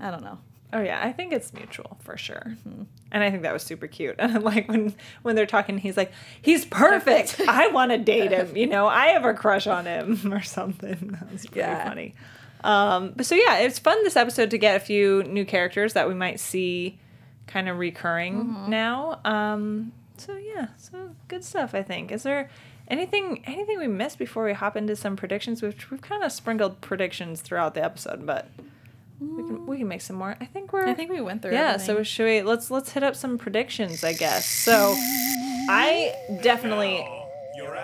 I 0.00 0.10
don't 0.10 0.22
know. 0.22 0.38
Oh 0.72 0.80
yeah, 0.80 1.00
I 1.02 1.12
think 1.12 1.32
it's 1.32 1.52
mutual 1.52 1.98
for 2.02 2.16
sure, 2.16 2.56
Mm-hmm. 2.68 2.82
And 3.12 3.22
I 3.22 3.30
think 3.30 3.42
that 3.44 3.52
was 3.52 3.62
super 3.62 3.86
cute. 3.86 4.16
And 4.18 4.42
like 4.50 4.66
when 4.68 4.94
when 5.22 5.36
they're 5.36 5.46
talking, 5.46 5.78
he's 5.78 5.96
like, 5.96 6.10
"He's 6.40 6.64
perfect. 6.64 7.40
I 7.46 7.68
want 7.68 7.92
to 7.92 7.98
date 7.98 8.32
him. 8.32 8.56
You 8.56 8.66
know, 8.74 8.88
I 8.88 9.08
have 9.08 9.24
a 9.24 9.34
crush 9.34 9.68
on 9.68 9.84
him 9.86 10.18
or 10.32 10.42
something." 10.42 11.16
That 11.20 11.30
was 11.30 11.46
pretty 11.46 11.60
Yeah. 11.60 11.88
funny. 11.88 12.14
Um, 12.64 13.12
but 13.16 13.26
so 13.26 13.34
yeah, 13.34 13.58
it's 13.58 13.78
fun 13.78 14.02
this 14.04 14.16
episode 14.16 14.50
to 14.50 14.58
get 14.58 14.76
a 14.76 14.80
few 14.80 15.22
new 15.24 15.44
characters 15.44 15.92
that 15.94 16.08
we 16.08 16.14
might 16.14 16.40
see 16.40 16.98
kind 17.46 17.68
of 17.68 17.78
recurring 17.78 18.34
Mm-hmm. 18.44 18.70
now. 18.70 19.20
Um, 19.24 19.92
so 20.16 20.36
yeah, 20.36 20.68
so 20.78 21.10
good 21.28 21.44
stuff. 21.44 21.74
I 21.74 21.82
think. 21.82 22.10
Is 22.12 22.22
there 22.22 22.50
anything 22.88 23.42
anything 23.46 23.78
we 23.78 23.88
missed 23.88 24.18
before 24.18 24.44
we 24.44 24.52
hop 24.52 24.76
into 24.76 24.94
some 24.96 25.16
predictions? 25.16 25.60
Which 25.60 25.90
we've 25.90 26.00
kind 26.02 26.22
of 26.22 26.30
sprinkled 26.32 26.80
predictions 26.80 27.40
throughout 27.40 27.74
the 27.74 27.84
episode, 27.84 28.24
but. 28.26 28.48
We 29.36 29.42
can, 29.44 29.66
we 29.66 29.78
can 29.78 29.88
make 29.88 30.00
some 30.00 30.16
more. 30.16 30.36
I 30.40 30.44
think 30.46 30.72
we're 30.72 30.86
I 30.86 30.94
think 30.94 31.10
we 31.10 31.20
went 31.20 31.42
through. 31.42 31.52
yeah 31.52 31.74
everything. 31.74 31.96
so 31.96 32.02
should 32.02 32.24
we 32.26 32.42
let's 32.42 32.70
let's 32.70 32.90
hit 32.92 33.02
up 33.02 33.14
some 33.16 33.38
predictions 33.38 34.02
i 34.04 34.12
guess 34.12 34.44
so 34.46 34.94
i 35.68 36.14
definitely 36.42 37.06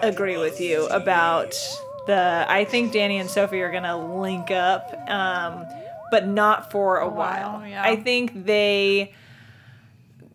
agree 0.03 0.37
with 0.37 0.61
you 0.61 0.87
about 0.89 1.55
the 2.07 2.45
i 2.49 2.65
think 2.65 2.93
danny 2.93 3.19
and 3.19 3.29
sophie 3.31 3.61
are 3.61 3.71
gonna 3.71 4.17
link 4.21 4.51
up 4.51 4.93
um 5.09 5.65
but 6.11 6.27
not 6.27 6.71
for 6.73 6.99
a, 6.99 7.09
while, 7.09 7.59
while, 7.59 7.67
yeah. 7.67 7.83
i 7.83 7.95
think 7.97 8.45
they 8.47 9.13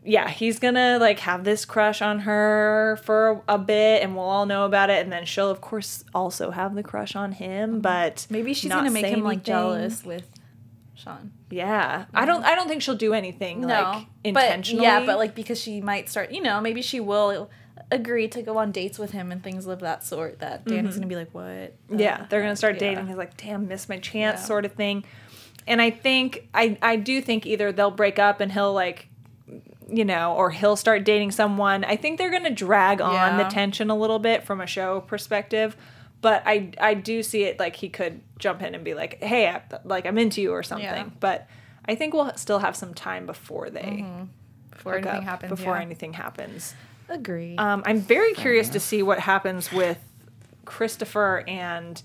yeah 0.06 0.30
he's 0.30 0.60
gonna 0.60 0.98
like 1.00 1.20
have 1.20 1.44
this 1.44 1.66
crush 1.66 2.02
on 2.02 2.20
her 2.20 3.00
for 3.04 3.42
a 3.48 3.58
bit 3.58 4.04
and 4.04 4.16
we'll 4.16 4.26
all 4.26 4.46
know 4.46 4.66
about 4.66 4.90
it 4.90 5.02
and 5.04 5.12
then 5.12 5.26
she'll 5.26 5.50
of 5.50 5.62
course 5.62 6.04
also 6.14 6.52
have 6.52 6.76
the 6.76 6.84
crush 6.84 7.16
on 7.16 7.32
him 7.34 7.80
but 7.80 8.16
Mm-hmm. 8.16 8.34
Maybe 8.34 8.54
she's 8.54 8.72
gonna 8.72 8.92
make 8.92 9.06
him 9.06 9.24
like 9.24 9.44
jealous 9.44 10.04
with 10.04 10.28
Sean. 11.04 11.32
yeah 11.50 12.06
i 12.14 12.26
don't 12.26 12.44
i 12.46 12.56
don't 12.56 12.68
think 12.68 12.82
she'll 12.82 12.96
do 12.96 13.14
anything 13.14 13.62
like 13.64 14.06
intentionally 14.24 14.80
But, 14.86 15.00
yeah, 15.02 15.06
but 15.06 15.18
like 15.18 15.36
because 15.36 15.60
she 15.60 15.82
might 15.82 16.10
start, 16.10 16.32
you 16.32 16.42
know, 16.42 16.62
maybe 16.62 16.82
she 16.82 17.00
will 17.00 17.50
agree 17.92 18.28
to 18.30 18.42
go 18.42 18.58
on 18.58 18.72
dates 18.72 18.98
with 18.98 19.12
him 19.12 19.32
and 19.32 19.44
things 19.44 19.66
of 19.68 19.80
that 19.82 20.04
sort. 20.06 20.40
That 20.40 20.66
Danny's 20.66 20.96
gonna 20.96 21.08
be 21.08 21.16
like, 21.18 21.34
what? 21.34 21.44
Mm-hmm. 21.44 22.00
Yeah, 22.00 22.18
the 22.24 22.28
they're 22.30 22.40
gonna 22.42 22.52
heck?" 22.52 22.58
start 22.58 22.76
Yeah. 22.76 22.80
dating. 22.80 23.08
He's 23.08 23.18
like, 23.18 23.36
damn, 23.38 23.68
missed 23.68 23.90
my 23.90 23.98
chance, 24.00 24.40
Yeah. 24.40 24.46
sort 24.46 24.64
of 24.66 24.74
thing. 24.74 25.04
And 25.68 25.82
I 25.82 25.90
think 25.90 26.48
I 26.54 26.78
I 26.82 26.96
do 26.96 27.20
think 27.22 27.46
either 27.46 27.72
they'll 27.72 27.92
break 27.92 28.18
up 28.20 28.40
and 28.40 28.52
he'll 28.52 28.74
like, 28.74 29.10
you 29.90 30.06
know, 30.06 30.34
or 30.36 30.52
he'll 30.52 30.76
start 30.78 31.04
dating 31.04 31.32
someone. 31.32 31.84
I 31.84 31.96
think 31.98 32.18
they're 32.18 32.32
gonna 32.32 32.50
drag 32.50 33.02
on 33.02 33.38
the 33.38 33.44
tension 33.46 33.90
a 33.90 33.96
little 33.96 34.20
bit 34.20 34.44
from 34.44 34.62
a 34.62 34.68
show 34.68 35.02
perspective. 35.02 35.76
But 36.24 36.42
I 36.46 36.72
I 36.80 36.94
do 36.96 37.22
see 37.22 37.44
it 37.44 37.60
like 37.60 37.76
he 37.76 37.90
could 37.90 38.22
jump 38.40 38.64
in 38.64 38.74
and 38.74 38.84
be 38.84 38.94
like, 38.96 39.22
hey, 39.22 39.48
I, 39.48 39.62
like 39.84 40.08
I'm 40.08 40.18
into 40.18 40.42
you 40.42 40.52
or 40.54 40.64
something. 40.64 40.86
Yeah. 40.88 41.10
But 41.20 41.48
I 41.86 41.96
think 41.96 42.14
we'll 42.14 42.36
still 42.38 42.60
have 42.60 42.76
some 42.76 42.94
time 42.94 43.26
before 43.26 43.70
they 43.70 44.06
before 44.72 44.96
anything 44.96 45.18
up, 45.18 45.24
happens. 45.24 45.50
Before 45.50 45.76
yeah. 45.76 45.82
anything 45.82 46.14
happens. 46.14 46.74
Agree. 47.10 47.58
Um, 47.58 47.84
I'm 47.86 48.00
very 48.00 48.34
curious 48.34 48.70
to 48.70 48.80
see 48.80 49.04
what 49.04 49.20
happens 49.20 49.72
with 49.72 50.00
Christopher 50.66 51.44
and 51.46 52.02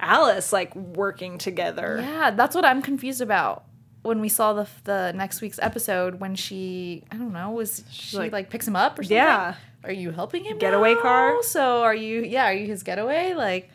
Alice 0.00 0.52
like 0.52 0.74
working 0.74 1.38
together. 1.38 2.00
yeah, 2.02 2.32
that's 2.32 2.56
what 2.56 2.64
I'm 2.64 2.82
confused 2.82 3.20
about. 3.20 3.64
When 4.02 4.20
we 4.20 4.28
saw 4.28 4.52
the 4.54 4.68
the 4.82 5.12
next 5.12 5.40
week's 5.40 5.60
episode, 5.62 6.18
when 6.18 6.34
she 6.34 7.04
I 7.12 7.16
don't 7.16 7.32
know 7.32 7.52
was 7.52 7.84
she 7.90 8.16
like- 8.18 8.32
like, 8.32 8.50
picks 8.50 8.66
him 8.66 8.74
up 8.74 8.98
or 8.98 9.04
something? 9.04 9.16
Yeah. 9.16 9.54
Are 9.84 9.92
you 9.92 10.10
helping 10.12 10.44
him? 10.44 10.58
Getaway 10.58 10.94
now? 10.94 11.00
car? 11.02 11.42
So 11.42 11.82
are 11.82 11.94
you? 11.94 12.22
Yeah, 12.22 12.46
are 12.46 12.52
you 12.52 12.66
his 12.66 12.82
getaway? 12.82 13.34
Like, 13.34 13.70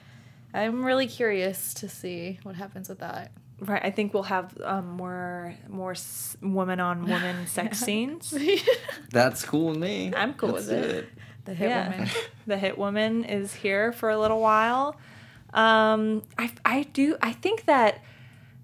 I'm 0.54 0.84
really 0.86 1.08
curious 1.08 1.74
to 1.76 1.90
see 1.90 2.40
what 2.44 2.56
happens 2.56 2.88
with 2.90 3.00
that. 3.00 3.32
Right. 3.60 3.82
I 3.84 3.90
think 3.92 4.14
we'll 4.14 4.24
have 4.24 4.56
um, 4.64 4.88
more 4.98 5.56
more 5.68 5.92
s- 5.92 6.38
woman 6.42 6.80
on 6.80 7.02
woman 7.08 7.48
sex 7.48 7.80
scenes. 7.86 8.34
That's 9.12 9.44
cool 9.44 9.70
with 9.70 9.78
me. 9.78 10.14
I'm 10.16 10.34
cool 10.36 10.50
Let's 10.52 10.68
with 10.68 10.84
do 10.84 10.90
it. 11.00 11.10
The 11.46 11.54
hit 11.54 11.70
Yeah. 11.70 11.90
woman. 11.92 12.10
the 12.48 12.58
hit 12.58 12.78
woman 12.78 13.24
is 13.26 13.54
here 13.54 13.92
for 13.92 14.10
a 14.10 14.18
little 14.20 14.40
while. 14.42 14.96
Um, 15.54 16.24
I 16.38 16.52
I 16.66 16.84
do 16.94 17.18
I 17.22 17.32
think 17.34 17.66
that 17.66 18.04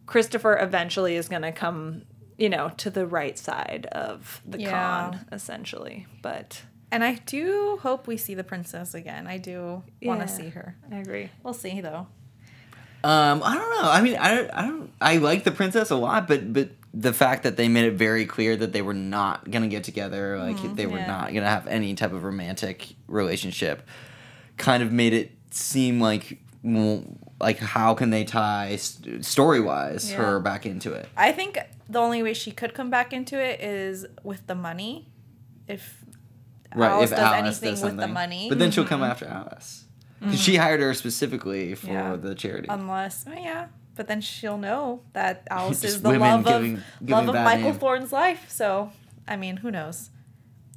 Christopher 0.05 0.57
eventually 0.61 1.15
is 1.15 1.27
going 1.29 1.41
to 1.43 1.51
come, 1.51 2.03
you 2.37 2.49
know, 2.49 2.69
to 2.77 2.89
the 2.89 3.07
right 3.07 3.37
side 3.39 3.87
of 3.91 4.41
the 4.45 4.59
Yeah. 4.61 4.69
con 4.69 5.25
essentially. 5.31 6.05
But 6.21 6.61
And 6.93 7.03
I 7.03 7.15
do 7.25 7.79
hope 7.81 8.05
we 8.05 8.17
see 8.17 8.35
the 8.35 8.43
princess 8.43 8.93
again. 8.93 9.25
I 9.25 9.39
do 9.39 9.81
want 10.03 10.19
Yeah. 10.19 10.25
to 10.27 10.27
see 10.27 10.49
her. 10.49 10.75
I 10.91 10.97
agree. 10.97 11.31
We'll 11.41 11.55
see 11.55 11.81
though. 11.81 12.05
Um, 13.03 13.41
I 13.43 13.55
don't 13.55 13.69
know. 13.81 13.89
I 13.89 14.01
mean, 14.01 14.15
I 14.15 14.35
don't, 14.35 14.49
I 14.51 14.61
don't. 14.61 14.93
I 15.01 15.17
like 15.17 15.43
the 15.43 15.51
princess 15.51 15.89
a 15.89 15.95
lot, 15.95 16.27
but 16.27 16.53
but 16.53 16.69
the 16.93 17.11
fact 17.11 17.41
that 17.43 17.57
they 17.57 17.67
made 17.67 17.85
it 17.85 17.93
very 17.95 18.25
clear 18.27 18.55
that 18.55 18.73
they 18.73 18.83
were 18.83 18.93
not 18.93 19.49
gonna 19.49 19.67
get 19.67 19.83
together, 19.83 20.37
like 20.37 20.75
they 20.75 20.85
were 20.85 20.99
yeah. 20.99 21.07
not 21.07 21.33
gonna 21.33 21.49
have 21.49 21.65
any 21.65 21.95
type 21.95 22.13
of 22.13 22.23
romantic 22.23 22.93
relationship, 23.07 23.87
kind 24.57 24.83
of 24.83 24.91
made 24.91 25.13
it 25.13 25.31
seem 25.49 25.99
like 25.99 26.37
well, 26.61 27.03
like 27.41 27.57
how 27.57 27.95
can 27.95 28.11
they 28.11 28.23
tie 28.23 28.75
st- 28.75 29.25
story 29.25 29.59
wise 29.59 30.11
Yeah. 30.11 30.17
her 30.17 30.39
back 30.39 30.67
into 30.67 30.93
it? 30.93 31.09
I 31.17 31.31
think 31.31 31.57
the 31.89 31.99
only 31.99 32.21
way 32.21 32.35
she 32.35 32.51
could 32.51 32.75
come 32.75 32.91
back 32.91 33.11
into 33.11 33.37
it 33.37 33.61
is 33.61 34.05
with 34.23 34.45
the 34.45 34.55
money. 34.55 35.09
If 35.67 36.03
Alice 36.75 37.09
does 37.09 37.33
anything 37.33 37.71
with 37.71 37.81
the 37.81 37.87
something. 37.87 38.13
money. 38.13 38.49
But 38.49 38.59
then 38.59 38.71
she'll 38.71 38.83
mm-hmm. 38.83 38.89
come 38.89 39.03
after 39.03 39.25
Alice. 39.25 39.85
'Cause 40.21 40.39
she 40.39 40.55
hired 40.55 40.79
her 40.79 40.93
specifically 40.93 41.75
for 41.75 41.87
Yeah. 41.87 42.15
the 42.15 42.33
charity. 42.33 42.67
unless 42.69 43.25
oh, 43.27 43.33
yeah, 43.37 43.67
but 43.95 44.07
then 44.07 44.21
she'll 44.21 44.57
know 44.57 45.01
that 45.11 45.45
Alice 45.51 45.83
is 45.83 46.01
the 46.01 46.17
love 46.17 46.45
giving- 46.45 46.75
of 46.77 46.83
giving 47.05 47.25
love 47.27 47.27
of 47.35 47.35
Michael 47.35 47.71
name. 47.71 47.73
Thorne's 47.79 48.11
life. 48.13 48.45
So 48.49 48.91
I 49.27 49.35
mean, 49.35 49.57
who 49.57 49.69
knows? 49.69 50.09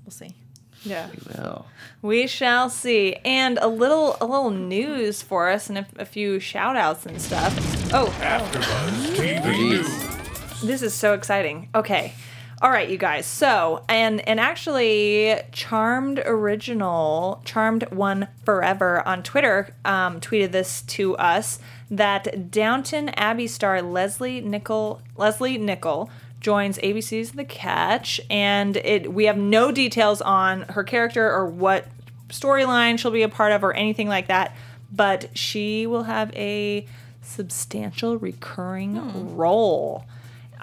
We'll 0.05 0.11
see. 0.11 0.34
Yeah. 0.82 1.09
well, 1.36 1.66
We 2.03 2.26
shall 2.28 2.68
see. 2.70 3.16
And 3.24 3.59
a 3.59 3.66
little 3.68 4.16
a 4.20 4.26
little 4.26 4.51
news 4.51 5.22
for 5.22 5.49
us 5.49 5.68
and 5.68 5.78
a, 5.78 5.86
a 5.99 6.05
few 6.05 6.38
shout 6.40 6.76
outs 6.76 7.07
and 7.07 7.20
stuff. 7.20 7.55
Oh, 7.94 8.07
AfterBuzz 8.20 9.16
TV 9.16 9.59
News. 9.59 10.61
this 10.62 10.82
is 10.82 10.92
so 10.94 11.14
exciting. 11.14 11.68
Okay. 11.74 12.14
All 12.62 12.70
right, 12.70 12.88
you 12.88 12.96
guys. 12.96 13.26
So, 13.26 13.84
and 13.86 14.26
and 14.26 14.40
actually 14.40 15.38
Charmed 15.52 16.22
Original, 16.24 17.42
Charmed 17.44 17.84
One 17.90 18.28
Forever 18.44 19.07
on 19.07 19.22
Twitter 19.22 19.74
um, 19.84 20.20
tweeted 20.20 20.52
this 20.52 20.80
to 20.82 21.16
us 21.18 21.59
that 21.90 22.50
Downton 22.50 23.11
Abbey 23.11 23.46
star 23.46 23.82
Lesley 23.82 24.40
Nicol 24.40 25.02
Lesley 25.16 25.59
Nicol 25.59 26.09
joins 26.40 26.78
ABC's 26.78 27.32
The 27.32 27.44
Catch 27.44 28.22
and 28.30 28.78
it 28.78 29.12
we 29.12 29.26
have 29.26 29.36
no 29.36 29.70
details 29.70 30.22
on 30.22 30.62
her 30.62 30.82
character 30.82 31.30
or 31.30 31.46
what 31.46 31.86
storyline 32.28 32.98
she'll 32.98 33.11
be 33.11 33.22
a 33.22 33.28
part 33.28 33.52
of 33.52 33.64
or 33.64 33.74
anything 33.74 34.09
like 34.09 34.28
that, 34.28 34.57
but 34.90 35.28
she 35.36 35.86
will 35.86 36.04
have 36.04 36.34
a 36.34 36.86
substantial 37.20 38.16
recurring 38.16 39.36
role. 39.36 40.07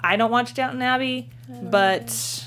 I 0.00 0.16
don't 0.16 0.30
watch 0.30 0.54
Downton 0.54 0.82
Abbey, 0.82 1.30
but 1.48 2.46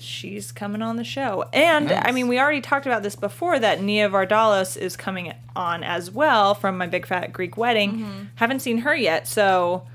she's 0.00 0.52
coming 0.52 0.82
on 0.82 0.96
the 0.96 1.04
show. 1.04 1.44
And 1.52 1.90
I 1.90 2.12
mean, 2.12 2.28
we 2.28 2.38
already 2.38 2.60
talked 2.60 2.86
about 2.86 3.02
this 3.02 3.16
before 3.16 3.58
that 3.58 3.82
Nia 3.82 4.08
Vardalos 4.08 4.76
is 4.76 4.96
coming 4.96 5.32
on 5.56 5.82
as 5.82 6.10
well 6.10 6.54
from 6.54 6.78
My 6.78 6.86
Big 6.86 7.06
Fat 7.06 7.32
Greek 7.32 7.56
Wedding. 7.56 7.92
Mm-hmm. 7.92 8.22
Haven't 8.36 8.60
seen 8.60 8.78
her 8.78 8.94
yet, 8.94 9.26
so 9.26 9.86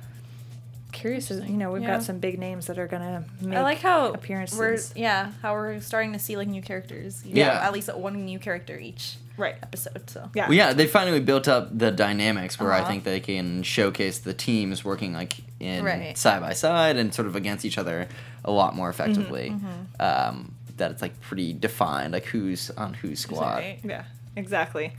curious. 1.03 1.29
You 1.29 1.57
know, 1.61 1.71
we've 1.71 1.81
Yeah. 1.83 1.95
got 1.95 2.03
some 2.03 2.19
big 2.19 2.39
names 2.39 2.67
that 2.67 2.77
are 2.79 2.87
gonna 2.87 3.25
make 3.41 3.57
I 3.57 3.61
like 3.61 3.79
how 3.79 4.13
appearances. 4.13 4.57
We're 4.57 4.79
yeah, 4.95 5.31
how 5.41 5.53
we're 5.53 5.79
starting 5.81 6.13
to 6.13 6.19
see 6.19 6.37
like 6.37 6.47
new 6.47 6.61
characters. 6.61 7.21
You 7.25 7.33
Yeah. 7.35 7.47
know, 7.47 7.59
at 7.67 7.73
least 7.73 7.93
one 7.95 8.23
new 8.25 8.39
character 8.39 8.77
each 8.77 9.17
right. 9.37 9.55
episode. 9.61 10.09
So 10.09 10.29
Yeah. 10.33 10.47
well, 10.47 10.53
yeah, 10.57 10.71
they 10.73 10.87
finally 10.87 11.19
built 11.19 11.47
up 11.47 11.77
the 11.77 11.91
dynamics 11.91 12.59
where 12.59 12.71
I 12.71 12.79
Uh-huh. 12.79 12.87
think 12.89 13.03
they 13.03 13.19
can 13.19 13.63
showcase 13.63 14.19
the 14.19 14.33
teams 14.33 14.85
working 14.85 15.11
like 15.13 15.33
in 15.59 15.83
Right. 15.83 16.17
side 16.17 16.41
by 16.41 16.53
side 16.53 16.95
and 16.97 17.13
sort 17.13 17.27
of 17.27 17.35
against 17.35 17.65
each 17.65 17.77
other 17.77 18.07
a 18.45 18.51
lot 18.51 18.75
more 18.75 18.89
effectively. 18.89 19.49
Mm-hmm, 19.49 20.01
Um, 20.09 20.55
that 20.77 20.89
it's 20.91 21.01
like 21.01 21.19
pretty 21.21 21.51
defined, 21.53 22.13
like 22.13 22.25
who's 22.25 22.71
on 22.71 22.93
whose 22.95 23.19
squad. 23.19 23.55
Right. 23.57 23.79
Yeah, 23.83 24.03
exactly. 24.35 24.93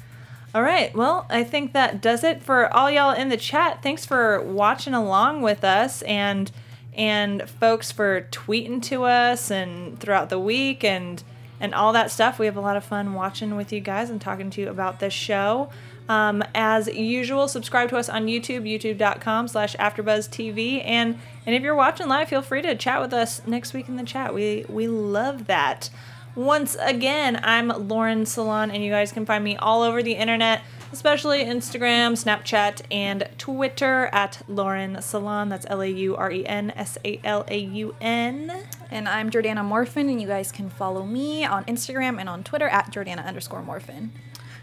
All 0.55 0.63
right. 0.63 0.95
Well, 0.95 1.27
I 1.29 1.43
think 1.43 1.73
that 1.73 2.01
does 2.01 2.23
it 2.23 2.41
for 2.43 2.73
all 2.73 2.89
y'all 2.89 3.13
in 3.13 3.29
the 3.29 3.37
chat. 3.37 3.83
Thanks 3.83 4.07
for 4.07 4.41
watching 4.41 4.95
along 4.95 5.43
with 5.43 5.65
us 5.65 6.03
and 6.03 6.51
and 6.97 7.49
folks 7.51 7.91
for 7.91 8.29
tweeting 8.31 8.81
to 8.85 9.03
us 9.03 9.51
and 9.51 9.99
throughout 9.99 10.29
the 10.29 10.39
week 10.39 10.85
and 10.85 11.25
and 11.59 11.75
all 11.75 11.93
that 11.95 12.13
stuff. 12.13 12.39
We 12.39 12.47
have 12.47 12.57
a 12.57 12.61
lot 12.61 12.77
of 12.77 12.85
fun 12.85 13.15
watching 13.15 13.57
with 13.57 13.73
you 13.73 13.81
guys 13.81 14.11
and 14.11 14.21
talking 14.21 14.51
to 14.51 14.61
you 14.61 14.69
about 14.69 15.01
this 15.01 15.13
show. 15.13 15.71
Um, 16.09 16.45
as 16.55 16.87
usual, 16.89 17.49
subscribe 17.49 17.89
to 17.89 17.97
us 17.97 18.09
on 18.09 18.27
YouTube, 18.27 18.63
youtube.com 18.63 19.49
slash 19.49 19.75
AfterBuzzTV. 19.77 20.83
And, 20.85 21.19
and 21.47 21.55
if 21.55 21.63
you're 21.63 21.75
watching 21.75 22.09
live, 22.09 22.29
feel 22.29 22.43
free 22.43 22.61
to 22.63 22.75
chat 22.75 23.01
with 23.01 23.15
us 23.15 23.45
next 23.47 23.73
week 23.73 23.89
in 23.89 23.97
the 23.97 24.05
chat. 24.05 24.35
We, 24.35 24.67
we 24.69 24.87
love 24.87 25.47
that. 25.47 25.89
Once 26.37 26.77
again, 26.81 27.39
I'm 27.45 27.69
Lauren 27.69 28.25
Salaun, 28.25 28.75
and 28.75 28.83
you 28.83 28.91
guys 28.91 29.13
can 29.13 29.25
find 29.25 29.45
me 29.45 29.57
all 29.57 29.83
over 29.83 30.03
the 30.03 30.15
internet, 30.15 30.63
especially 30.93 31.45
Instagram, 31.45 32.15
Snapchat, 32.15 32.83
and 32.91 33.29
Twitter 33.39 34.11
at 34.13 34.43
Lauren 34.49 34.97
Salaun. 34.97 35.49
That's 35.49 35.65
L 35.69 35.81
A 35.81 35.87
U 35.87 36.17
R 36.17 36.33
E 36.33 36.45
N 36.45 36.73
S 36.73 36.99
A 37.05 37.21
L 37.23 37.45
A 37.47 37.57
U 37.57 37.95
N. 38.01 38.53
And 38.91 39.09
I'm 39.09 39.31
Jordana 39.31 39.61
Morfin, 39.61 40.11
and 40.11 40.21
you 40.21 40.27
guys 40.27 40.51
can 40.51 40.69
follow 40.71 41.07
me 41.07 41.45
on 41.45 41.65
Instagram 41.67 42.19
and 42.19 42.29
on 42.29 42.43
Twitter 42.43 42.67
at 42.67 42.93
Jordana 42.93 43.25
underscore 43.25 43.63
Morfin. 43.63 44.09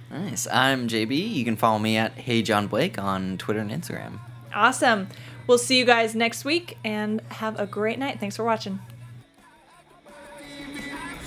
Nice. 0.09 0.47
I'm 0.51 0.89
JB. 0.89 1.32
You 1.34 1.45
can 1.45 1.55
follow 1.55 1.80
me 1.80 1.95
at 1.95 2.11
Hey 2.11 2.41
John 2.41 2.67
Blake 2.67 2.99
on 2.99 3.38
Twitter 3.38 3.61
and 3.61 3.72
Instagram. 3.72 4.19
Awesome. 4.53 5.07
We'll 5.47 5.57
see 5.57 5.80
you 5.80 5.86
guys 5.86 6.15
next 6.15 6.43
week, 6.43 6.78
and 6.84 7.22
have 7.30 7.57
a 7.57 7.65
great 7.65 7.97
night. 7.97 8.19
Thanks 8.19 8.36
for 8.36 8.43
watching. 8.43 8.80